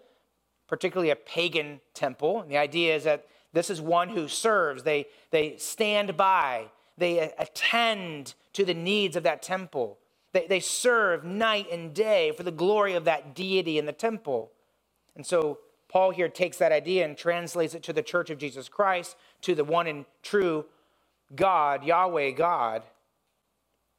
particularly 0.67 1.09
a 1.09 1.15
pagan 1.15 1.81
temple. 1.93 2.41
And 2.41 2.51
the 2.51 2.57
idea 2.57 2.95
is 2.95 3.03
that 3.03 3.25
this 3.53 3.69
is 3.69 3.81
one 3.81 4.09
who 4.09 4.27
serves. 4.27 4.83
They, 4.83 5.07
they 5.31 5.57
stand 5.57 6.17
by 6.17 6.69
they 6.97 7.31
attend 7.39 8.35
to 8.53 8.65
the 8.65 8.73
needs 8.73 9.15
of 9.15 9.23
that 9.23 9.41
temple. 9.41 9.97
They, 10.33 10.47
they 10.47 10.59
serve 10.59 11.23
night 11.23 11.67
and 11.71 11.93
day 11.93 12.31
for 12.31 12.43
the 12.43 12.51
glory 12.51 12.93
of 12.93 13.05
that 13.05 13.33
deity 13.33 13.77
in 13.77 13.85
the 13.85 13.93
temple. 13.93 14.51
And 15.15 15.25
so 15.25 15.59
Paul 15.87 16.11
here 16.11 16.27
takes 16.27 16.57
that 16.57 16.71
idea 16.71 17.05
and 17.05 17.15
translates 17.15 17.75
it 17.75 17.83
to 17.83 17.93
the 17.93 18.01
church 18.01 18.29
of 18.29 18.39
Jesus 18.39 18.67
Christ, 18.67 19.15
to 19.41 19.55
the 19.55 19.63
one 19.63 19.87
and 19.87 20.05
true 20.23 20.65
God, 21.35 21.83
Yahweh 21.83 22.31
God. 22.31 22.83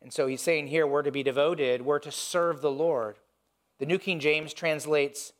And 0.03 0.13
so 0.13 0.27
he's 0.27 0.43
saying 0.43 0.67
here 0.67 0.87
we're 0.87 1.03
to 1.03 1.13
be 1.13 1.23
devoted, 1.23 1.83
we're 1.83 2.01
to 2.01 2.11
serve 2.11 2.61
the 2.61 2.71
Lord. 2.71 3.17
The 3.79 3.87
New 3.87 3.99
King 3.99 4.21
James 4.21 4.53
translates 4.53 5.33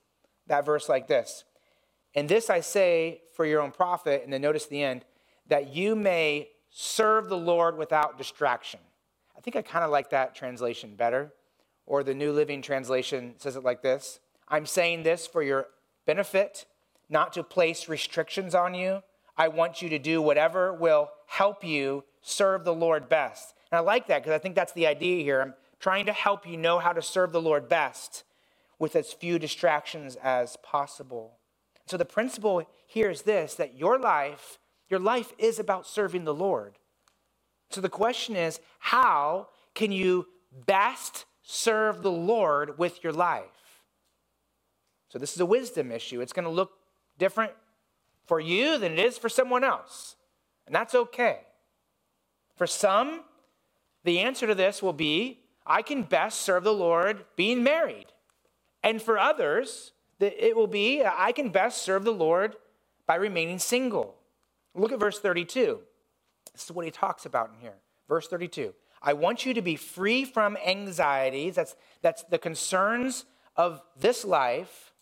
that 0.47 0.65
verse 0.65 0.89
like 0.89 1.09
this 1.09 1.45
And 2.15 2.29
this 2.29 2.49
I 2.49 2.61
say 2.61 3.23
for 3.35 3.45
your 3.45 3.61
own 3.61 3.73
profit, 3.73 4.23
and 4.23 4.33
then 4.33 4.41
notice 4.41 4.67
the 4.67 4.83
end, 4.83 5.05
that 5.49 5.75
you 5.75 5.95
may 5.97 6.49
serve 6.71 7.29
the 7.29 7.37
Lord 7.37 7.77
without 7.77 8.17
distraction. 8.17 8.81
I 9.45 9.51
think 9.51 9.57
I 9.57 9.63
kind 9.63 9.85
of 9.85 9.91
like 9.91 10.09
that 10.09 10.35
translation 10.35 10.95
better. 10.97 11.35
Or 11.85 12.03
the 12.03 12.15
New 12.15 12.33
Living 12.33 12.63
Translation 12.63 13.35
says 13.37 13.57
it 13.57 13.63
like 13.63 13.83
this 13.83 14.19
I'm 14.49 14.65
saying 14.65 15.03
this 15.03 15.27
for 15.27 15.43
your 15.43 15.67
benefit, 16.07 16.65
not 17.11 17.35
to 17.35 17.43
place 17.43 17.87
restrictions 17.87 18.55
on 18.55 18.73
you. 18.73 19.03
I 19.37 19.49
want 19.49 19.83
you 19.83 19.91
to 19.91 19.99
do 19.99 20.23
whatever 20.23 20.73
will 20.73 21.11
help 21.27 21.63
you 21.63 22.05
serve 22.23 22.65
the 22.65 22.73
Lord 22.73 23.11
best. 23.11 23.55
And 23.71 23.77
I 23.77 23.81
like 23.81 24.07
that 24.07 24.23
because 24.23 24.35
I 24.35 24.39
think 24.39 24.55
that's 24.55 24.73
the 24.73 24.87
idea 24.87 25.23
here. 25.23 25.43
I'm 25.43 25.55
trying 25.79 26.07
to 26.07 26.15
help 26.15 26.49
you 26.49 26.57
know 26.57 26.79
how 26.79 26.95
to 26.95 27.03
serve 27.03 27.33
the 27.33 27.43
Lord 27.43 27.69
best 27.69 28.25
with 28.79 28.97
as 28.97 29.13
few 29.13 29.39
distractions 29.39 30.17
as 30.23 30.57
possible. 30.63 31.35
So 31.85 31.99
the 31.99 32.07
principle 32.07 32.67
here 32.87 33.11
is 33.11 33.23
this 33.23 33.57
that 33.57 33.77
your 33.77 33.99
life 33.99 34.59
your 34.89 35.01
life 35.01 35.35
is 35.39 35.59
about 35.59 35.87
serving 35.87 36.25
the 36.25 36.35
Lord. 36.35 36.79
So 37.75 37.81
the 37.81 37.89
question 37.89 38.37
is 38.37 38.61
how 38.79 39.49
can 39.75 39.91
you 39.91 40.27
best 40.65 41.25
serve 41.43 42.03
the 42.03 42.13
Lord 42.13 42.79
with 42.79 43.03
your 43.03 43.13
life? 43.13 43.83
So 45.09 45.19
this 45.19 45.35
is 45.35 45.41
a 45.41 45.47
wisdom 45.47 45.91
issue. 45.91 46.21
It's 46.21 46.33
going 46.33 46.45
to 46.45 46.53
look 46.53 46.71
different 47.19 47.53
for 48.27 48.39
you 48.39 48.79
than 48.79 48.93
it 48.93 49.01
is 49.01 49.19
for 49.19 49.29
someone 49.29 49.65
else. 49.65 50.15
And 50.67 50.75
that's 50.75 50.95
okay. 50.95 51.41
For 52.55 52.69
some, 52.69 53.23
the 54.05 54.21
answer 54.21 54.47
to 54.47 54.55
this 54.55 54.81
will 54.81 54.93
be 54.93 55.41
I 55.67 55.83
can 55.83 56.05
best 56.05 56.43
serve 56.43 56.63
the 56.63 56.73
Lord 56.73 57.25
being 57.35 57.65
married. 57.65 58.07
And 58.85 59.03
for 59.03 59.19
others, 59.19 59.91
it 60.21 60.55
will 60.55 60.69
be 60.69 61.03
I 61.05 61.33
can 61.33 61.49
best 61.49 61.83
serve 61.83 62.05
the 62.05 62.13
Lord 62.13 62.55
by 63.05 63.17
remaining 63.17 63.59
single. 63.59 64.15
Look 64.77 64.93
at 64.93 65.01
verse 65.01 65.19
32. 65.19 65.81
This 66.53 66.65
is 66.65 66.73
what 66.73 66.85
he 66.85 66.91
talks 66.91 67.27
about 67.27 67.51
in 67.51 67.61
here. 67.61 67.77
Verse 68.09 68.29
32. 68.29 68.75
I 69.03 69.13
want 69.13 69.45
you 69.45 69.55
to 69.55 69.63
be 69.63 69.77
free 69.77 70.25
from 70.25 70.57
anxieties. 70.65 71.55
That's, 71.55 71.77
that's 72.01 72.23
the 72.25 72.39
concerns 72.39 73.27
of 73.57 73.83
this 73.99 74.25
life. 74.25 74.93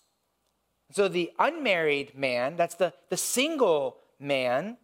So 0.90 1.08
the 1.08 1.30
unmarried 1.38 2.16
man, 2.16 2.56
that's 2.56 2.74
the, 2.74 2.92
the 3.08 3.16
single 3.16 3.98
man, 4.18 4.76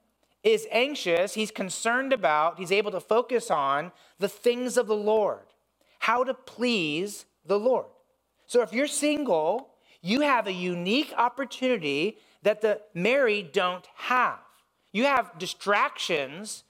is 0.43 0.67
anxious. 0.71 1.35
He's 1.35 1.51
concerned 1.51 2.13
about, 2.13 2.59
he's 2.59 2.73
able 2.73 2.93
to 2.93 3.01
focus 3.01 3.51
on 3.51 3.93
the 4.19 4.29
things 4.29 4.77
of 4.77 4.87
the 4.87 4.97
Lord, 4.97 5.47
how 5.99 6.25
to 6.25 6.33
please 6.33 7.27
the 7.45 7.59
Lord. 7.59 7.87
So 8.47 8.63
if 8.63 8.73
you're 8.73 8.87
single, 8.87 9.71
you 10.01 10.21
have 10.21 10.47
a 10.47 10.53
unique 10.53 11.13
opportunity 11.17 12.19
that 12.43 12.61
the 12.61 12.81
married 12.95 13.53
don't 13.53 13.87
have. 13.97 14.39
You 14.99 15.05
have 15.05 15.39
distractions. 15.39 16.65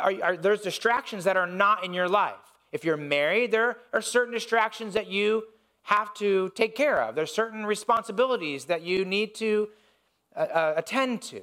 Are, 0.00 0.12
are, 0.20 0.36
there's 0.36 0.62
distractions 0.62 1.22
that 1.22 1.36
are 1.36 1.46
not 1.46 1.84
in 1.84 1.94
your 1.94 2.08
life. 2.08 2.34
If 2.72 2.84
you're 2.84 2.96
married, 2.96 3.52
there 3.52 3.76
are 3.92 4.02
certain 4.02 4.34
distractions 4.34 4.94
that 4.94 5.06
you 5.06 5.44
have 5.82 6.12
to 6.14 6.50
take 6.56 6.74
care 6.74 7.00
of. 7.00 7.14
There's 7.14 7.32
certain 7.32 7.64
responsibilities 7.64 8.64
that 8.64 8.82
you 8.82 9.04
need 9.04 9.36
to 9.36 9.68
uh, 10.34 10.40
uh, 10.40 10.74
attend 10.76 11.22
to. 11.30 11.40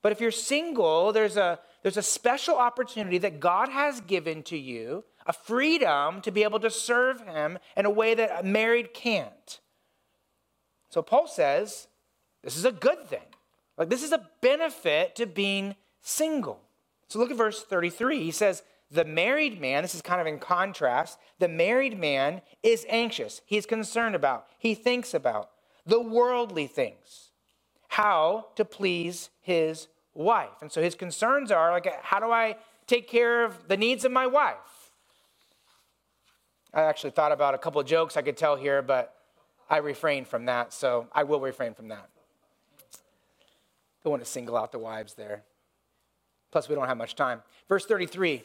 But 0.00 0.12
if 0.12 0.22
you're 0.22 0.30
single, 0.30 1.12
there's 1.12 1.36
a, 1.36 1.58
there's 1.82 1.98
a 1.98 2.02
special 2.02 2.56
opportunity 2.56 3.18
that 3.18 3.38
God 3.38 3.68
has 3.68 4.00
given 4.00 4.42
to 4.44 4.56
you, 4.56 5.04
a 5.26 5.34
freedom 5.34 6.22
to 6.22 6.30
be 6.30 6.44
able 6.44 6.60
to 6.60 6.70
serve 6.70 7.20
Him 7.20 7.58
in 7.76 7.84
a 7.84 7.90
way 7.90 8.14
that 8.14 8.40
a 8.40 8.42
married 8.42 8.94
can't. 8.94 9.60
So 10.88 11.02
Paul 11.02 11.26
says 11.26 11.88
this 12.42 12.56
is 12.56 12.64
a 12.64 12.72
good 12.72 13.06
thing. 13.06 13.33
Like, 13.76 13.90
this 13.90 14.02
is 14.02 14.12
a 14.12 14.28
benefit 14.40 15.16
to 15.16 15.26
being 15.26 15.74
single. 16.00 16.60
So 17.08 17.18
look 17.18 17.30
at 17.30 17.36
verse 17.36 17.62
33. 17.62 18.22
He 18.22 18.30
says, 18.30 18.62
The 18.90 19.04
married 19.04 19.60
man, 19.60 19.82
this 19.82 19.94
is 19.94 20.02
kind 20.02 20.20
of 20.20 20.26
in 20.26 20.38
contrast, 20.38 21.18
the 21.38 21.48
married 21.48 21.98
man 21.98 22.42
is 22.62 22.86
anxious. 22.88 23.40
He's 23.46 23.66
concerned 23.66 24.14
about, 24.14 24.46
he 24.58 24.74
thinks 24.74 25.14
about 25.14 25.50
the 25.86 26.00
worldly 26.00 26.66
things, 26.66 27.30
how 27.88 28.46
to 28.56 28.64
please 28.64 29.30
his 29.40 29.88
wife. 30.14 30.62
And 30.62 30.70
so 30.70 30.80
his 30.80 30.94
concerns 30.94 31.50
are 31.50 31.70
like, 31.70 31.92
how 32.02 32.20
do 32.20 32.30
I 32.30 32.56
take 32.86 33.08
care 33.08 33.44
of 33.44 33.68
the 33.68 33.76
needs 33.76 34.04
of 34.04 34.12
my 34.12 34.26
wife? 34.26 34.54
I 36.72 36.82
actually 36.82 37.10
thought 37.10 37.32
about 37.32 37.54
a 37.54 37.58
couple 37.58 37.80
of 37.80 37.86
jokes 37.86 38.16
I 38.16 38.22
could 38.22 38.36
tell 38.36 38.56
here, 38.56 38.82
but 38.82 39.14
I 39.70 39.78
refrained 39.78 40.26
from 40.26 40.46
that, 40.46 40.72
so 40.72 41.06
I 41.12 41.22
will 41.22 41.40
refrain 41.40 41.74
from 41.74 41.88
that. 41.88 42.08
Don't 44.04 44.12
want 44.12 44.22
to 44.22 44.30
single 44.30 44.56
out 44.56 44.70
the 44.70 44.78
wives 44.78 45.14
there. 45.14 45.42
Plus, 46.52 46.68
we 46.68 46.74
don't 46.74 46.86
have 46.86 46.98
much 46.98 47.16
time. 47.16 47.42
Verse 47.68 47.86
33 47.86 48.44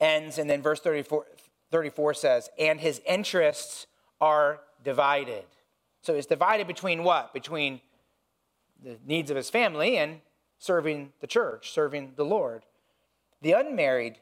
ends, 0.00 0.38
and 0.38 0.48
then 0.48 0.62
verse 0.62 0.78
34, 0.80 1.26
34 1.70 2.14
says, 2.14 2.50
And 2.58 2.78
his 2.78 3.00
interests 3.06 3.86
are 4.20 4.60
divided. 4.84 5.44
So 6.02 6.14
it's 6.14 6.26
divided 6.26 6.66
between 6.66 7.02
what? 7.02 7.32
Between 7.32 7.80
the 8.84 8.98
needs 9.06 9.30
of 9.30 9.36
his 9.36 9.50
family 9.50 9.96
and 9.96 10.20
serving 10.58 11.12
the 11.20 11.26
church, 11.26 11.72
serving 11.72 12.12
the 12.16 12.24
Lord. 12.24 12.62
The 13.40 13.52
unmarried, 13.52 14.18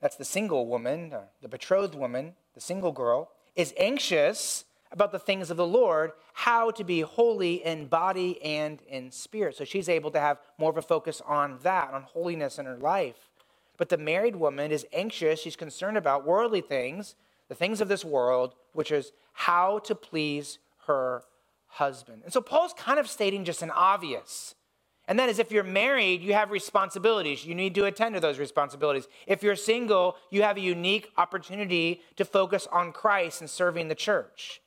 that's 0.00 0.16
the 0.16 0.24
single 0.24 0.66
woman, 0.66 1.12
the 1.42 1.48
betrothed 1.48 1.94
woman, 1.94 2.34
the 2.54 2.60
single 2.60 2.92
girl, 2.92 3.30
is 3.56 3.74
anxious 3.76 4.64
about 4.92 5.10
the 5.10 5.18
things 5.18 5.50
of 5.50 5.56
the 5.56 5.66
Lord, 5.66 6.12
how 6.34 6.70
to 6.70 6.84
be 6.84 7.00
holy 7.00 7.64
in 7.64 7.86
body 7.86 8.42
and 8.42 8.80
in 8.88 9.10
spirit. 9.10 9.56
So 9.56 9.64
she's 9.64 9.88
able 9.88 10.10
to 10.10 10.20
have 10.20 10.38
more 10.58 10.70
of 10.70 10.76
a 10.76 10.82
focus 10.82 11.22
on 11.26 11.58
that, 11.62 11.92
on 11.92 12.02
holiness 12.02 12.58
in 12.58 12.66
her 12.66 12.76
life. 12.76 13.30
But 13.78 13.88
the 13.88 13.98
married 13.98 14.36
woman 14.36 14.70
is 14.70 14.86
anxious, 14.92 15.40
she's 15.40 15.56
concerned 15.56 15.96
about 15.96 16.26
worldly 16.26 16.60
things, 16.60 17.16
the 17.48 17.54
things 17.54 17.80
of 17.80 17.88
this 17.88 18.04
world, 18.04 18.54
which 18.72 18.92
is 18.92 19.12
how 19.32 19.80
to 19.80 19.94
please 19.94 20.58
her 20.86 21.24
husband. 21.66 22.22
And 22.24 22.32
so 22.32 22.40
Paul's 22.40 22.74
kind 22.74 22.98
of 22.98 23.08
stating 23.08 23.44
just 23.44 23.62
an 23.62 23.70
obvious. 23.70 24.54
And 25.08 25.18
that 25.18 25.28
is 25.28 25.38
if 25.38 25.50
you're 25.50 25.64
married, 25.64 26.22
you 26.22 26.32
have 26.32 26.50
responsibilities. 26.50 27.44
You 27.44 27.54
need 27.54 27.74
to 27.74 27.86
attend 27.86 28.14
to 28.14 28.20
those 28.20 28.38
responsibilities. 28.38 29.08
If 29.26 29.42
you're 29.42 29.56
single, 29.56 30.16
you 30.30 30.42
have 30.42 30.56
a 30.56 30.60
unique 30.60 31.10
opportunity 31.16 32.00
to 32.16 32.24
focus 32.24 32.68
on 32.70 32.92
Christ 32.92 33.40
and 33.40 33.50
serving 33.50 33.88
the 33.88 33.94
church. 33.94 34.61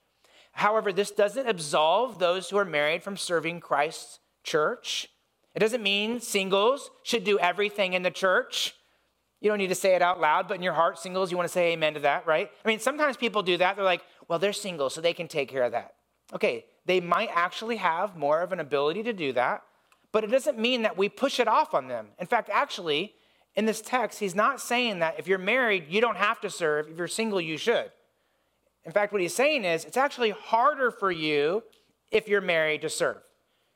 However, 0.56 0.93
this 0.93 1.12
doesn't 1.12 1.47
absolve 1.47 2.18
those 2.18 2.49
who 2.49 2.58
are 2.58 2.66
married 2.66 3.03
from 3.03 3.18
serving 3.18 3.60
Christ's 3.60 4.20
church. 4.41 5.10
It 5.53 5.60
doesn't 5.60 5.84
mean 5.84 6.22
singles 6.22 6.91
should 7.03 7.26
do 7.26 7.38
everything 7.38 7.91
in 7.91 8.03
the 8.03 8.12
church. 8.12 8.74
You 9.41 9.49
don't 9.49 9.58
need 9.58 9.68
to 9.68 9.76
say 9.76 9.95
it 9.95 10.01
out 10.01 10.22
loud, 10.22 10.47
but 10.47 10.56
in 10.56 10.64
your 10.64 10.74
heart, 10.74 10.97
singles, 10.97 11.30
you 11.30 11.36
want 11.36 11.49
to 11.49 11.53
say 11.53 11.74
amen 11.74 11.95
to 11.95 11.99
that, 12.01 12.26
right? 12.26 12.49
I 12.64 12.68
mean, 12.68 12.80
sometimes 12.80 13.18
people 13.18 13.43
do 13.43 13.58
that. 13.58 13.76
They're 13.76 13.84
like, 13.84 14.03
well, 14.30 14.39
they're 14.39 14.53
single, 14.53 14.89
so 14.89 15.01
they 15.01 15.14
can 15.14 15.28
take 15.28 15.49
care 15.49 15.64
of 15.64 15.74
that. 15.74 15.95
Okay, 16.34 16.66
they 16.86 17.01
might 17.01 17.30
actually 17.34 17.76
have 17.76 18.16
more 18.16 18.41
of 18.41 18.53
an 18.53 18.62
ability 18.62 19.03
to 19.03 19.14
do 19.14 19.34
that, 19.34 19.62
but 20.14 20.24
it 20.24 20.28
doesn't 20.28 20.58
mean 20.58 20.84
that 20.84 20.97
we 20.97 21.10
push 21.10 21.38
it 21.41 21.49
off 21.49 21.74
on 21.74 21.89
them. 21.89 22.08
In 22.18 22.28
fact, 22.28 22.49
actually, 22.51 23.14
in 23.56 23.66
this 23.66 23.82
text, 23.82 24.20
he's 24.20 24.36
not 24.36 24.62
saying 24.62 24.99
that 24.99 25.20
if 25.20 25.28
you're 25.28 25.38
married, 25.38 25.88
you 25.89 25.99
don't 25.99 26.18
have 26.18 26.39
to 26.41 26.49
serve. 26.49 26.88
If 26.88 26.97
you're 26.97 27.10
single, 27.10 27.41
you 27.41 27.58
should. 27.58 27.91
In 28.86 28.91
fact, 28.91 29.11
what 29.11 29.21
he's 29.21 29.33
saying 29.33 29.65
is 29.65 29.86
it's 29.86 29.97
actually 29.97 30.31
harder 30.31 30.91
for 30.91 31.11
you 31.11 31.63
if 32.11 32.27
you're 32.27 32.41
married 32.41 32.81
to 32.81 32.89
serve. 32.89 33.21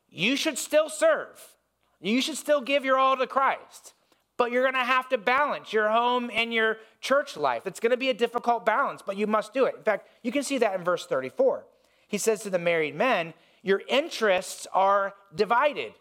You 0.09 0.35
should 0.35 0.57
still 0.57 0.89
serve, 0.89 1.55
you 1.99 2.21
should 2.21 2.37
still 2.37 2.61
give 2.61 2.85
your 2.85 2.97
all 2.97 3.17
to 3.17 3.27
Christ, 3.27 3.93
but 4.37 4.51
you're 4.51 4.63
going 4.63 4.73
to 4.73 4.79
have 4.79 5.09
to 5.09 5.17
balance 5.17 5.73
your 5.73 5.89
home 5.89 6.31
and 6.33 6.53
your 6.53 6.77
church 7.01 7.35
life. 7.35 7.65
It's 7.65 7.79
going 7.79 7.91
to 7.91 7.97
be 7.97 8.09
a 8.09 8.13
difficult 8.13 8.65
balance, 8.65 9.01
but 9.05 9.17
you 9.17 9.27
must 9.27 9.53
do 9.53 9.65
it. 9.65 9.75
In 9.75 9.83
fact, 9.83 10.07
you 10.23 10.31
can 10.31 10.43
see 10.43 10.57
that 10.59 10.75
in 10.75 10.83
verse 10.83 11.05
34. 11.05 11.65
He 12.07 12.17
says 12.17 12.41
to 12.43 12.49
the 12.49 12.59
married 12.59 12.95
men, 12.95 13.33
Your 13.61 13.81
interests 13.87 14.65
are 14.73 15.13
divided. 15.35 15.93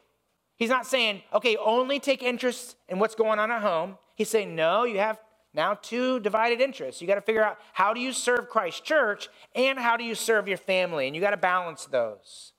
He's 0.59 0.71
not 0.71 0.87
saying, 0.87 1.23
okay, 1.33 1.57
only 1.57 2.01
take 2.01 2.21
interest 2.23 2.77
in 2.89 2.99
what's 2.99 3.15
going 3.15 3.39
on 3.39 3.51
at 3.53 3.63
home. 3.63 3.97
He's 4.17 4.29
saying, 4.29 4.57
no, 4.57 4.83
you 4.83 4.99
have 4.99 5.21
now, 5.55 5.75
two 5.75 6.21
divided 6.21 6.61
interests. 6.61 7.01
You 7.01 7.09
got 7.09 7.15
to 7.15 7.21
figure 7.21 7.43
out 7.43 7.59
how 7.73 7.95
do 7.95 8.01
you 8.01 8.13
serve 8.13 8.49
Christ 8.49 8.85
Church 8.85 9.29
and 9.55 9.79
how 9.79 9.97
do 9.97 10.05
you 10.05 10.15
serve 10.15 10.47
your 10.47 10.59
family, 10.59 11.07
and 11.07 11.17
you 11.17 11.23
got 11.23 11.31
to 11.31 11.37
balance 11.37 11.87
those. 11.87 12.53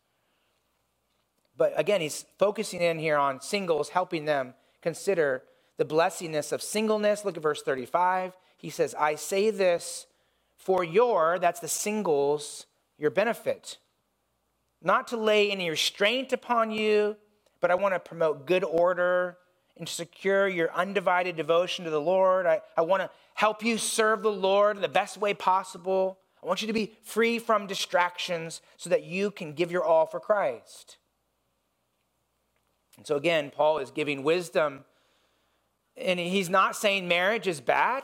But 1.56 1.74
again, 1.78 2.02
he's 2.02 2.26
focusing 2.38 2.82
in 2.82 3.00
here 3.00 3.18
on 3.18 3.42
singles, 3.42 3.90
helping 3.90 4.26
them 4.26 4.54
consider 4.82 5.44
the 5.78 5.86
blessingness 5.86 6.52
of 6.52 6.62
singleness. 6.62 7.26
Look 7.26 7.38
at 7.38 7.44
verse 7.44 7.62
35. 7.62 8.34
He 8.58 8.70
says, 8.70 8.96
I 8.96 9.16
say 9.16 9.52
this 9.52 10.08
for 10.58 10.84
your, 10.84 11.38
that's 11.40 11.60
the 11.60 11.68
singles, 11.68 12.66
your 12.98 13.12
benefit. 13.12 13.78
Not 14.82 15.08
to 15.10 15.18
lay 15.18 15.52
any 15.52 15.70
restraint 15.70 16.34
upon 16.34 16.72
you, 16.72 17.18
but 17.62 17.72
I 17.72 17.76
want 17.76 17.94
to 17.94 18.00
promote 18.00 18.46
good 18.48 18.64
order 18.64 19.38
and 19.80 19.90
secure 19.90 20.48
your 20.48 20.72
undivided 20.74 21.36
devotion 21.36 21.86
to 21.86 21.92
the 21.92 22.02
Lord. 22.02 22.46
I, 22.46 22.62
I 22.78 22.82
want 22.82 23.02
to 23.02 23.10
help 23.34 23.64
you 23.64 23.78
serve 23.78 24.22
the 24.22 24.32
Lord 24.32 24.76
in 24.76 24.82
the 24.82 24.88
best 24.88 25.18
way 25.18 25.34
possible. 25.34 26.20
I 26.44 26.46
want 26.46 26.62
you 26.62 26.68
to 26.68 26.74
be 26.74 26.94
free 27.04 27.40
from 27.40 27.66
distractions 27.66 28.62
so 28.78 28.90
that 28.90 29.04
you 29.04 29.32
can 29.32 29.54
give 29.54 29.72
your 29.72 29.84
all 29.84 30.06
for 30.06 30.20
Christ. 30.20 30.98
And 32.98 33.08
so, 33.08 33.16
again, 33.16 33.52
Paul 33.56 33.80
is 33.80 33.92
giving 33.92 34.24
wisdom, 34.24 34.84
and 35.96 36.20
he's 36.20 36.50
not 36.50 36.76
saying 36.76 37.08
marriage 37.08 37.48
is 37.48 37.62
bad. 37.62 38.04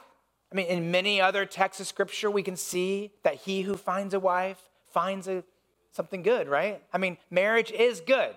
I 0.52 0.56
mean, 0.56 0.68
in 0.68 0.90
many 0.90 1.20
other 1.20 1.46
texts 1.46 1.82
of 1.82 1.88
scripture, 1.88 2.32
we 2.32 2.44
can 2.44 2.56
see 2.56 3.12
that 3.24 3.36
he 3.36 3.62
who 3.62 3.76
finds 3.76 4.14
a 4.14 4.20
wife 4.20 4.62
finds 4.94 5.28
a, 5.28 5.44
something 5.92 6.22
good, 6.22 6.48
right? 6.48 6.82
I 6.94 6.98
mean, 6.98 7.18
marriage 7.30 7.72
is 7.72 8.00
good. 8.00 8.34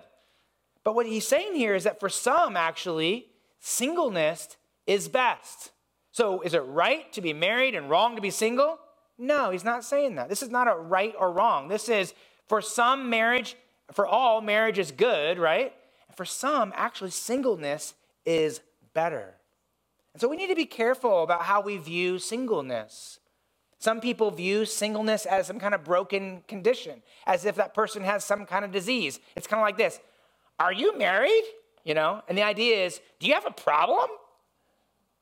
But 0.83 0.95
what 0.95 1.05
he's 1.05 1.25
saying 1.25 1.55
here 1.55 1.75
is 1.75 1.85
that 1.85 1.99
for 1.99 2.09
some, 2.09 2.57
actually, 2.57 3.28
singleness 3.59 4.57
is 4.87 5.07
best. 5.07 5.71
So 6.11 6.41
is 6.41 6.53
it 6.53 6.59
right 6.59 7.11
to 7.13 7.21
be 7.21 7.33
married 7.33 7.75
and 7.75 7.89
wrong 7.89 8.15
to 8.15 8.21
be 8.21 8.31
single? 8.31 8.79
No, 9.17 9.51
he's 9.51 9.63
not 9.63 9.83
saying 9.83 10.15
that. 10.15 10.29
This 10.29 10.41
is 10.41 10.49
not 10.49 10.67
a 10.67 10.75
right 10.75 11.13
or 11.19 11.31
wrong. 11.31 11.67
This 11.67 11.89
is 11.89 12.13
for 12.47 12.61
some 12.61 13.09
marriage, 13.09 13.55
for 13.91 14.07
all, 14.07 14.41
marriage 14.41 14.79
is 14.79 14.91
good, 14.91 15.37
right? 15.37 15.73
And 16.07 16.17
for 16.17 16.25
some, 16.25 16.73
actually, 16.75 17.11
singleness 17.11 17.93
is 18.25 18.61
better. 18.93 19.35
And 20.13 20.21
so 20.21 20.27
we 20.27 20.37
need 20.37 20.47
to 20.47 20.55
be 20.55 20.65
careful 20.65 21.23
about 21.23 21.43
how 21.43 21.61
we 21.61 21.77
view 21.77 22.17
singleness. 22.17 23.19
Some 23.77 24.01
people 24.01 24.31
view 24.31 24.65
singleness 24.65 25.25
as 25.25 25.47
some 25.47 25.59
kind 25.59 25.73
of 25.73 25.83
broken 25.83 26.43
condition, 26.47 27.01
as 27.25 27.45
if 27.45 27.55
that 27.55 27.73
person 27.73 28.03
has 28.03 28.25
some 28.25 28.45
kind 28.45 28.65
of 28.65 28.71
disease. 28.71 29.19
It's 29.35 29.47
kind 29.47 29.61
of 29.61 29.65
like 29.65 29.77
this 29.77 29.99
Are 30.59 30.73
you 30.73 30.97
married? 30.97 31.43
You 31.83 31.93
know? 31.93 32.21
And 32.27 32.37
the 32.37 32.43
idea 32.43 32.85
is, 32.85 32.99
do 33.19 33.27
you 33.27 33.33
have 33.33 33.45
a 33.45 33.51
problem? 33.51 34.09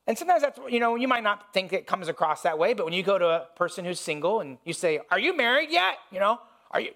And 0.06 0.18
sometimes 0.18 0.42
that's, 0.42 0.60
you 0.70 0.80
know, 0.80 0.96
you 0.96 1.08
might 1.08 1.24
not 1.24 1.54
think 1.54 1.74
it 1.74 1.86
comes 1.86 2.08
across 2.08 2.42
that 2.44 2.58
way, 2.58 2.74
but 2.74 2.86
when 2.86 2.94
you 2.94 3.04
go 3.04 3.18
to 3.18 3.28
a 3.28 3.48
person 3.56 3.84
who's 3.84 4.00
single 4.00 4.40
and 4.40 4.58
you 4.64 4.74
say, 4.74 5.00
Are 5.12 5.20
you 5.20 5.36
married 5.36 5.70
yet? 5.70 5.96
You 6.12 6.20
know, 6.20 6.40
are 6.72 6.80
you, 6.80 6.92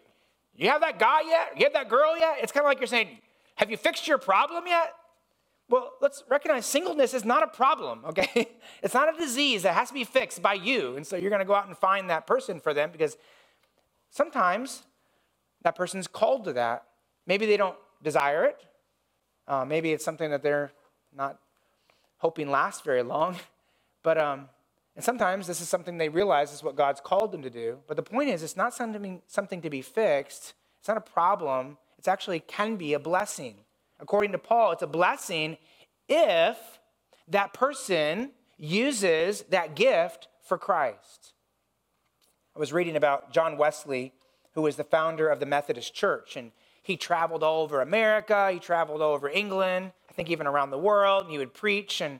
you 0.55 0.69
have 0.69 0.81
that 0.81 0.97
guy 0.97 1.21
yet? 1.27 1.53
You 1.57 1.65
have 1.65 1.73
that 1.73 1.89
girl 1.89 2.17
yet? 2.17 2.37
It's 2.41 2.51
kind 2.51 2.63
of 2.63 2.69
like 2.69 2.79
you're 2.79 2.87
saying, 2.87 3.17
Have 3.55 3.69
you 3.69 3.75
fixed 3.75 4.07
your 4.07 4.17
problem 4.17 4.65
yet? 4.65 4.93
Well, 5.69 5.91
let's 6.01 6.23
recognize 6.29 6.65
singleness 6.65 7.13
is 7.13 7.25
not 7.25 7.43
a 7.43 7.47
problem, 7.47 8.03
okay? 8.05 8.49
It's 8.81 8.93
not 8.93 9.13
a 9.13 9.17
disease 9.17 9.63
that 9.63 9.73
has 9.73 9.89
to 9.89 9.93
be 9.93 10.05
fixed 10.05 10.41
by 10.41 10.53
you. 10.53 10.95
And 10.95 11.05
so 11.05 11.17
you're 11.17 11.29
going 11.29 11.39
to 11.39 11.45
go 11.45 11.55
out 11.55 11.67
and 11.67 11.77
find 11.77 12.09
that 12.09 12.25
person 12.25 12.59
for 12.59 12.73
them 12.73 12.91
because 12.91 13.17
sometimes 14.09 14.83
that 15.63 15.75
person's 15.75 16.07
called 16.07 16.45
to 16.45 16.53
that 16.53 16.85
maybe 17.27 17.45
they 17.45 17.57
don't 17.57 17.77
desire 18.03 18.45
it. 18.45 18.57
Uh, 19.47 19.65
maybe 19.65 19.91
it's 19.91 20.05
something 20.05 20.31
that 20.31 20.43
they're 20.43 20.71
not 21.15 21.39
hoping 22.17 22.49
lasts 22.49 22.81
very 22.81 23.03
long. 23.03 23.37
But 24.03 24.17
um, 24.17 24.49
and 24.95 25.03
sometimes 25.03 25.47
this 25.47 25.61
is 25.61 25.69
something 25.69 25.97
they 25.97 26.09
realize 26.09 26.51
is 26.53 26.63
what 26.63 26.75
God's 26.75 26.99
called 26.99 27.31
them 27.31 27.43
to 27.43 27.49
do. 27.49 27.77
But 27.87 27.97
the 27.97 28.03
point 28.03 28.29
is, 28.29 28.43
it's 28.43 28.57
not 28.57 28.73
something, 28.73 29.21
something 29.27 29.61
to 29.61 29.69
be 29.69 29.81
fixed. 29.81 30.53
It's 30.79 30.87
not 30.87 30.97
a 30.97 31.01
problem. 31.01 31.77
It's 31.97 32.07
actually 32.07 32.39
can 32.39 32.75
be 32.75 32.93
a 32.93 32.99
blessing. 32.99 33.55
According 33.99 34.31
to 34.33 34.37
Paul, 34.37 34.71
it's 34.71 34.81
a 34.81 34.87
blessing 34.87 35.57
if 36.09 36.57
that 37.27 37.53
person 37.53 38.31
uses 38.57 39.43
that 39.49 39.75
gift 39.75 40.27
for 40.43 40.57
Christ. 40.57 41.33
I 42.55 42.59
was 42.59 42.73
reading 42.73 42.95
about 42.95 43.31
John 43.31 43.57
Wesley, 43.57 44.13
who 44.55 44.63
was 44.63 44.75
the 44.75 44.83
founder 44.83 45.29
of 45.29 45.39
the 45.39 45.45
Methodist 45.45 45.93
Church, 45.93 46.35
and 46.35 46.51
he 46.81 46.97
traveled 46.97 47.43
all 47.43 47.61
over 47.61 47.81
America, 47.81 48.51
he 48.51 48.59
traveled 48.59 49.01
all 49.01 49.13
over 49.13 49.29
England, 49.29 49.91
I 50.09 50.13
think 50.13 50.29
even 50.29 50.47
around 50.47 50.71
the 50.71 50.77
world, 50.77 51.23
and 51.23 51.31
he 51.31 51.37
would 51.37 51.53
preach. 51.53 52.01
And 52.01 52.19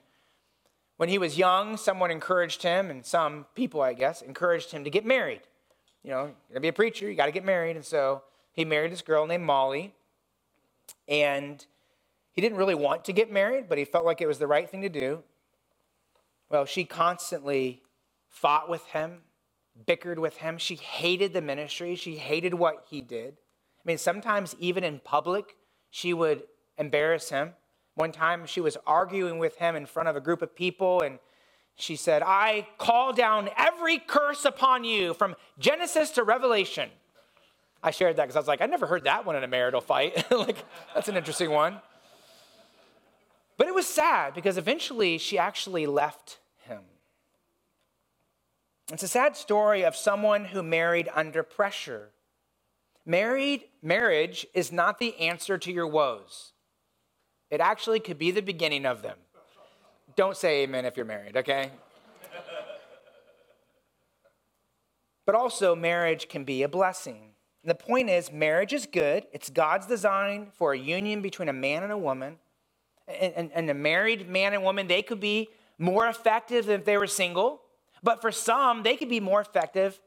when 0.98 1.10
he 1.10 1.18
was 1.18 1.38
young, 1.38 1.78
someone 1.78 2.12
encouraged 2.12 2.64
him, 2.64 2.90
and 2.90 3.06
some 3.06 3.48
people, 3.56 3.82
I 3.82 3.94
guess, 3.94 4.22
encouraged 4.22 4.72
him 4.72 4.84
to 4.84 4.90
get 4.90 5.06
married. 5.06 5.42
You 6.04 6.12
know, 6.12 6.32
gonna 6.50 6.62
be 6.62 6.68
a 6.68 6.74
preacher, 6.74 7.10
you 7.10 7.16
gotta 7.16 7.32
get 7.32 7.46
married. 7.46 7.76
And 7.76 7.86
so 7.86 8.24
he 8.54 8.66
married 8.66 8.92
this 8.92 9.02
girl 9.02 9.26
named 9.26 9.44
Molly, 9.44 9.94
and 11.08 11.66
he 12.32 12.42
didn't 12.42 12.58
really 12.58 12.76
want 12.76 13.04
to 13.06 13.14
get 13.14 13.32
married, 13.32 13.68
but 13.68 13.78
he 13.78 13.86
felt 13.86 14.06
like 14.06 14.22
it 14.22 14.28
was 14.28 14.40
the 14.40 14.48
right 14.48 14.70
thing 14.70 14.82
to 14.82 14.90
do. 14.90 15.24
Well, 16.50 16.66
she 16.66 16.84
constantly 16.84 17.82
fought 18.30 18.70
with 18.70 18.86
him, 18.88 19.22
bickered 19.86 20.20
with 20.20 20.38
him. 20.38 20.58
She 20.58 20.76
hated 20.76 21.34
the 21.34 21.42
ministry, 21.42 21.96
she 21.96 22.18
hated 22.18 22.54
what 22.54 22.86
he 22.90 23.02
did. 23.02 23.38
I 23.84 23.88
mean, 23.88 23.98
sometimes 23.98 24.56
even 24.60 24.84
in 24.84 25.00
public, 25.00 25.56
she 25.90 26.14
would 26.14 26.44
embarrass 26.78 27.30
him. 27.30 27.54
One 27.96 28.12
time 28.12 28.46
she 28.46 28.62
was 28.62 28.78
arguing 28.86 29.40
with 29.40 29.58
him 29.58 29.76
in 29.76 29.86
front 29.86 30.08
of 30.08 30.16
a 30.16 30.22
group 30.22 30.42
of 30.42 30.56
people, 30.56 31.02
and 31.02 31.20
she 31.76 31.96
said, 31.96 32.22
I 32.24 32.68
call 32.78 33.12
down 33.12 33.50
every 33.58 33.98
curse 33.98 34.46
upon 34.46 34.84
you 34.84 35.14
from 35.14 35.36
Genesis 35.58 36.12
to 36.12 36.24
Revelation. 36.24 36.90
I 37.84 37.92
shared 37.92 38.18
that 38.18 38.24
because 38.24 38.36
I 38.36 38.40
was 38.40 38.48
like, 38.48 38.62
I 38.62 38.68
never 38.68 38.86
heard 38.86 39.06
that 39.06 39.26
one 39.26 39.36
in 39.36 39.44
a 39.44 39.48
marital 39.48 39.82
fight. 39.82 40.32
like, 40.32 40.64
that's 40.94 41.10
an 41.10 41.18
interesting 41.18 41.50
one. 41.50 41.82
But 43.58 43.68
it 43.68 43.74
was 43.74 43.88
sad 43.88 44.34
because 44.34 44.58
eventually 44.58 45.18
she 45.18 45.38
actually 45.38 45.88
left 45.88 46.40
him. 46.66 46.82
It's 48.92 49.04
a 49.04 49.08
sad 49.08 49.36
story 49.36 49.84
of 49.84 49.96
someone 49.96 50.46
who 50.46 50.62
married 50.62 51.10
under 51.16 51.44
pressure. 51.44 52.12
Married 53.06 53.64
marriage 53.82 54.46
is 54.54 54.72
not 54.72 55.00
the 55.00 55.18
answer 55.20 55.58
to 55.58 55.72
your 55.72 55.88
woes. 55.88 56.54
It 57.50 57.60
actually 57.60 58.00
could 58.00 58.18
be 58.18 58.32
the 58.32 58.42
beginning 58.42 58.86
of 58.86 59.02
them. 59.02 59.18
Don't 60.16 60.38
say 60.38 60.64
amen 60.64 60.86
if 60.86 60.98
you're 60.98 61.06
married, 61.06 61.38
okay? 61.38 61.72
but 65.26 65.36
also 65.36 65.76
marriage 65.76 66.28
can 66.30 66.44
be 66.44 66.64
a 66.64 66.70
blessing. 66.70 67.34
And 67.64 67.70
the 67.70 67.76
point 67.76 68.10
is 68.10 68.32
marriage 68.32 68.74
is 68.74 68.86
good. 68.86 69.26
It's 69.32 69.50
God's 69.50 69.88
design 69.88 70.48
for 70.54 70.74
a 70.74 70.78
union 70.78 71.22
between 71.22 71.50
a 71.50 71.54
man 71.54 71.84
and 71.84 71.92
a 71.92 71.98
woman 71.98 72.38
and, 73.20 73.34
and, 73.34 73.52
and 73.54 73.70
a 73.70 73.74
married 73.74 74.30
man 74.30 74.54
and 74.54 74.64
woman, 74.64 74.88
they 74.88 75.02
could 75.02 75.20
be 75.20 75.50
more 75.78 76.08
effective 76.08 76.70
if 76.70 76.86
they 76.86 76.98
were 76.98 77.08
single. 77.08 77.62
But 78.04 78.22
for 78.22 78.32
some, 78.32 78.84
they 78.84 78.96
could 78.96 79.10
be 79.10 79.20
more 79.20 79.42
effective 79.42 80.00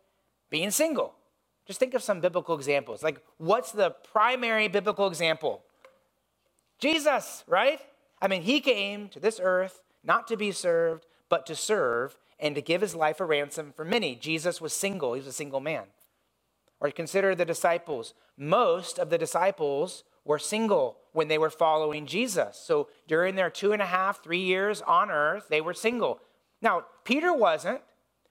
being 0.51 0.71
single. 0.71 1.15
Just 1.67 1.81
think 1.81 1.95
of 1.95 2.03
some 2.03 2.21
biblical 2.21 2.55
examples. 2.55 3.03
Like, 3.03 3.23
what's 3.39 3.73
the 3.73 3.91
primary 4.13 4.69
biblical 4.69 5.07
example? 5.07 5.63
Jesus, 6.79 7.45
right? 7.47 7.81
I 8.21 8.29
mean, 8.29 8.43
he 8.43 8.61
came 8.61 9.09
to 9.11 9.21
this 9.21 9.41
earth 9.43 9.81
not 10.03 10.27
to 10.29 10.37
be 10.37 10.53
served, 10.53 11.07
but 11.29 11.47
to 11.47 11.55
serve 11.55 12.19
and 12.39 12.55
to 12.55 12.61
give 12.61 12.83
his 12.83 12.95
life 12.95 13.21
a 13.21 13.25
ransom 13.25 13.73
for 13.75 13.85
many. 13.85 14.15
Jesus 14.15 14.61
was 14.61 14.73
single, 14.73 15.15
he 15.15 15.21
was 15.21 15.27
a 15.27 15.33
single 15.33 15.61
man. 15.61 15.85
Or 16.81 16.91
consider 16.91 17.35
the 17.35 17.47
disciples. 17.47 18.13
Most 18.37 18.99
of 18.99 19.09
the 19.09 19.17
disciples 19.17 20.05
were 20.25 20.39
single 20.39 20.99
when 21.13 21.29
they 21.29 21.39
were 21.39 21.51
following 21.51 22.05
Jesus. 22.05 22.61
So 22.63 22.89
during 23.07 23.37
their 23.37 23.49
two 23.49 23.73
and 23.73 23.81
a 23.81 23.87
half, 23.87 24.23
three 24.23 24.43
years 24.43 24.83
on 24.83 25.11
earth, 25.11 25.47
they 25.49 25.61
were 25.61 25.73
single. 25.73 26.21
Now, 26.61 26.85
Peter 27.05 27.33
wasn't, 27.33 27.81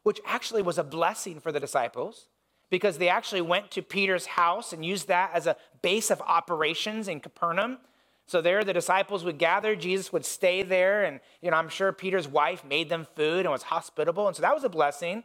which 0.04 0.20
actually 0.26 0.62
was 0.62 0.78
a 0.78 0.84
blessing 0.84 1.40
for 1.40 1.52
the 1.52 1.60
disciples 1.60 2.28
because 2.74 2.98
they 2.98 3.08
actually 3.08 3.42
went 3.42 3.70
to 3.70 3.84
Peter's 3.84 4.26
house 4.26 4.74
and 4.74 4.84
used 4.84 5.08
that 5.08 5.30
as 5.32 5.46
a 5.46 5.56
base 5.84 6.10
of 6.10 6.20
operations 6.22 7.08
in 7.08 7.20
Capernaum. 7.20 7.78
So 8.26 8.42
there 8.42 8.64
the 8.64 8.74
disciples 8.74 9.24
would 9.24 9.38
gather, 9.38 9.76
Jesus 9.76 10.12
would 10.12 10.26
stay 10.26 10.64
there, 10.64 11.04
and 11.04 11.20
you 11.40 11.52
know, 11.52 11.58
I'm 11.58 11.70
sure 11.70 11.94
Peter's 11.94 12.28
wife 12.28 12.66
made 12.66 12.90
them 12.90 13.06
food 13.16 13.42
and 13.42 13.52
was 13.52 13.62
hospitable, 13.62 14.26
and 14.26 14.36
so 14.36 14.42
that 14.42 14.56
was 14.56 14.64
a 14.64 14.70
blessing. 14.70 15.24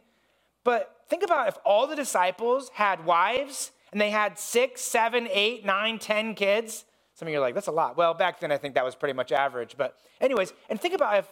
But 0.63 0.95
think 1.09 1.23
about 1.23 1.49
if 1.49 1.57
all 1.65 1.87
the 1.87 1.97
disciples 1.97 2.69
had 2.75 3.07
wives 3.07 3.73
and 3.93 3.99
they 3.99 4.11
had 4.11 4.39
six, 4.39 4.83
seven, 4.83 5.27
eight, 5.33 5.65
nine, 5.65 5.99
ten 5.99 6.35
kids. 6.35 6.85
Some 7.15 7.29
of 7.29 7.33
you 7.33 7.39
are 7.39 7.41
like, 7.41 7.55
that's 7.55 7.67
a 7.67 7.73
lot. 7.73 7.97
Well, 7.97 8.13
back 8.13 8.41
then 8.41 8.53
I 8.53 8.59
think 8.59 8.75
that 8.75 8.85
was 8.85 8.95
pretty 8.95 9.15
much 9.15 9.33
average. 9.33 9.77
But, 9.79 9.97
anyways, 10.21 10.53
and 10.69 10.79
think 10.79 10.93
about 10.93 11.17
if, 11.17 11.29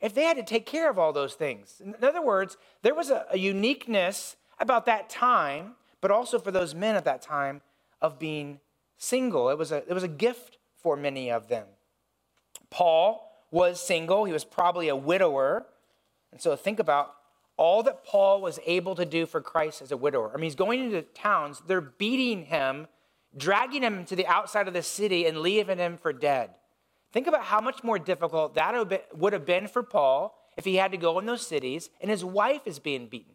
if 0.00 0.14
they 0.14 0.24
had 0.24 0.36
to 0.36 0.42
take 0.42 0.66
care 0.66 0.90
of 0.90 0.98
all 0.98 1.12
those 1.12 1.34
things. 1.34 1.80
In 1.80 1.94
other 2.02 2.22
words, 2.22 2.56
there 2.82 2.96
was 2.96 3.08
a, 3.10 3.24
a 3.30 3.38
uniqueness 3.38 4.34
about 4.60 4.86
that 4.86 5.08
time, 5.08 5.74
but 6.00 6.10
also 6.10 6.38
for 6.38 6.50
those 6.50 6.74
men 6.74 6.94
at 6.94 7.04
that 7.04 7.22
time 7.22 7.60
of 8.00 8.18
being 8.18 8.60
single. 8.96 9.48
It 9.48 9.58
was 9.58 9.72
a, 9.72 9.78
it 9.88 9.92
was 9.92 10.02
a 10.02 10.08
gift 10.08 10.58
for 10.76 10.96
many 10.96 11.30
of 11.30 11.48
them. 11.48 11.66
Paul 12.70 13.26
was 13.50 13.80
single, 13.80 14.24
he 14.24 14.32
was 14.32 14.44
probably 14.44 14.88
a 14.88 14.96
widower. 14.96 15.66
And 16.32 16.40
so 16.40 16.54
think 16.54 16.78
about 16.78 17.14
all 17.56 17.82
that 17.82 18.04
Paul 18.04 18.40
was 18.40 18.58
able 18.64 18.94
to 18.94 19.04
do 19.04 19.26
for 19.26 19.40
Christ 19.40 19.82
as 19.82 19.92
a 19.92 19.96
widower. 19.96 20.30
I 20.32 20.36
mean, 20.36 20.44
he's 20.44 20.54
going 20.54 20.80
into 20.84 21.02
towns, 21.02 21.60
they're 21.66 21.80
beating 21.80 22.46
him, 22.46 22.86
dragging 23.36 23.82
him 23.82 24.04
to 24.06 24.16
the 24.16 24.26
outside 24.26 24.68
of 24.68 24.74
the 24.74 24.82
city, 24.82 25.26
and 25.26 25.38
leaving 25.38 25.78
him 25.78 25.98
for 25.98 26.12
dead. 26.12 26.50
Think 27.12 27.26
about 27.26 27.42
how 27.42 27.60
much 27.60 27.82
more 27.82 27.98
difficult 27.98 28.54
that 28.54 29.02
would 29.14 29.32
have 29.32 29.44
been 29.44 29.66
for 29.66 29.82
Paul 29.82 30.36
if 30.56 30.64
he 30.64 30.76
had 30.76 30.92
to 30.92 30.96
go 30.96 31.18
in 31.18 31.26
those 31.26 31.46
cities 31.46 31.90
and 32.00 32.10
his 32.10 32.24
wife 32.24 32.62
is 32.66 32.78
being 32.78 33.08
beaten, 33.08 33.34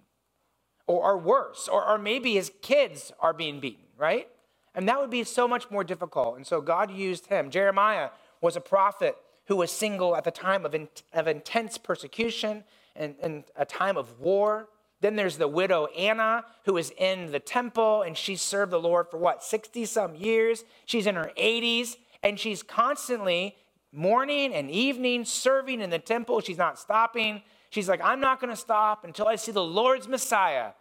or, 0.88 1.04
are 1.04 1.18
worse, 1.18 1.68
or, 1.68 1.88
or 1.88 1.98
maybe 1.98 2.34
his 2.34 2.52
kids 2.62 3.12
are 3.20 3.34
being 3.34 3.60
beaten, 3.60 3.86
right? 3.98 4.28
And 4.74 4.88
that 4.90 5.00
would 5.00 5.10
be 5.10 5.24
so 5.24 5.48
much 5.48 5.72
more 5.72 5.84
difficult. 5.84 6.36
And 6.36 6.46
so 6.46 6.62
God 6.62 6.92
used 6.92 7.28
him. 7.28 7.50
Jeremiah 7.50 8.10
was 8.42 8.56
a 8.56 8.62
prophet 8.62 9.16
who 9.48 9.56
was 9.56 9.72
single 9.72 10.16
at 10.16 10.24
the 10.24 10.32
time 10.32 10.66
of, 10.66 10.76
in, 10.76 10.88
of 11.14 11.28
intense 11.28 11.78
persecution 11.78 12.64
and, 12.96 13.16
and 13.22 13.44
a 13.56 13.66
time 13.66 13.98
of 13.98 14.20
war. 14.20 14.68
Then 15.02 15.16
there's 15.16 15.38
the 15.38 15.48
widow 15.48 15.88
Anna, 15.88 16.46
who 16.66 16.78
is 16.78 16.92
in 16.98 17.32
the 17.32 17.40
temple, 17.40 18.02
and 18.02 18.18
she 18.18 18.36
served 18.36 18.72
the 18.72 18.80
Lord 18.80 19.08
for 19.10 19.18
what, 19.18 19.44
60 19.44 19.86
some 19.86 20.16
years? 20.16 20.64
She's 20.86 21.06
in 21.06 21.16
her 21.16 21.32
80s, 21.38 21.96
and 22.24 22.40
she's 22.40 22.64
constantly 22.64 23.56
morning 23.92 24.54
and 24.54 24.70
evening 24.70 25.26
serving 25.26 25.82
in 25.82 25.90
the 25.90 26.00
temple. 26.00 26.42
She's 26.42 26.58
not 26.58 26.80
stopping. 26.80 27.44
She's 27.76 27.90
like, 27.90 28.00
I'm 28.02 28.22
not 28.22 28.40
going 28.40 28.52
to 28.52 28.56
stop 28.56 29.04
until 29.04 29.28
I 29.28 29.36
see 29.36 29.52
the 29.52 29.62
Lord's 29.62 30.08
Messiah. 30.08 30.72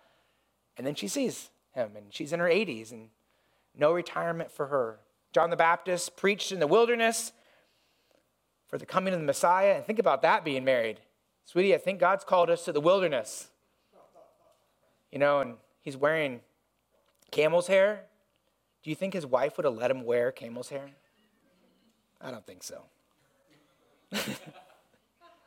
And 0.76 0.86
then 0.86 0.94
she 0.94 1.08
sees 1.08 1.50
him, 1.72 1.90
and 1.96 2.14
she's 2.14 2.32
in 2.32 2.38
her 2.38 2.46
80s, 2.46 2.92
and 2.92 3.08
no 3.76 3.90
retirement 3.90 4.52
for 4.52 4.68
her. 4.68 5.00
John 5.32 5.50
the 5.50 5.56
Baptist 5.56 6.16
preached 6.16 6.52
in 6.52 6.60
the 6.60 6.68
wilderness 6.68 7.32
for 8.68 8.78
the 8.78 8.86
coming 8.86 9.12
of 9.12 9.18
the 9.18 9.26
Messiah. 9.26 9.74
And 9.74 9.84
think 9.84 9.98
about 9.98 10.22
that 10.22 10.44
being 10.44 10.64
married. 10.64 11.00
Sweetie, 11.46 11.74
I 11.74 11.78
think 11.78 11.98
God's 11.98 12.22
called 12.22 12.48
us 12.48 12.64
to 12.66 12.72
the 12.72 12.80
wilderness. 12.80 13.48
You 15.10 15.18
know, 15.18 15.40
and 15.40 15.56
he's 15.80 15.96
wearing 15.96 16.42
camel's 17.32 17.66
hair. 17.66 18.04
Do 18.84 18.90
you 18.90 18.94
think 18.94 19.14
his 19.14 19.26
wife 19.26 19.56
would 19.56 19.64
have 19.64 19.74
let 19.74 19.90
him 19.90 20.04
wear 20.04 20.30
camel's 20.30 20.68
hair? 20.68 20.90
I 22.20 22.30
don't 22.30 22.46
think 22.46 22.62
so. 22.62 22.82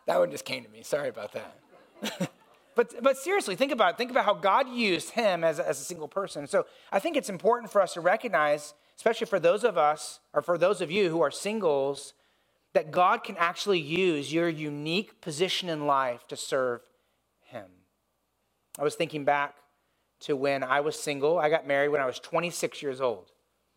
that 0.08 0.20
one 0.20 0.32
just 0.32 0.45
came 0.45 0.64
to 0.64 0.70
me. 0.70 0.82
Sorry 0.82 1.10
about 1.10 1.34
that. 1.34 2.32
but, 2.76 2.93
but 3.03 3.18
seriously, 3.18 3.55
think 3.55 3.72
about 3.72 3.93
it. 3.93 3.97
Think 3.97 4.10
about 4.10 4.26
how 4.26 4.34
God 4.34 4.70
used 4.70 5.12
him 5.12 5.43
as 5.43 5.60
as 5.60 5.80
a 5.80 5.84
single 5.84 6.08
person. 6.08 6.47
So 6.47 6.66
I 6.91 6.99
think 6.99 7.16
it's 7.16 7.30
important 7.30 7.72
for 7.72 7.82
us 7.82 7.93
to 7.93 8.01
recognize, 8.01 8.74
especially 8.95 9.28
for 9.28 9.39
those 9.39 9.64
of 9.64 9.78
us, 9.78 10.20
or 10.34 10.41
for 10.41 10.58
those 10.58 10.82
of 10.82 10.89
you 10.89 11.10
who 11.10 11.22
are 11.22 11.32
singles, 11.32 12.14
that 12.74 12.89
God 12.89 13.24
can 13.24 13.36
actually 13.38 13.80
use 13.80 14.34
your 14.34 14.49
unique 14.49 15.20
position 15.22 15.70
in 15.70 15.86
life 15.86 16.26
to 16.28 16.38
serve 16.38 16.82
Him. 17.41 17.66
I 18.80 18.84
was 18.84 18.95
thinking 18.95 19.26
back 19.26 19.55
to 20.22 20.36
when 20.36 20.64
I 20.64 20.80
was 20.80 20.97
single. 20.97 21.38
I 21.38 21.49
got 21.49 21.68
married 21.68 21.89
when 21.89 22.01
I 22.01 22.05
was 22.05 22.20
26 22.20 22.82
years 22.82 23.01
old. 23.01 23.32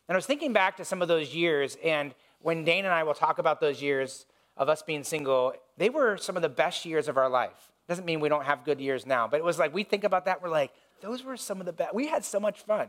And 0.09 0.14
I 0.14 0.18
was 0.18 0.26
thinking 0.26 0.53
back 0.53 0.76
to 0.76 0.85
some 0.85 1.03
of 1.03 1.09
those 1.09 1.35
years, 1.35 1.76
and 1.85 2.14
when 2.41 2.64
Dane 2.64 2.85
and 2.85 2.95
I 2.95 3.03
will 3.03 3.14
talk 3.14 3.39
about 3.39 3.61
those 3.61 3.83
years 3.83 4.26
of 4.61 4.69
us 4.69 4.83
being 4.83 5.03
single, 5.03 5.55
they 5.79 5.89
were 5.89 6.19
some 6.19 6.37
of 6.37 6.43
the 6.43 6.49
best 6.49 6.85
years 6.85 7.09
of 7.09 7.17
our 7.17 7.31
life. 7.31 7.73
Doesn't 7.89 8.05
mean 8.05 8.21
we 8.21 8.29
don't 8.29 8.45
have 8.45 8.63
good 8.63 8.79
years 8.79 9.07
now, 9.07 9.27
but 9.27 9.39
it 9.39 9.43
was 9.43 9.59
like 9.59 9.75
we 9.75 9.83
think 9.83 10.05
about 10.05 10.27
that, 10.27 10.43
we're 10.43 10.51
like, 10.51 10.71
those 11.01 11.25
were 11.25 11.37
some 11.39 11.61
of 11.61 11.67
the 11.67 11.73
best. 11.73 11.95
We 11.95 12.07
had 12.07 12.25
so 12.25 12.39
much 12.39 12.61
fun. 12.61 12.89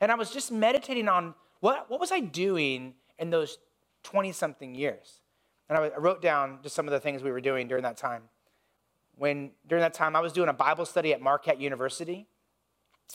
And 0.00 0.12
I 0.12 0.14
was 0.14 0.30
just 0.30 0.52
meditating 0.52 1.08
on 1.08 1.34
what, 1.58 1.90
what 1.90 1.98
was 1.98 2.12
I 2.12 2.20
doing 2.20 2.94
in 3.18 3.30
those 3.30 3.58
20 4.04 4.30
something 4.30 4.76
years? 4.76 5.20
And 5.68 5.76
I 5.76 5.90
wrote 5.98 6.22
down 6.22 6.60
just 6.62 6.76
some 6.76 6.86
of 6.86 6.92
the 6.92 7.00
things 7.00 7.24
we 7.24 7.32
were 7.32 7.40
doing 7.40 7.66
during 7.66 7.82
that 7.82 7.96
time. 7.96 8.22
When 9.16 9.50
during 9.66 9.82
that 9.82 9.94
time, 9.94 10.14
I 10.14 10.20
was 10.20 10.32
doing 10.32 10.48
a 10.48 10.52
Bible 10.52 10.86
study 10.86 11.12
at 11.12 11.20
Marquette 11.20 11.60
University, 11.60 12.28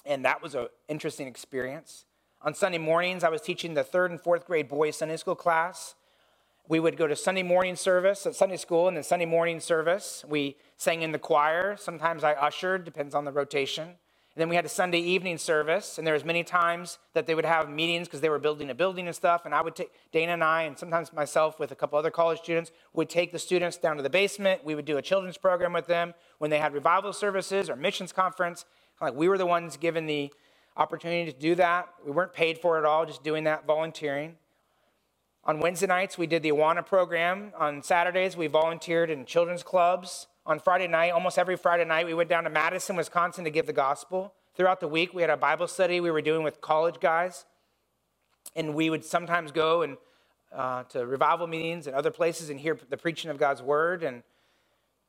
and 0.06 0.26
that 0.26 0.44
was 0.44 0.56
an 0.56 0.68
interesting 0.90 1.28
experience. 1.28 2.04
On 2.42 2.54
Sunday 2.54 2.78
mornings, 2.78 3.24
I 3.24 3.30
was 3.30 3.40
teaching 3.40 3.74
the 3.74 3.84
third 3.86 4.12
and 4.12 4.20
fourth 4.20 4.46
grade 4.46 4.68
boys 4.68 4.98
Sunday 4.98 5.16
school 5.16 5.36
class. 5.36 5.96
We 6.70 6.80
would 6.80 6.96
go 6.96 7.08
to 7.08 7.16
Sunday 7.16 7.44
morning 7.44 7.76
service 7.76 8.26
at 8.26 8.36
Sunday 8.36 8.56
school 8.56 8.88
and 8.88 8.96
then 8.96 9.04
Sunday 9.04 9.26
morning 9.26 9.60
service. 9.60 10.24
We 10.28 10.56
sang 10.78 11.02
in 11.02 11.12
the 11.12 11.20
choir. 11.20 11.76
Sometimes 11.76 12.24
I 12.24 12.34
ushered, 12.34 12.86
depends 12.86 13.14
on 13.14 13.26
the 13.26 13.34
rotation. 13.34 13.96
And 14.36 14.42
then 14.42 14.50
we 14.50 14.56
had 14.56 14.66
a 14.66 14.70
Sunday 14.70 15.00
evening 15.00 15.38
service, 15.38 16.00
and 16.00 16.08
there 16.08 16.14
was 16.16 16.26
many 16.26 16.44
times 16.44 16.98
that 17.14 17.28
they 17.28 17.36
would 17.36 17.46
have 17.46 17.70
meetings 17.70 18.08
because 18.08 18.22
they 18.22 18.30
were 18.30 18.40
building 18.40 18.72
a 18.72 18.74
building 18.74 19.06
and 19.06 19.16
stuff. 19.16 19.46
And 19.46 19.54
I 19.54 19.62
would 19.62 19.76
take 19.76 19.92
Dana 20.12 20.32
and 20.32 20.44
I, 20.44 20.64
and 20.64 20.80
sometimes 20.80 21.14
myself 21.14 21.60
with 21.60 21.72
a 21.72 21.76
couple 21.76 22.00
other 22.00 22.10
college 22.10 22.40
students, 22.40 22.72
would 22.94 23.10
take 23.10 23.32
the 23.32 23.38
students 23.38 23.78
down 23.78 23.98
to 23.98 24.02
the 24.02 24.10
basement. 24.10 24.64
We 24.66 24.74
would 24.74 24.86
do 24.86 24.98
a 24.98 25.04
children's 25.04 25.38
program 25.38 25.74
with 25.74 25.86
them 25.86 26.16
when 26.40 26.50
they 26.50 26.58
had 26.58 26.74
revival 26.74 27.14
services 27.14 27.70
or 27.70 27.76
missions 27.76 28.12
conference. 28.12 28.66
Like 29.00 29.14
we 29.14 29.28
were 29.28 29.38
the 29.38 29.46
ones 29.46 29.78
given 29.78 30.08
the 30.08 30.34
opportunity 30.78 31.32
to 31.32 31.38
do 31.38 31.54
that. 31.56 31.90
We 32.04 32.12
weren't 32.12 32.34
paid 32.34 32.58
for 32.58 32.78
it 32.78 32.80
at 32.80 32.86
all, 32.86 33.06
just 33.06 33.24
doing 33.24 33.44
that, 33.44 33.68
volunteering. 33.68 34.38
On 35.46 35.60
Wednesday 35.60 35.88
nights, 35.88 36.18
we 36.18 36.26
did 36.26 36.42
the 36.42 36.52
Awana 36.52 36.86
program. 36.86 37.52
On 37.58 37.84
Saturdays, 37.84 38.38
we 38.38 38.48
volunteered 38.48 39.10
in 39.10 39.26
children's 39.26 39.62
clubs. 39.62 40.28
On 40.46 40.58
Friday 40.58 40.88
night, 40.88 41.10
almost 41.10 41.38
every 41.38 41.58
Friday 41.58 41.84
night, 41.84 42.06
we 42.06 42.14
went 42.14 42.30
down 42.30 42.46
to 42.46 42.50
Madison, 42.50 42.96
Wisconsin 42.96 43.44
to 43.44 43.50
give 43.50 43.66
the 43.66 43.74
gospel. 43.74 44.34
Throughout 44.56 44.80
the 44.80 44.88
week, 44.88 45.14
we 45.14 45.22
had 45.22 45.30
a 45.30 45.36
Bible 45.36 45.68
study 45.68 46.00
we 46.00 46.12
were 46.12 46.22
doing 46.22 46.44
with 46.44 46.62
college 46.62 47.02
guys. 47.02 47.46
And 48.56 48.74
we 48.74 48.90
would 48.90 49.04
sometimes 49.04 49.52
go 49.52 49.82
and 49.82 49.98
uh, 50.56 50.84
to 50.84 51.06
revival 51.06 51.48
meetings 51.48 51.88
and 51.88 51.96
other 51.96 52.12
places 52.12 52.50
and 52.50 52.58
hear 52.58 52.80
the 52.90 52.98
preaching 52.98 53.30
of 53.30 53.38
God's 53.38 53.62
word. 53.62 54.02
And 54.02 54.24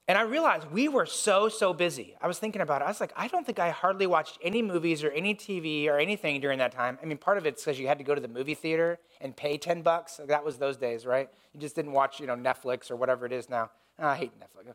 and 0.07 0.19
I 0.19 0.23
realized 0.23 0.71
we 0.71 0.89
were 0.89 1.07
so, 1.07 1.49
so 1.49 1.73
busy. 1.73 2.15
I 2.21 2.27
was 2.27 2.39
thinking 2.39 2.61
about 2.61 2.83
it. 2.83 2.85
I 2.85 2.89
was 2.89 3.01
like, 3.01 3.13
I 3.17 3.27
don't 3.27 3.47
think 3.47 3.59
I 3.59 3.71
hardly 3.71 4.07
watched 4.07 4.39
any 4.43 4.61
movies 4.61 5.03
or 5.03 5.11
any 5.11 5.35
TV 5.35 5.89
or 5.89 5.99
anything 5.99 6.41
during 6.41 6.59
that 6.59 6.73
time. 6.73 6.99
I 7.03 7.07
mean, 7.07 7.17
part 7.17 7.39
of 7.39 7.47
it's 7.47 7.65
because 7.65 7.79
you 7.79 7.87
had 7.87 7.97
to 7.99 8.05
go 8.05 8.15
to 8.15 8.21
the 8.21 8.29
movie 8.29 8.55
theater 8.55 8.99
and 9.21 9.35
pay 9.35 9.57
10 9.57 9.81
bucks. 9.81 10.21
That 10.27 10.45
was 10.45 10.59
those 10.59 10.77
days, 10.77 11.07
right? 11.07 11.31
You 11.55 11.61
just 11.61 11.75
didn't 11.75 11.93
watch, 11.93 12.21
you 12.21 12.27
know, 12.27 12.37
Netflix 12.37 12.91
or 12.91 12.97
whatever 12.97 13.25
it 13.25 13.33
is 13.33 13.49
now. 13.49 13.71
Oh, 13.99 14.09
I 14.09 14.17
hate 14.17 14.33
Netflix. 14.39 14.75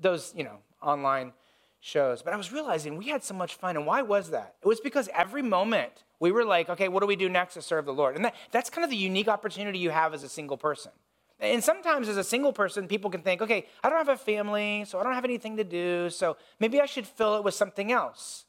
Those, 0.00 0.32
you 0.36 0.42
know, 0.42 0.58
online 0.82 1.34
shows. 1.78 2.22
But 2.22 2.32
I 2.32 2.36
was 2.36 2.50
realizing 2.50 2.96
we 2.96 3.08
had 3.08 3.22
so 3.22 3.34
much 3.34 3.54
fun. 3.54 3.76
And 3.76 3.86
why 3.86 4.02
was 4.02 4.30
that? 4.30 4.56
It 4.60 4.66
was 4.66 4.80
because 4.80 5.08
every 5.14 5.42
moment 5.42 6.02
we 6.18 6.32
were 6.32 6.44
like, 6.44 6.68
okay, 6.68 6.88
what 6.88 7.00
do 7.00 7.06
we 7.06 7.14
do 7.14 7.28
next 7.28 7.54
to 7.54 7.62
serve 7.62 7.84
the 7.84 7.92
Lord? 7.92 8.16
And 8.16 8.24
that, 8.24 8.34
that's 8.50 8.70
kind 8.70 8.84
of 8.84 8.90
the 8.90 8.96
unique 8.96 9.28
opportunity 9.28 9.78
you 9.78 9.90
have 9.90 10.14
as 10.14 10.24
a 10.24 10.28
single 10.28 10.56
person. 10.56 10.90
And 11.44 11.62
sometimes 11.62 12.08
as 12.08 12.16
a 12.16 12.24
single 12.24 12.52
person, 12.52 12.88
people 12.88 13.10
can 13.10 13.20
think, 13.20 13.42
okay, 13.42 13.66
I 13.82 13.90
don't 13.90 13.98
have 13.98 14.08
a 14.08 14.16
family, 14.16 14.84
so 14.86 14.98
I 14.98 15.02
don't 15.02 15.14
have 15.14 15.24
anything 15.24 15.56
to 15.58 15.64
do, 15.64 16.08
so 16.10 16.36
maybe 16.58 16.80
I 16.80 16.86
should 16.86 17.06
fill 17.06 17.36
it 17.36 17.44
with 17.44 17.54
something 17.54 17.92
else. 17.92 18.46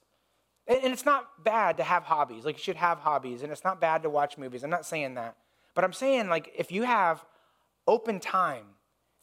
And 0.67 0.93
it's 0.93 1.05
not 1.05 1.43
bad 1.43 1.77
to 1.77 1.83
have 1.83 2.03
hobbies. 2.03 2.45
Like 2.45 2.57
you 2.57 2.63
should 2.63 2.77
have 2.77 2.99
hobbies, 2.99 3.43
and 3.43 3.51
it's 3.51 3.63
not 3.63 3.81
bad 3.81 4.03
to 4.03 4.09
watch 4.09 4.37
movies. 4.37 4.63
I'm 4.63 4.69
not 4.69 4.85
saying 4.85 5.15
that. 5.15 5.35
But 5.73 5.83
I'm 5.83 5.93
saying, 5.93 6.29
like, 6.29 6.53
if 6.57 6.71
you 6.71 6.83
have 6.83 7.23
open 7.85 8.19
time, 8.19 8.65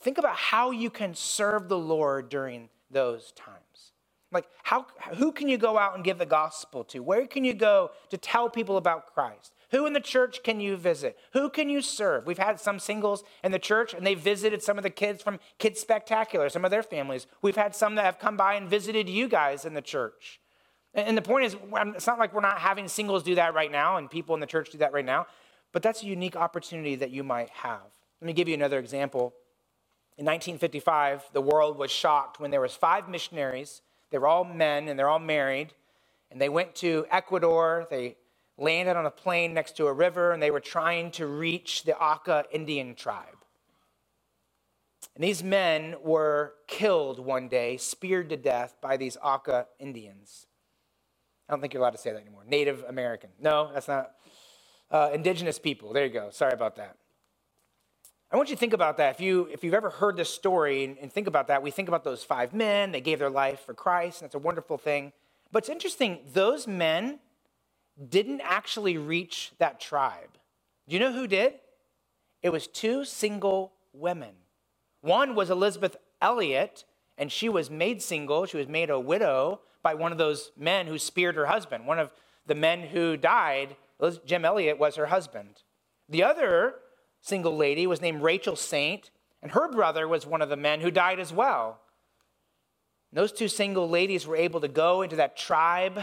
think 0.00 0.18
about 0.18 0.36
how 0.36 0.70
you 0.70 0.90
can 0.90 1.14
serve 1.14 1.68
the 1.68 1.78
Lord 1.78 2.28
during 2.28 2.68
those 2.90 3.32
times. 3.32 3.92
Like, 4.30 4.46
how, 4.62 4.86
who 5.14 5.32
can 5.32 5.48
you 5.48 5.58
go 5.58 5.78
out 5.78 5.94
and 5.94 6.04
give 6.04 6.18
the 6.18 6.26
gospel 6.26 6.84
to? 6.84 7.00
Where 7.00 7.26
can 7.26 7.44
you 7.44 7.54
go 7.54 7.90
to 8.10 8.16
tell 8.16 8.48
people 8.48 8.76
about 8.76 9.12
Christ? 9.12 9.54
Who 9.72 9.86
in 9.86 9.94
the 9.94 10.00
church 10.00 10.42
can 10.42 10.60
you 10.60 10.76
visit? 10.76 11.18
Who 11.32 11.48
can 11.48 11.68
you 11.70 11.80
serve? 11.80 12.26
We've 12.26 12.38
had 12.38 12.60
some 12.60 12.78
singles 12.78 13.24
in 13.42 13.52
the 13.52 13.58
church, 13.58 13.94
and 13.94 14.06
they 14.06 14.14
visited 14.14 14.62
some 14.62 14.76
of 14.76 14.84
the 14.84 14.90
kids 14.90 15.22
from 15.22 15.40
Kids 15.58 15.80
Spectacular, 15.80 16.50
some 16.50 16.64
of 16.64 16.70
their 16.70 16.82
families. 16.82 17.26
We've 17.40 17.56
had 17.56 17.74
some 17.74 17.94
that 17.94 18.04
have 18.04 18.18
come 18.18 18.36
by 18.36 18.54
and 18.54 18.68
visited 18.68 19.08
you 19.08 19.28
guys 19.28 19.64
in 19.64 19.72
the 19.72 19.80
church. 19.80 20.40
And 20.94 21.16
the 21.16 21.22
point 21.22 21.46
is, 21.46 21.56
it's 21.96 22.06
not 22.06 22.18
like 22.18 22.34
we're 22.34 22.42
not 22.42 22.58
having 22.58 22.86
singles 22.86 23.22
do 23.22 23.34
that 23.36 23.54
right 23.54 23.72
now 23.72 23.96
and 23.96 24.10
people 24.10 24.34
in 24.34 24.40
the 24.42 24.46
church 24.46 24.70
do 24.70 24.78
that 24.78 24.92
right 24.92 25.06
now, 25.06 25.26
but 25.72 25.82
that's 25.82 26.02
a 26.02 26.06
unique 26.06 26.36
opportunity 26.36 26.96
that 26.96 27.10
you 27.10 27.24
might 27.24 27.48
have. 27.48 27.80
Let 28.20 28.26
me 28.26 28.34
give 28.34 28.48
you 28.48 28.54
another 28.54 28.78
example. 28.78 29.32
In 30.18 30.26
1955, 30.26 31.30
the 31.32 31.40
world 31.40 31.78
was 31.78 31.90
shocked 31.90 32.38
when 32.38 32.50
there 32.50 32.60
was 32.60 32.74
five 32.74 33.08
missionaries. 33.08 33.80
They 34.10 34.18
were 34.18 34.26
all 34.26 34.44
men 34.44 34.88
and 34.88 34.98
they're 34.98 35.08
all 35.08 35.18
married, 35.18 35.72
and 36.30 36.38
they 36.38 36.50
went 36.50 36.74
to 36.76 37.06
Ecuador. 37.10 37.86
They 37.88 38.16
landed 38.59 38.96
on 38.96 39.07
a 39.07 39.11
plain 39.11 39.55
next 39.55 39.76
to 39.76 39.86
a 39.86 39.92
river 39.92 40.32
and 40.32 40.42
they 40.42 40.50
were 40.50 40.61
trying 40.61 41.11
to 41.12 41.26
reach 41.26 41.84
the 41.84 41.96
Auca 41.98 42.44
Indian 42.53 42.94
tribe. 42.94 43.38
And 45.14 45.22
these 45.22 45.42
men 45.42 45.96
were 46.03 46.55
killed 46.66 47.18
one 47.18 47.48
day, 47.48 47.76
speared 47.76 48.30
to 48.30 48.36
death 48.36 48.76
by 48.80 48.96
these 48.96 49.16
Auca 49.22 49.66
Indians. 49.78 50.46
I 51.48 51.53
don't 51.53 51.61
think 51.61 51.74
you're 51.74 51.82
allowed 51.82 51.90
to 51.90 51.98
say 51.98 52.12
that 52.12 52.20
anymore. 52.20 52.44
Native 52.46 52.84
American. 52.88 53.30
No, 53.38 53.70
that's 53.74 53.88
not. 53.88 54.12
Uh, 54.90 55.11
indigenous 55.12 55.59
people. 55.59 55.92
There 55.92 56.05
you 56.05 56.12
go. 56.12 56.30
Sorry 56.30 56.53
about 56.53 56.76
that. 56.76 56.96
I 58.30 58.36
want 58.36 58.48
you 58.48 58.57
to 58.57 58.61
think 58.61 58.72
about 58.72 58.96
that. 58.96 59.14
If, 59.14 59.20
you, 59.20 59.48
if 59.53 59.62
you've 59.62 59.74
ever 59.74 59.90
heard 59.90 60.16
this 60.16 60.30
story 60.30 60.84
and, 60.84 60.96
and 60.98 61.12
think 61.12 61.26
about 61.26 61.48
that, 61.48 61.62
we 61.62 61.70
think 61.70 61.88
about 61.88 62.05
those 62.05 62.24
five 62.24 62.55
men. 62.55 62.90
They 62.90 63.03
gave 63.03 63.18
their 63.18 63.30
life 63.30 63.61
for 63.61 63.74
Christ, 63.74 64.22
and 64.22 64.26
that's 64.26 64.34
a 64.34 64.38
wonderful 64.38 64.78
thing. 64.78 65.12
But 65.50 65.64
it's 65.64 65.68
interesting, 65.68 66.20
those 66.32 66.66
men 66.66 67.18
didn't 68.09 68.40
actually 68.43 68.97
reach 68.97 69.53
that 69.59 69.80
tribe. 69.80 70.38
Do 70.88 70.95
you 70.95 71.01
know 71.01 71.12
who 71.12 71.26
did? 71.26 71.55
It 72.43 72.51
was 72.51 72.66
two 72.66 73.05
single 73.05 73.72
women. 73.93 74.34
One 75.01 75.34
was 75.34 75.51
Elisabeth 75.51 75.97
Elliot, 76.20 76.84
and 77.18 77.30
she 77.30 77.49
was 77.49 77.70
made 77.70 78.03
single. 78.03 78.47
She 78.47 78.57
was 78.57 78.68
made 78.68 78.90
a 78.90 78.99
widow 78.99 79.61
by 79.82 79.95
one 79.95 80.12
of 80.12 80.18
those 80.18 80.53
men 80.57 80.86
who 80.86 80.99
speared 80.99 81.36
her 81.36 81.47
husband. 81.47 81.86
One 81.86 81.99
of 81.99 82.12
the 82.47 82.55
men 82.55 82.82
who 82.82 83.16
died, 83.16 83.76
Jim 84.24 84.45
Elliot, 84.45 84.78
was 84.78 84.97
her 84.97 85.07
husband. 85.07 85.62
The 86.09 86.22
other 86.22 86.76
single 87.20 87.57
lady 87.57 87.86
was 87.86 88.01
named 88.01 88.22
Rachel 88.22 88.57
Saint, 88.57 89.11
and 89.43 89.53
her 89.53 89.70
brother 89.70 90.07
was 90.09 90.26
one 90.26 90.43
of 90.43 90.49
the 90.49 90.57
men 90.57 90.80
who 90.80 90.90
died 90.90 91.20
as 91.20 91.32
well. 91.32 91.80
And 93.11 93.18
those 93.18 93.32
two 93.32 93.49
single 93.49 93.88
ladies 93.88 94.26
were 94.26 94.36
able 94.36 94.61
to 94.61 94.68
go 94.68 95.03
into 95.03 95.16
that 95.16 95.36
tribe 95.36 96.01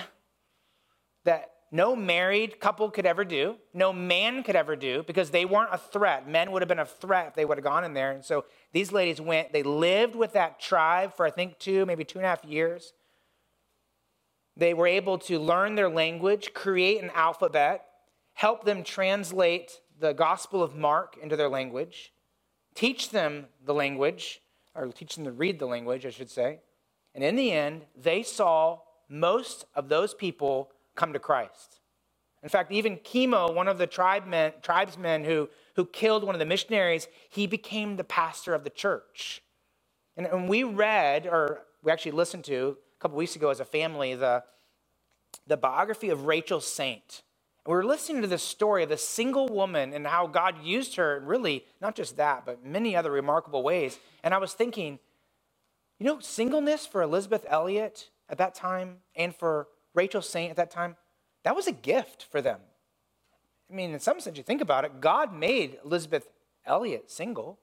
that 1.25 1.51
no 1.71 1.95
married 1.95 2.59
couple 2.59 2.89
could 2.89 3.05
ever 3.05 3.23
do, 3.23 3.55
no 3.73 3.93
man 3.93 4.43
could 4.43 4.55
ever 4.55 4.75
do, 4.75 5.03
because 5.03 5.29
they 5.29 5.45
weren't 5.45 5.73
a 5.73 5.77
threat. 5.77 6.27
Men 6.27 6.51
would 6.51 6.61
have 6.61 6.69
been 6.69 6.79
a 6.79 6.85
threat 6.85 7.27
if 7.27 7.35
they 7.35 7.45
would 7.45 7.57
have 7.57 7.63
gone 7.63 7.83
in 7.83 7.93
there. 7.93 8.11
And 8.11 8.25
so 8.25 8.45
these 8.71 8.91
ladies 8.91 9.21
went, 9.21 9.53
they 9.53 9.63
lived 9.63 10.15
with 10.15 10.33
that 10.33 10.59
tribe 10.59 11.15
for 11.15 11.25
I 11.25 11.29
think 11.29 11.59
two, 11.59 11.85
maybe 11.85 12.03
two 12.03 12.19
and 12.19 12.25
a 12.25 12.29
half 12.29 12.43
years. 12.43 12.93
They 14.57 14.73
were 14.73 14.87
able 14.87 15.17
to 15.19 15.39
learn 15.39 15.75
their 15.75 15.89
language, 15.89 16.53
create 16.53 17.01
an 17.01 17.11
alphabet, 17.13 17.85
help 18.33 18.65
them 18.65 18.83
translate 18.83 19.79
the 19.99 20.13
Gospel 20.13 20.63
of 20.63 20.75
Mark 20.75 21.17
into 21.21 21.35
their 21.35 21.49
language, 21.49 22.13
teach 22.73 23.11
them 23.11 23.47
the 23.63 23.73
language, 23.73 24.41
or 24.75 24.87
teach 24.87 25.15
them 25.15 25.25
to 25.25 25.31
read 25.31 25.59
the 25.59 25.65
language, 25.65 26.05
I 26.05 26.09
should 26.09 26.29
say. 26.29 26.59
And 27.13 27.23
in 27.23 27.35
the 27.35 27.51
end, 27.51 27.85
they 27.95 28.23
saw 28.23 28.79
most 29.09 29.65
of 29.75 29.89
those 29.89 30.13
people 30.13 30.71
come 30.99 31.13
to 31.13 31.19
Christ. 31.19 31.79
In 32.43 32.49
fact, 32.49 32.71
even 32.71 32.97
Kimo, 32.97 33.51
one 33.51 33.67
of 33.67 33.77
the 33.77 33.87
tribemen, 33.87 34.61
tribesmen 34.61 35.23
who, 35.23 35.49
who 35.75 35.85
killed 35.85 36.23
one 36.23 36.35
of 36.35 36.39
the 36.39 36.45
missionaries, 36.45 37.07
he 37.29 37.47
became 37.47 37.95
the 37.95 38.03
pastor 38.03 38.53
of 38.53 38.63
the 38.63 38.69
church. 38.69 39.41
And, 40.15 40.25
and 40.27 40.49
we 40.49 40.63
read, 40.63 41.25
or 41.25 41.61
we 41.83 41.91
actually 41.91 42.11
listened 42.11 42.43
to 42.45 42.77
a 42.97 43.01
couple 43.01 43.17
weeks 43.17 43.35
ago 43.35 43.49
as 43.49 43.59
a 43.59 43.65
family, 43.65 44.13
the, 44.15 44.43
the 45.47 45.57
biography 45.57 46.09
of 46.09 46.25
Rachel 46.25 46.61
Saint. 46.61 47.23
And 47.65 47.71
we 47.71 47.75
were 47.75 47.85
listening 47.85 48.21
to 48.21 48.27
this 48.27 48.43
story 48.43 48.83
of 48.83 48.89
this 48.89 49.05
single 49.07 49.47
woman 49.47 49.93
and 49.93 50.07
how 50.07 50.27
God 50.27 50.63
used 50.63 50.95
her, 50.95 51.21
really, 51.25 51.65
not 51.81 51.95
just 51.95 52.17
that, 52.17 52.45
but 52.45 52.65
many 52.65 52.95
other 52.95 53.11
remarkable 53.11 53.63
ways. 53.63 53.99
And 54.23 54.33
I 54.33 54.37
was 54.37 54.53
thinking, 54.53 54.99
you 55.97 56.05
know, 56.05 56.19
singleness 56.19 56.85
for 56.85 57.01
Elisabeth 57.01 57.45
Elliot 57.49 58.09
at 58.29 58.37
that 58.37 58.55
time 58.55 58.97
and 59.15 59.35
for 59.35 59.67
Rachel 59.93 60.21
Saint 60.21 60.51
at 60.51 60.57
that 60.57 60.71
time, 60.71 60.95
that 61.43 61.55
was 61.55 61.67
a 61.67 61.71
gift 61.71 62.25
for 62.29 62.41
them. 62.41 62.59
I 63.69 63.75
mean, 63.75 63.93
in 63.93 63.99
some 63.99 64.19
sense, 64.19 64.37
you 64.37 64.43
think 64.43 64.61
about 64.61 64.85
it, 64.85 64.99
God 64.99 65.33
made 65.33 65.77
Elisabeth 65.85 66.27
Elliot 66.65 67.09
single 67.09 67.59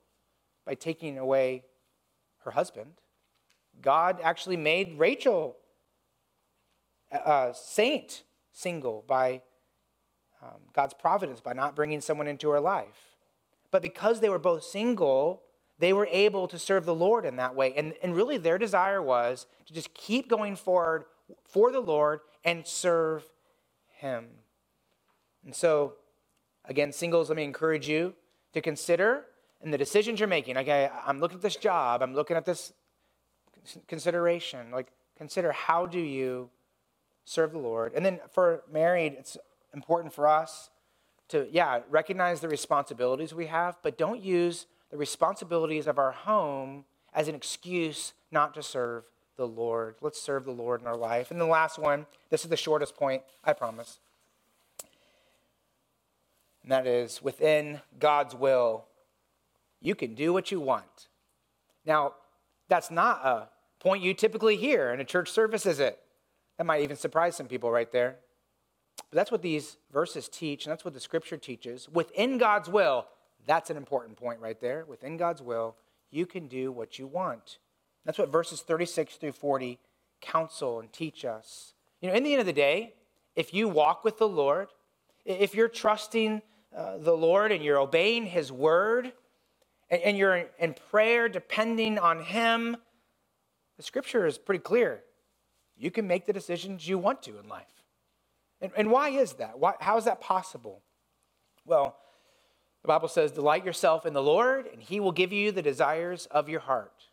by 0.65 0.75
taking 0.75 1.19
away 1.19 1.65
her 2.45 2.53
husband. 2.53 2.93
God 3.83 4.21
actually 4.23 4.57
made 4.57 4.99
Rachel 4.99 5.57
uh, 7.13 7.53
saint 7.53 8.23
single 8.53 9.05
by 9.07 9.43
um, 10.43 10.61
God's 10.73 10.95
providence, 10.95 11.41
by 11.41 11.53
not 11.53 11.77
bringing 11.77 12.01
someone 12.01 12.27
into 12.27 12.49
her 12.51 12.61
life. 12.61 13.17
But 13.71 13.83
because 13.83 14.21
they 14.21 14.29
were 14.29 14.39
both 14.39 14.65
single, 14.65 15.43
they 15.79 15.93
were 15.93 16.09
able 16.11 16.49
to 16.49 16.59
serve 16.59 16.87
the 16.87 16.95
Lord 16.95 17.25
in 17.25 17.37
that 17.37 17.55
way. 17.55 17.75
And, 17.77 17.95
and 18.03 18.15
really, 18.15 18.39
their 18.39 18.59
desire 18.59 19.03
was 19.03 19.47
to 19.67 19.75
just 19.75 19.93
keep 19.93 20.29
going 20.29 20.57
forward 20.57 21.05
for 21.45 21.73
the 21.73 21.81
Lord 21.81 22.21
and 22.45 22.67
serve 22.67 23.25
Him. 23.89 24.27
And 25.45 25.55
so 25.55 25.95
Again, 26.69 26.93
singles, 26.93 27.29
let 27.29 27.37
me 27.37 27.45
encourage 27.45 27.89
you 27.89 28.15
to 28.53 28.61
consider 28.61 29.25
in 29.63 29.71
the 29.71 29.79
decisions 29.79 30.19
you're 30.21 30.29
making. 30.29 30.57
Okay, 30.59 30.91
I'm 31.07 31.21
looking 31.21 31.37
at 31.37 31.43
this 31.43 31.57
job, 31.57 32.03
I'm 32.03 32.15
looking 32.15 32.37
at 32.37 32.45
this 32.45 32.73
consideration. 33.87 34.71
Like, 34.73 34.89
consider 35.17 35.53
how 35.53 35.87
do 35.87 36.01
you 36.01 36.51
serve 37.25 37.53
the 37.53 37.59
Lord? 37.59 37.95
And 37.95 38.05
then 38.05 38.21
for 38.33 38.65
married, 38.71 39.15
it's 39.19 39.37
important 39.75 40.13
for 40.13 40.27
us 40.27 40.71
to, 41.29 41.49
yeah, 41.51 41.81
recognize 41.89 42.41
the 42.41 42.49
responsibilities 42.49 43.35
we 43.35 43.47
have, 43.47 43.77
but 43.83 43.97
don't 43.97 44.21
use 44.21 44.67
the 44.91 44.97
responsibilities 44.97 45.87
of 45.87 45.99
our 45.99 46.13
home 46.13 46.85
as 47.13 47.29
an 47.29 47.35
excuse 47.35 48.13
not 48.31 48.55
to 48.55 48.63
serve 48.63 49.05
the 49.37 49.47
Lord. 49.47 49.97
Let's 50.01 50.21
serve 50.21 50.45
the 50.45 50.53
Lord 50.53 50.81
in 50.81 50.87
our 50.87 50.97
life. 50.97 51.31
And 51.31 51.41
the 51.41 51.47
last 51.47 51.79
one, 51.79 52.07
this 52.31 52.45
is 52.45 52.51
the 52.51 52.57
shortest 52.57 52.97
point, 52.97 53.23
I 53.45 53.53
promise. 53.53 53.99
And 56.63 56.73
that 56.73 56.87
is 56.87 57.23
within 57.23 57.81
God's 58.01 58.35
will, 58.35 58.87
you 59.81 59.95
can 59.95 60.15
do 60.15 60.33
what 60.33 60.51
you 60.51 60.59
want. 60.59 61.09
Now, 61.85 62.15
that's 62.69 62.91
not 62.91 63.25
a 63.25 63.49
point 63.79 64.03
you 64.03 64.15
typically 64.15 64.57
hear 64.57 64.91
in 64.91 65.01
a 65.01 65.05
church 65.05 65.31
service, 65.31 65.67
is 65.67 65.79
it? 65.79 65.99
That 66.59 66.67
might 66.67 66.83
even 66.83 66.97
surprise 66.97 67.37
some 67.37 67.47
people 67.47 67.71
right 67.71 67.93
there. 67.93 68.17
But 69.11 69.17
that's 69.17 69.31
what 69.31 69.43
these 69.43 69.77
verses 69.93 70.29
teach, 70.29 70.65
and 70.65 70.73
that's 70.73 70.85
what 70.85 70.95
the 70.95 71.01
scripture 71.01 71.37
teaches. 71.37 71.89
Within 71.89 72.39
God's 72.39 72.69
will, 72.69 73.07
that's 73.47 73.71
an 73.71 73.77
important 73.77 74.17
point 74.17 74.41
right 74.41 74.61
there. 74.61 74.85
Within 74.87 75.17
God's 75.17 75.43
will, 75.43 75.77
you 76.11 76.27
can 76.27 76.49
do 76.49 76.73
what 76.73 76.99
you 76.99 77.07
want. 77.07 77.59
That's 78.07 78.19
what 78.19 78.31
verses 78.31 78.63
36 78.63 79.17
through 79.17 79.33
40 79.33 79.81
counsel 80.23 80.79
and 80.81 80.91
teach 80.93 81.25
us. 81.25 81.75
You 82.01 82.09
know, 82.09 82.15
in 82.15 82.23
the 82.23 82.33
end 82.33 82.41
of 82.41 82.47
the 82.47 82.53
day, 82.53 82.95
if 83.35 83.53
you 83.53 83.69
walk 83.69 84.05
with 84.05 84.17
the 84.17 84.29
Lord, 84.29 84.69
if 85.25 85.55
you're 85.55 85.69
trusting 85.69 86.41
uh, 86.75 86.99
the 86.99 87.17
Lord 87.17 87.51
and 87.51 87.65
you're 87.65 87.81
obeying 87.81 88.27
His 88.27 88.53
word, 88.53 89.13
and, 89.91 90.01
and 90.03 90.17
you're 90.17 90.37
in, 90.37 90.47
in 90.61 90.75
prayer 90.91 91.29
depending 91.29 91.99
on 91.99 92.23
Him, 92.23 92.77
the 93.77 93.83
scripture 93.83 94.25
is 94.25 94.39
pretty 94.39 94.63
clear. 94.63 95.03
You 95.77 95.91
can 95.91 96.07
make 96.07 96.27
the 96.27 96.33
decisions 96.33 96.89
you 96.89 96.99
want 96.99 97.23
to 97.25 97.39
in 97.39 97.49
life. 97.49 97.67
And, 98.61 98.71
and 98.77 98.91
why 98.91 99.11
is 99.11 99.35
that? 99.35 99.59
Why, 99.59 99.75
how 99.81 99.99
is 99.99 100.05
that 100.05 100.21
possible? 100.21 100.81
Well, 101.67 101.97
the 102.83 102.89
Bible 102.89 103.09
says, 103.09 103.33
Delight 103.33 103.65
yourself 103.65 104.07
in 104.07 104.13
the 104.13 104.23
Lord, 104.23 104.67
and 104.73 104.81
he 104.81 105.01
will 105.01 105.13
give 105.13 105.33
you 105.33 105.51
the 105.51 105.61
desires 105.61 106.27
of 106.31 106.49
your 106.49 106.61
heart. 106.61 107.09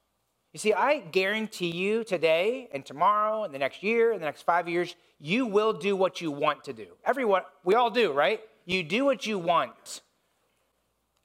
You 0.54 0.60
see, 0.60 0.72
I 0.72 1.00
guarantee 1.00 1.72
you 1.72 2.04
today 2.04 2.70
and 2.72 2.86
tomorrow 2.86 3.44
and 3.44 3.52
the 3.54 3.58
next 3.58 3.82
year 3.82 4.12
and 4.12 4.22
the 4.22 4.26
next 4.26 4.44
five 4.44 4.70
years, 4.70 4.96
you 5.20 5.48
will 5.48 5.74
do 5.74 5.96
what 5.96 6.22
you 6.22 6.32
want 6.32 6.64
to 6.66 6.74
do. 6.74 6.86
Everyone, 7.04 7.42
we 7.64 7.74
all 7.74 7.90
do, 7.90 8.12
right? 8.12 8.40
You 8.66 8.84
do 8.84 9.04
what 9.04 9.26
you 9.26 9.40
want. 9.40 10.02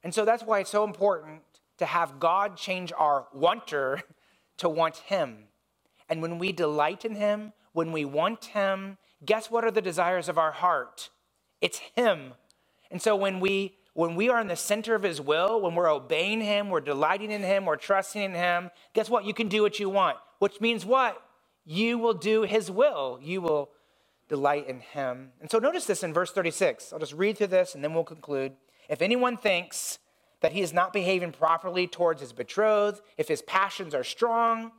And 0.03 0.13
so 0.13 0.25
that's 0.25 0.43
why 0.43 0.59
it's 0.59 0.71
so 0.71 0.83
important 0.83 1.41
to 1.77 1.85
have 1.85 2.19
God 2.19 2.57
change 2.57 2.91
our 2.97 3.27
wanter 3.31 4.01
to 4.57 4.67
want 4.67 4.97
Him. 4.97 5.37
And 6.09 6.23
when 6.23 6.39
we 6.39 6.51
delight 6.51 7.05
in 7.05 7.13
Him, 7.13 7.53
when 7.73 7.91
we 7.91 8.05
want 8.05 8.45
Him, 8.45 8.97
guess 9.23 9.51
what 9.51 9.63
are 9.63 9.71
the 9.71 9.81
desires 9.81 10.27
of 10.27 10.39
our 10.39 10.53
heart? 10.53 11.11
It's 11.61 11.79
Him. 11.95 12.33
And 12.89 12.99
so 12.99 13.15
when 13.15 13.39
we 13.39 13.75
when 13.93 14.15
we 14.15 14.29
are 14.29 14.39
in 14.39 14.47
the 14.47 14.55
center 14.55 14.95
of 14.95 15.03
his 15.03 15.19
will, 15.19 15.61
when 15.61 15.75
we're 15.75 15.91
obeying 15.91 16.41
him, 16.41 16.69
we're 16.69 16.79
delighting 16.81 17.31
in 17.31 17.41
him, 17.41 17.65
we're 17.65 17.75
trusting 17.75 18.21
in 18.21 18.33
him, 18.33 18.69
guess 18.93 19.09
what? 19.09 19.25
You 19.25 19.33
can 19.33 19.47
do 19.47 19.61
what 19.61 19.79
you 19.79 19.89
want, 19.89 20.17
which 20.39 20.61
means 20.61 20.85
what? 20.85 21.21
You 21.65 21.97
will 21.97 22.13
do 22.13 22.43
his 22.43 22.71
will. 22.71 23.19
You 23.21 23.41
will 23.41 23.69
delight 24.27 24.67
in 24.67 24.79
him. 24.79 25.31
And 25.41 25.51
so 25.51 25.59
notice 25.59 25.85
this 25.85 26.03
in 26.03 26.13
verse 26.13 26.31
36. 26.31 26.93
I'll 26.93 26.99
just 26.99 27.13
read 27.13 27.37
through 27.37 27.47
this 27.47 27.75
and 27.75 27.83
then 27.83 27.93
we'll 27.93 28.03
conclude. 28.03 28.53
If 28.87 29.01
anyone 29.01 29.37
thinks 29.37 29.99
that 30.41 30.53
he 30.53 30.61
is 30.61 30.73
not 30.73 30.93
behaving 30.93 31.31
properly 31.33 31.87
towards 31.87 32.21
his 32.21 32.31
betrothed, 32.31 33.01
if 33.17 33.27
his 33.27 33.41
passions 33.41 33.93
are 33.93 34.03
strong, 34.03 34.71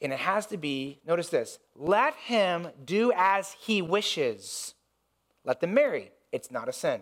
and 0.00 0.12
it 0.12 0.20
has 0.20 0.46
to 0.46 0.56
be, 0.56 1.00
notice 1.06 1.28
this, 1.28 1.58
let 1.74 2.14
him 2.14 2.68
do 2.84 3.12
as 3.16 3.56
he 3.60 3.82
wishes. 3.82 4.74
Let 5.44 5.60
them 5.60 5.74
marry. 5.74 6.12
It's 6.30 6.50
not 6.50 6.68
a 6.68 6.72
sin. 6.72 7.00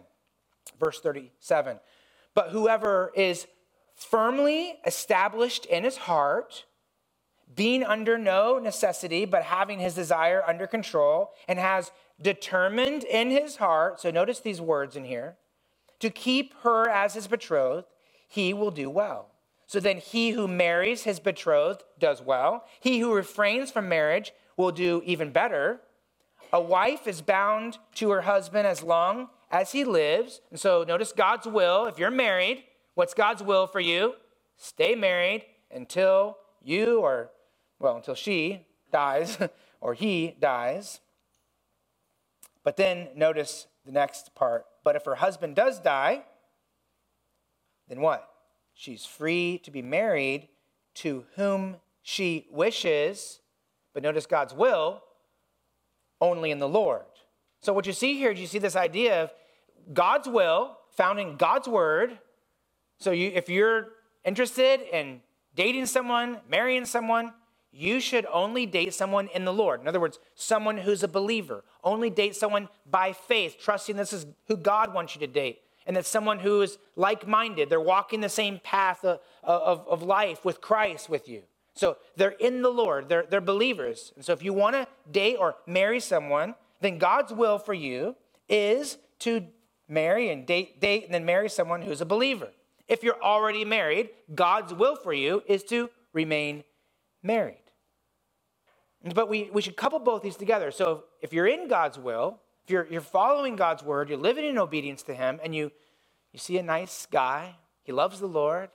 Verse 0.79 1.01
37 1.01 1.81
But 2.35 2.51
whoever 2.51 3.13
is 3.15 3.47
firmly 3.95 4.79
established 4.85 5.67
in 5.67 5.85
his 5.85 5.97
heart, 5.97 6.65
being 7.55 7.83
under 7.83 8.19
no 8.19 8.59
necessity, 8.59 9.25
but 9.25 9.43
having 9.43 9.79
his 9.79 9.95
desire 9.95 10.43
under 10.47 10.67
control, 10.67 11.33
and 11.49 11.59
has 11.59 11.91
determined 12.21 13.05
in 13.05 13.31
his 13.31 13.57
heart, 13.57 14.01
so 14.01 14.11
notice 14.11 14.41
these 14.41 14.61
words 14.61 14.97
in 14.97 15.05
here, 15.05 15.37
to 16.01 16.11
keep 16.11 16.55
her 16.63 16.89
as 16.89 17.15
his 17.15 17.27
betrothed, 17.27 17.87
he 18.29 18.53
will 18.53 18.71
do 18.71 18.91
well. 18.91 19.31
So 19.67 19.81
then 19.81 19.99
he 19.99 20.31
who 20.31 20.47
marries 20.47 21.03
his 21.05 21.19
betrothed 21.19 21.83
does 21.99 22.23
well. 22.23 22.65
He 22.81 23.01
who 23.01 23.15
refrains 23.15 23.71
from 23.71 23.89
marriage 23.89 24.33
will 24.57 24.71
do 24.71 25.03
even 25.05 25.31
better. 25.31 25.81
A 26.53 26.61
wife 26.61 27.07
is 27.07 27.21
bound 27.21 27.79
to 27.97 28.11
her 28.11 28.23
husband 28.23 28.67
as 28.67 28.83
long 28.83 29.29
as 29.51 29.73
he 29.73 29.85
lives. 29.85 30.41
And 30.51 30.59
so 30.59 30.85
notice 30.87 31.13
God's 31.13 31.47
will. 31.47 31.87
If 31.87 31.99
you're 31.99 32.11
married, 32.11 32.65
what's 32.95 33.15
God's 33.15 33.43
will 33.43 33.67
for 33.67 33.81
you? 33.81 34.15
Stay 34.57 34.95
married 34.95 35.45
until 35.71 36.39
you 36.63 37.01
or, 37.01 37.31
well, 37.79 37.97
until 37.97 38.15
she 38.15 38.67
dies 38.93 39.39
or 39.81 39.95
he 39.95 40.37
dies. 40.41 41.01
But 42.65 42.77
then 42.77 43.09
notice 43.15 43.67
the 43.85 43.93
next 43.93 44.35
part. 44.35 44.67
But 44.83 44.97
if 44.97 45.05
her 45.05 45.15
husband 45.17 45.55
does 45.55 45.79
die, 45.79 46.25
then 47.89 48.01
what? 48.01 48.29
She's 48.75 49.07
free 49.07 49.59
to 49.65 49.71
be 49.71 49.83
married 49.83 50.49
to 50.95 51.25
whom 51.37 51.77
she 52.03 52.47
wishes. 52.51 53.41
But 53.95 54.03
notice 54.03 54.27
God's 54.27 54.53
will 54.53 55.03
only 56.21 56.51
in 56.51 56.59
the 56.59 56.69
Lord. 56.69 57.05
So, 57.67 57.73
what 57.73 57.85
you 57.85 57.93
see 57.93 58.17
here, 58.17 58.31
you 58.31 58.47
see 58.47 58.61
this 58.61 58.77
idea 58.77 59.25
of 59.25 59.33
God's 59.93 60.29
will 60.29 60.79
found 60.91 61.19
in 61.19 61.37
God's 61.37 61.67
word. 61.67 62.17
So, 63.01 63.11
you, 63.11 63.33
if 63.35 63.49
you're 63.49 63.89
interested 64.25 64.83
in 64.93 65.21
dating 65.57 65.87
someone, 65.87 66.39
marrying 66.49 66.85
someone, 66.85 67.33
you 67.73 67.99
should 67.99 68.25
only 68.33 68.67
date 68.67 68.95
someone 68.95 69.29
in 69.35 69.45
the 69.45 69.53
Lord. 69.53 69.81
In 69.81 69.89
other 69.89 69.99
words, 69.99 70.21
someone 70.37 70.79
who's 70.79 71.03
a 71.03 71.09
believer. 71.09 71.65
Only 71.83 72.09
date 72.09 72.37
someone 72.37 72.69
by 72.89 73.13
faith, 73.13 73.57
trusting 73.61 73.97
this 73.97 74.13
is 74.13 74.27
who 74.47 74.57
God 74.57 74.95
wants 74.95 75.17
you 75.17 75.21
to 75.23 75.27
date. 75.27 75.59
And 75.89 75.97
that 75.97 76.07
someone 76.07 76.39
who 76.39 76.63
is 76.63 76.79
like 76.95 77.27
minded, 77.27 77.69
they're 77.69 77.81
walking 77.81 78.21
the 78.21 78.29
same 78.29 78.61
path 78.63 79.05
of, 79.05 79.19
of, 79.43 79.85
of, 79.89 80.05
life 80.05 80.45
with 80.45 80.61
Christ 80.61 81.09
with 81.09 81.29
you. 81.29 81.43
So 81.75 81.97
they're 82.15 82.31
in 82.31 82.63
the 82.63 82.71
Lord, 82.71 83.09
they're, 83.09 83.27
they're 83.29 83.41
believers. 83.41 84.13
And 84.15 84.25
so 84.25 84.33
if 84.33 84.41
you 84.41 84.53
want 84.53 84.77
to 84.77 84.87
date 85.11 85.37
or 85.41 85.57
marry 85.67 85.99
someone, 85.99 86.55
then 86.81 86.99
God's 86.99 87.33
will 87.33 87.59
for 87.59 87.75
you 87.75 88.17
is 88.49 88.99
to 89.21 89.47
marry 89.89 90.31
and 90.31 90.47
date, 90.47 90.81
date 90.81 91.05
and 91.05 91.15
then 91.15 91.25
marry 91.25 91.49
someone 91.49 91.83
who's 91.83 92.01
a 92.01 92.07
believer. 92.07 92.49
If 92.89 93.03
you're 93.03 93.21
already 93.23 93.65
married, 93.65 94.11
God's 94.35 94.73
will 94.73 94.97
for 94.97 95.13
you 95.13 95.43
is 95.47 95.65
to 95.65 95.91
remain 96.13 96.65
married. 97.23 97.63
But 99.15 99.29
we, 99.29 99.51
we 99.53 99.63
should 99.63 99.77
couple 99.77 99.99
both 99.99 100.23
these 100.23 100.37
together. 100.37 100.71
So 100.71 101.05
if 101.21 101.33
you're 101.33 101.47
in 101.47 101.69
God's 101.69 101.99
will, 101.99 102.41
if 102.65 102.71
you're, 102.71 102.87
you're 102.91 103.01
following 103.01 103.57
God's 103.57 103.83
word, 103.83 104.09
you're 104.09 104.19
living 104.19 104.45
in 104.45 104.59
obedience 104.59 105.03
to 105.05 105.15
Him, 105.15 105.39
and 105.43 105.55
you, 105.55 105.71
you 106.33 106.39
see 106.39 106.59
a 106.59 106.63
nice 106.63 107.07
guy, 107.11 107.55
he 107.87 107.93
loves 107.93 108.19
the 108.19 108.27
Lord, 108.27 108.71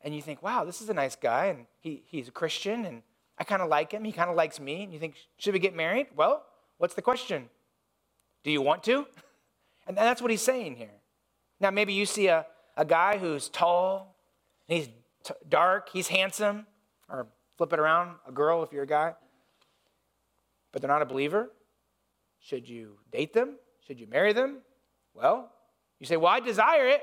and 0.00 0.14
you 0.14 0.22
think, 0.22 0.40
wow, 0.40 0.64
this 0.64 0.80
is 0.80 0.88
a 0.88 0.94
nice 0.94 1.16
guy, 1.16 1.46
and 1.46 1.66
he, 1.80 2.04
he's 2.06 2.28
a 2.28 2.30
Christian, 2.30 2.84
and 2.84 3.02
I 3.36 3.42
kind 3.42 3.60
of 3.60 3.68
like 3.68 3.90
him, 3.90 4.04
he 4.04 4.12
kind 4.12 4.30
of 4.30 4.36
likes 4.36 4.60
me, 4.60 4.84
and 4.84 4.92
you 4.92 5.00
think, 5.00 5.16
should 5.36 5.52
we 5.52 5.58
get 5.58 5.74
married? 5.74 6.06
Well, 6.14 6.44
What's 6.78 6.94
the 6.94 7.02
question? 7.02 7.48
Do 8.42 8.50
you 8.50 8.62
want 8.62 8.82
to? 8.84 9.06
And 9.86 9.98
that's 9.98 10.22
what 10.22 10.30
he's 10.30 10.40
saying 10.40 10.76
here. 10.76 10.94
Now, 11.60 11.70
maybe 11.70 11.92
you 11.92 12.06
see 12.06 12.28
a, 12.28 12.46
a 12.74 12.86
guy 12.86 13.18
who's 13.18 13.50
tall, 13.50 14.16
and 14.66 14.78
he's 14.78 14.88
t- 15.24 15.34
dark, 15.46 15.90
he's 15.92 16.08
handsome, 16.08 16.66
or 17.06 17.26
flip 17.58 17.74
it 17.74 17.78
around, 17.78 18.16
a 18.26 18.32
girl 18.32 18.62
if 18.62 18.72
you're 18.72 18.84
a 18.84 18.86
guy, 18.86 19.12
but 20.72 20.80
they're 20.80 20.90
not 20.90 21.02
a 21.02 21.04
believer. 21.06 21.50
Should 22.40 22.66
you 22.66 22.98
date 23.12 23.34
them? 23.34 23.56
Should 23.86 24.00
you 24.00 24.06
marry 24.06 24.32
them? 24.32 24.58
Well, 25.12 25.52
you 26.00 26.06
say, 26.06 26.16
Well, 26.16 26.32
I 26.32 26.40
desire 26.40 26.86
it, 26.86 27.02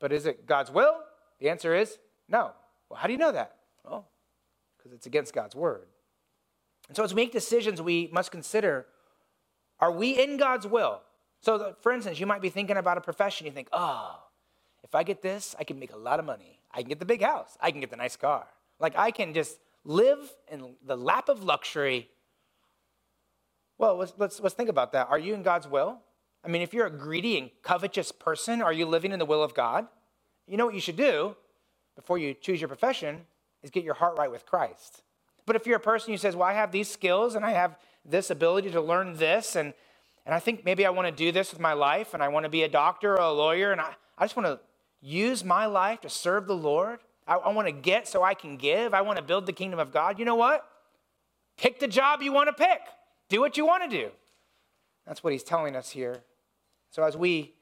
but 0.00 0.12
is 0.12 0.26
it 0.26 0.46
God's 0.46 0.70
will? 0.70 0.94
The 1.40 1.48
answer 1.48 1.74
is 1.74 1.98
no. 2.28 2.52
Well, 2.88 2.98
how 2.98 3.06
do 3.06 3.12
you 3.12 3.18
know 3.18 3.32
that? 3.32 3.56
Well, 3.84 4.08
because 4.76 4.92
it's 4.92 5.06
against 5.06 5.32
God's 5.32 5.54
word. 5.54 5.86
And 6.88 6.96
so 6.96 7.04
as 7.04 7.14
we 7.14 7.22
make 7.22 7.32
decisions, 7.32 7.80
we 7.80 8.08
must 8.12 8.30
consider 8.30 8.86
are 9.80 9.92
we 9.92 10.20
in 10.20 10.38
God's 10.38 10.66
will? 10.66 11.02
So, 11.40 11.76
for 11.80 11.92
instance, 11.92 12.18
you 12.18 12.26
might 12.26 12.42
be 12.42 12.48
thinking 12.48 12.76
about 12.76 12.98
a 12.98 13.00
profession. 13.00 13.46
You 13.46 13.52
think, 13.52 13.68
oh, 13.72 14.18
if 14.82 14.94
I 14.94 15.04
get 15.04 15.22
this, 15.22 15.54
I 15.58 15.64
can 15.64 15.78
make 15.78 15.92
a 15.92 15.96
lot 15.96 16.18
of 16.18 16.24
money. 16.24 16.58
I 16.72 16.80
can 16.80 16.88
get 16.88 16.98
the 16.98 17.04
big 17.04 17.22
house. 17.22 17.56
I 17.60 17.70
can 17.70 17.80
get 17.80 17.90
the 17.90 17.96
nice 17.96 18.16
car. 18.16 18.46
Like, 18.80 18.98
I 18.98 19.10
can 19.10 19.34
just 19.34 19.58
live 19.84 20.18
in 20.50 20.74
the 20.84 20.96
lap 20.96 21.28
of 21.28 21.44
luxury. 21.44 22.08
Well, 23.78 23.96
let's, 23.96 24.12
let's, 24.18 24.40
let's 24.40 24.54
think 24.54 24.68
about 24.68 24.92
that. 24.92 25.08
Are 25.08 25.18
you 25.18 25.34
in 25.34 25.42
God's 25.42 25.68
will? 25.68 26.00
I 26.44 26.48
mean, 26.48 26.62
if 26.62 26.74
you're 26.74 26.86
a 26.86 26.90
greedy 26.90 27.38
and 27.38 27.50
covetous 27.62 28.12
person, 28.12 28.60
are 28.62 28.72
you 28.72 28.86
living 28.86 29.12
in 29.12 29.18
the 29.18 29.24
will 29.24 29.42
of 29.42 29.54
God? 29.54 29.86
You 30.46 30.56
know 30.56 30.66
what 30.66 30.74
you 30.74 30.80
should 30.80 30.96
do 30.96 31.36
before 31.94 32.18
you 32.18 32.34
choose 32.34 32.60
your 32.60 32.68
profession 32.68 33.26
is 33.62 33.70
get 33.70 33.84
your 33.84 33.94
heart 33.94 34.18
right 34.18 34.30
with 34.30 34.46
Christ. 34.46 35.02
But 35.48 35.56
if 35.56 35.66
you're 35.66 35.78
a 35.78 35.80
person 35.80 36.12
who 36.12 36.18
says, 36.18 36.36
Well, 36.36 36.46
I 36.46 36.52
have 36.52 36.70
these 36.72 36.90
skills 36.90 37.34
and 37.34 37.44
I 37.44 37.52
have 37.52 37.78
this 38.04 38.30
ability 38.30 38.70
to 38.72 38.82
learn 38.82 39.16
this, 39.16 39.56
and, 39.56 39.72
and 40.26 40.34
I 40.34 40.40
think 40.40 40.62
maybe 40.62 40.84
I 40.84 40.90
want 40.90 41.08
to 41.08 41.24
do 41.24 41.32
this 41.32 41.52
with 41.52 41.58
my 41.58 41.72
life, 41.72 42.12
and 42.12 42.22
I 42.22 42.28
want 42.28 42.44
to 42.44 42.50
be 42.50 42.64
a 42.64 42.68
doctor 42.68 43.14
or 43.14 43.22
a 43.22 43.32
lawyer, 43.32 43.72
and 43.72 43.80
I, 43.80 43.94
I 44.18 44.24
just 44.24 44.36
want 44.36 44.46
to 44.46 44.60
use 45.00 45.42
my 45.42 45.64
life 45.64 46.02
to 46.02 46.10
serve 46.10 46.46
the 46.46 46.54
Lord. 46.54 47.00
I, 47.26 47.36
I 47.36 47.52
want 47.52 47.66
to 47.66 47.72
get 47.72 48.06
so 48.06 48.22
I 48.22 48.34
can 48.34 48.58
give. 48.58 48.92
I 48.92 49.00
want 49.00 49.16
to 49.16 49.22
build 49.22 49.46
the 49.46 49.54
kingdom 49.54 49.80
of 49.80 49.90
God. 49.90 50.18
You 50.18 50.26
know 50.26 50.34
what? 50.34 50.68
Pick 51.56 51.80
the 51.80 51.88
job 51.88 52.20
you 52.20 52.30
want 52.30 52.48
to 52.48 52.52
pick, 52.52 52.80
do 53.30 53.40
what 53.40 53.56
you 53.56 53.64
want 53.64 53.90
to 53.90 53.96
do. 53.96 54.10
That's 55.06 55.24
what 55.24 55.32
he's 55.32 55.42
telling 55.42 55.76
us 55.76 55.88
here. 55.88 56.18
So 56.90 57.02
as 57.04 57.16
we 57.16 57.54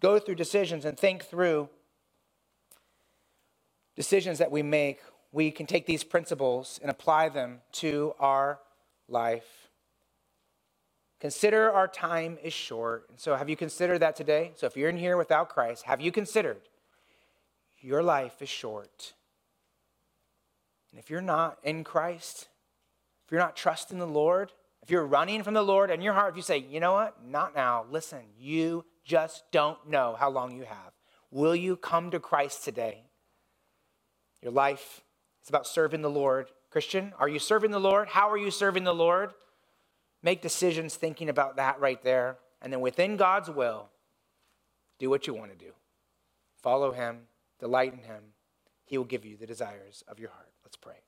go 0.00 0.18
through 0.18 0.34
decisions 0.34 0.84
and 0.84 0.98
think 0.98 1.22
through 1.24 1.68
decisions 3.94 4.38
that 4.38 4.50
we 4.50 4.62
make, 4.62 5.00
we 5.32 5.50
can 5.50 5.66
take 5.66 5.86
these 5.86 6.04
principles 6.04 6.78
and 6.82 6.90
apply 6.90 7.30
them 7.30 7.62
to 7.72 8.14
our 8.20 8.60
life. 9.08 9.68
Consider 11.20 11.70
our 11.70 11.88
time 11.88 12.38
is 12.42 12.52
short. 12.52 13.06
And 13.08 13.18
so, 13.18 13.34
have 13.34 13.48
you 13.48 13.56
considered 13.56 13.98
that 14.00 14.14
today? 14.14 14.52
So, 14.56 14.66
if 14.66 14.76
you're 14.76 14.90
in 14.90 14.96
here 14.96 15.16
without 15.16 15.48
Christ, 15.48 15.84
have 15.84 16.00
you 16.00 16.12
considered 16.12 16.60
your 17.80 18.02
life 18.02 18.42
is 18.42 18.48
short? 18.48 19.14
And 20.90 20.98
if 20.98 21.08
you're 21.08 21.20
not 21.22 21.58
in 21.62 21.84
Christ, 21.84 22.48
if 23.24 23.32
you're 23.32 23.40
not 23.40 23.56
trusting 23.56 23.98
the 23.98 24.06
Lord, 24.06 24.52
if 24.82 24.90
you're 24.90 25.06
running 25.06 25.42
from 25.42 25.54
the 25.54 25.62
Lord 25.62 25.90
and 25.90 26.02
your 26.02 26.12
heart, 26.12 26.30
if 26.30 26.36
you 26.36 26.42
say, 26.42 26.58
you 26.58 26.80
know 26.80 26.92
what, 26.92 27.24
not 27.24 27.54
now, 27.54 27.86
listen, 27.90 28.20
you 28.36 28.84
just 29.04 29.44
don't 29.52 29.88
know 29.88 30.16
how 30.18 30.28
long 30.28 30.56
you 30.56 30.64
have. 30.64 30.92
Will 31.30 31.56
you 31.56 31.76
come 31.76 32.10
to 32.10 32.20
Christ 32.20 32.64
today? 32.64 33.04
Your 34.42 34.52
life 34.52 35.02
is 35.42 35.48
about 35.48 35.66
serving 35.66 36.02
the 36.02 36.10
Lord. 36.10 36.48
Christian, 36.70 37.12
are 37.18 37.28
you 37.28 37.38
serving 37.38 37.70
the 37.70 37.80
Lord? 37.80 38.08
How 38.08 38.30
are 38.30 38.38
you 38.38 38.50
serving 38.50 38.84
the 38.84 38.94
Lord? 38.94 39.32
Make 40.22 40.40
decisions 40.40 40.94
thinking 40.94 41.28
about 41.28 41.56
that 41.56 41.80
right 41.80 42.02
there. 42.02 42.38
And 42.60 42.72
then 42.72 42.80
within 42.80 43.16
God's 43.16 43.50
will, 43.50 43.88
do 44.98 45.10
what 45.10 45.26
you 45.26 45.34
want 45.34 45.50
to 45.50 45.64
do. 45.64 45.72
Follow 46.62 46.92
Him, 46.92 47.22
delight 47.58 47.92
in 47.92 47.98
Him. 47.98 48.22
He 48.84 48.96
will 48.96 49.04
give 49.04 49.24
you 49.24 49.36
the 49.36 49.46
desires 49.46 50.04
of 50.06 50.20
your 50.20 50.30
heart. 50.30 50.50
Let's 50.64 50.76
pray. 50.76 51.02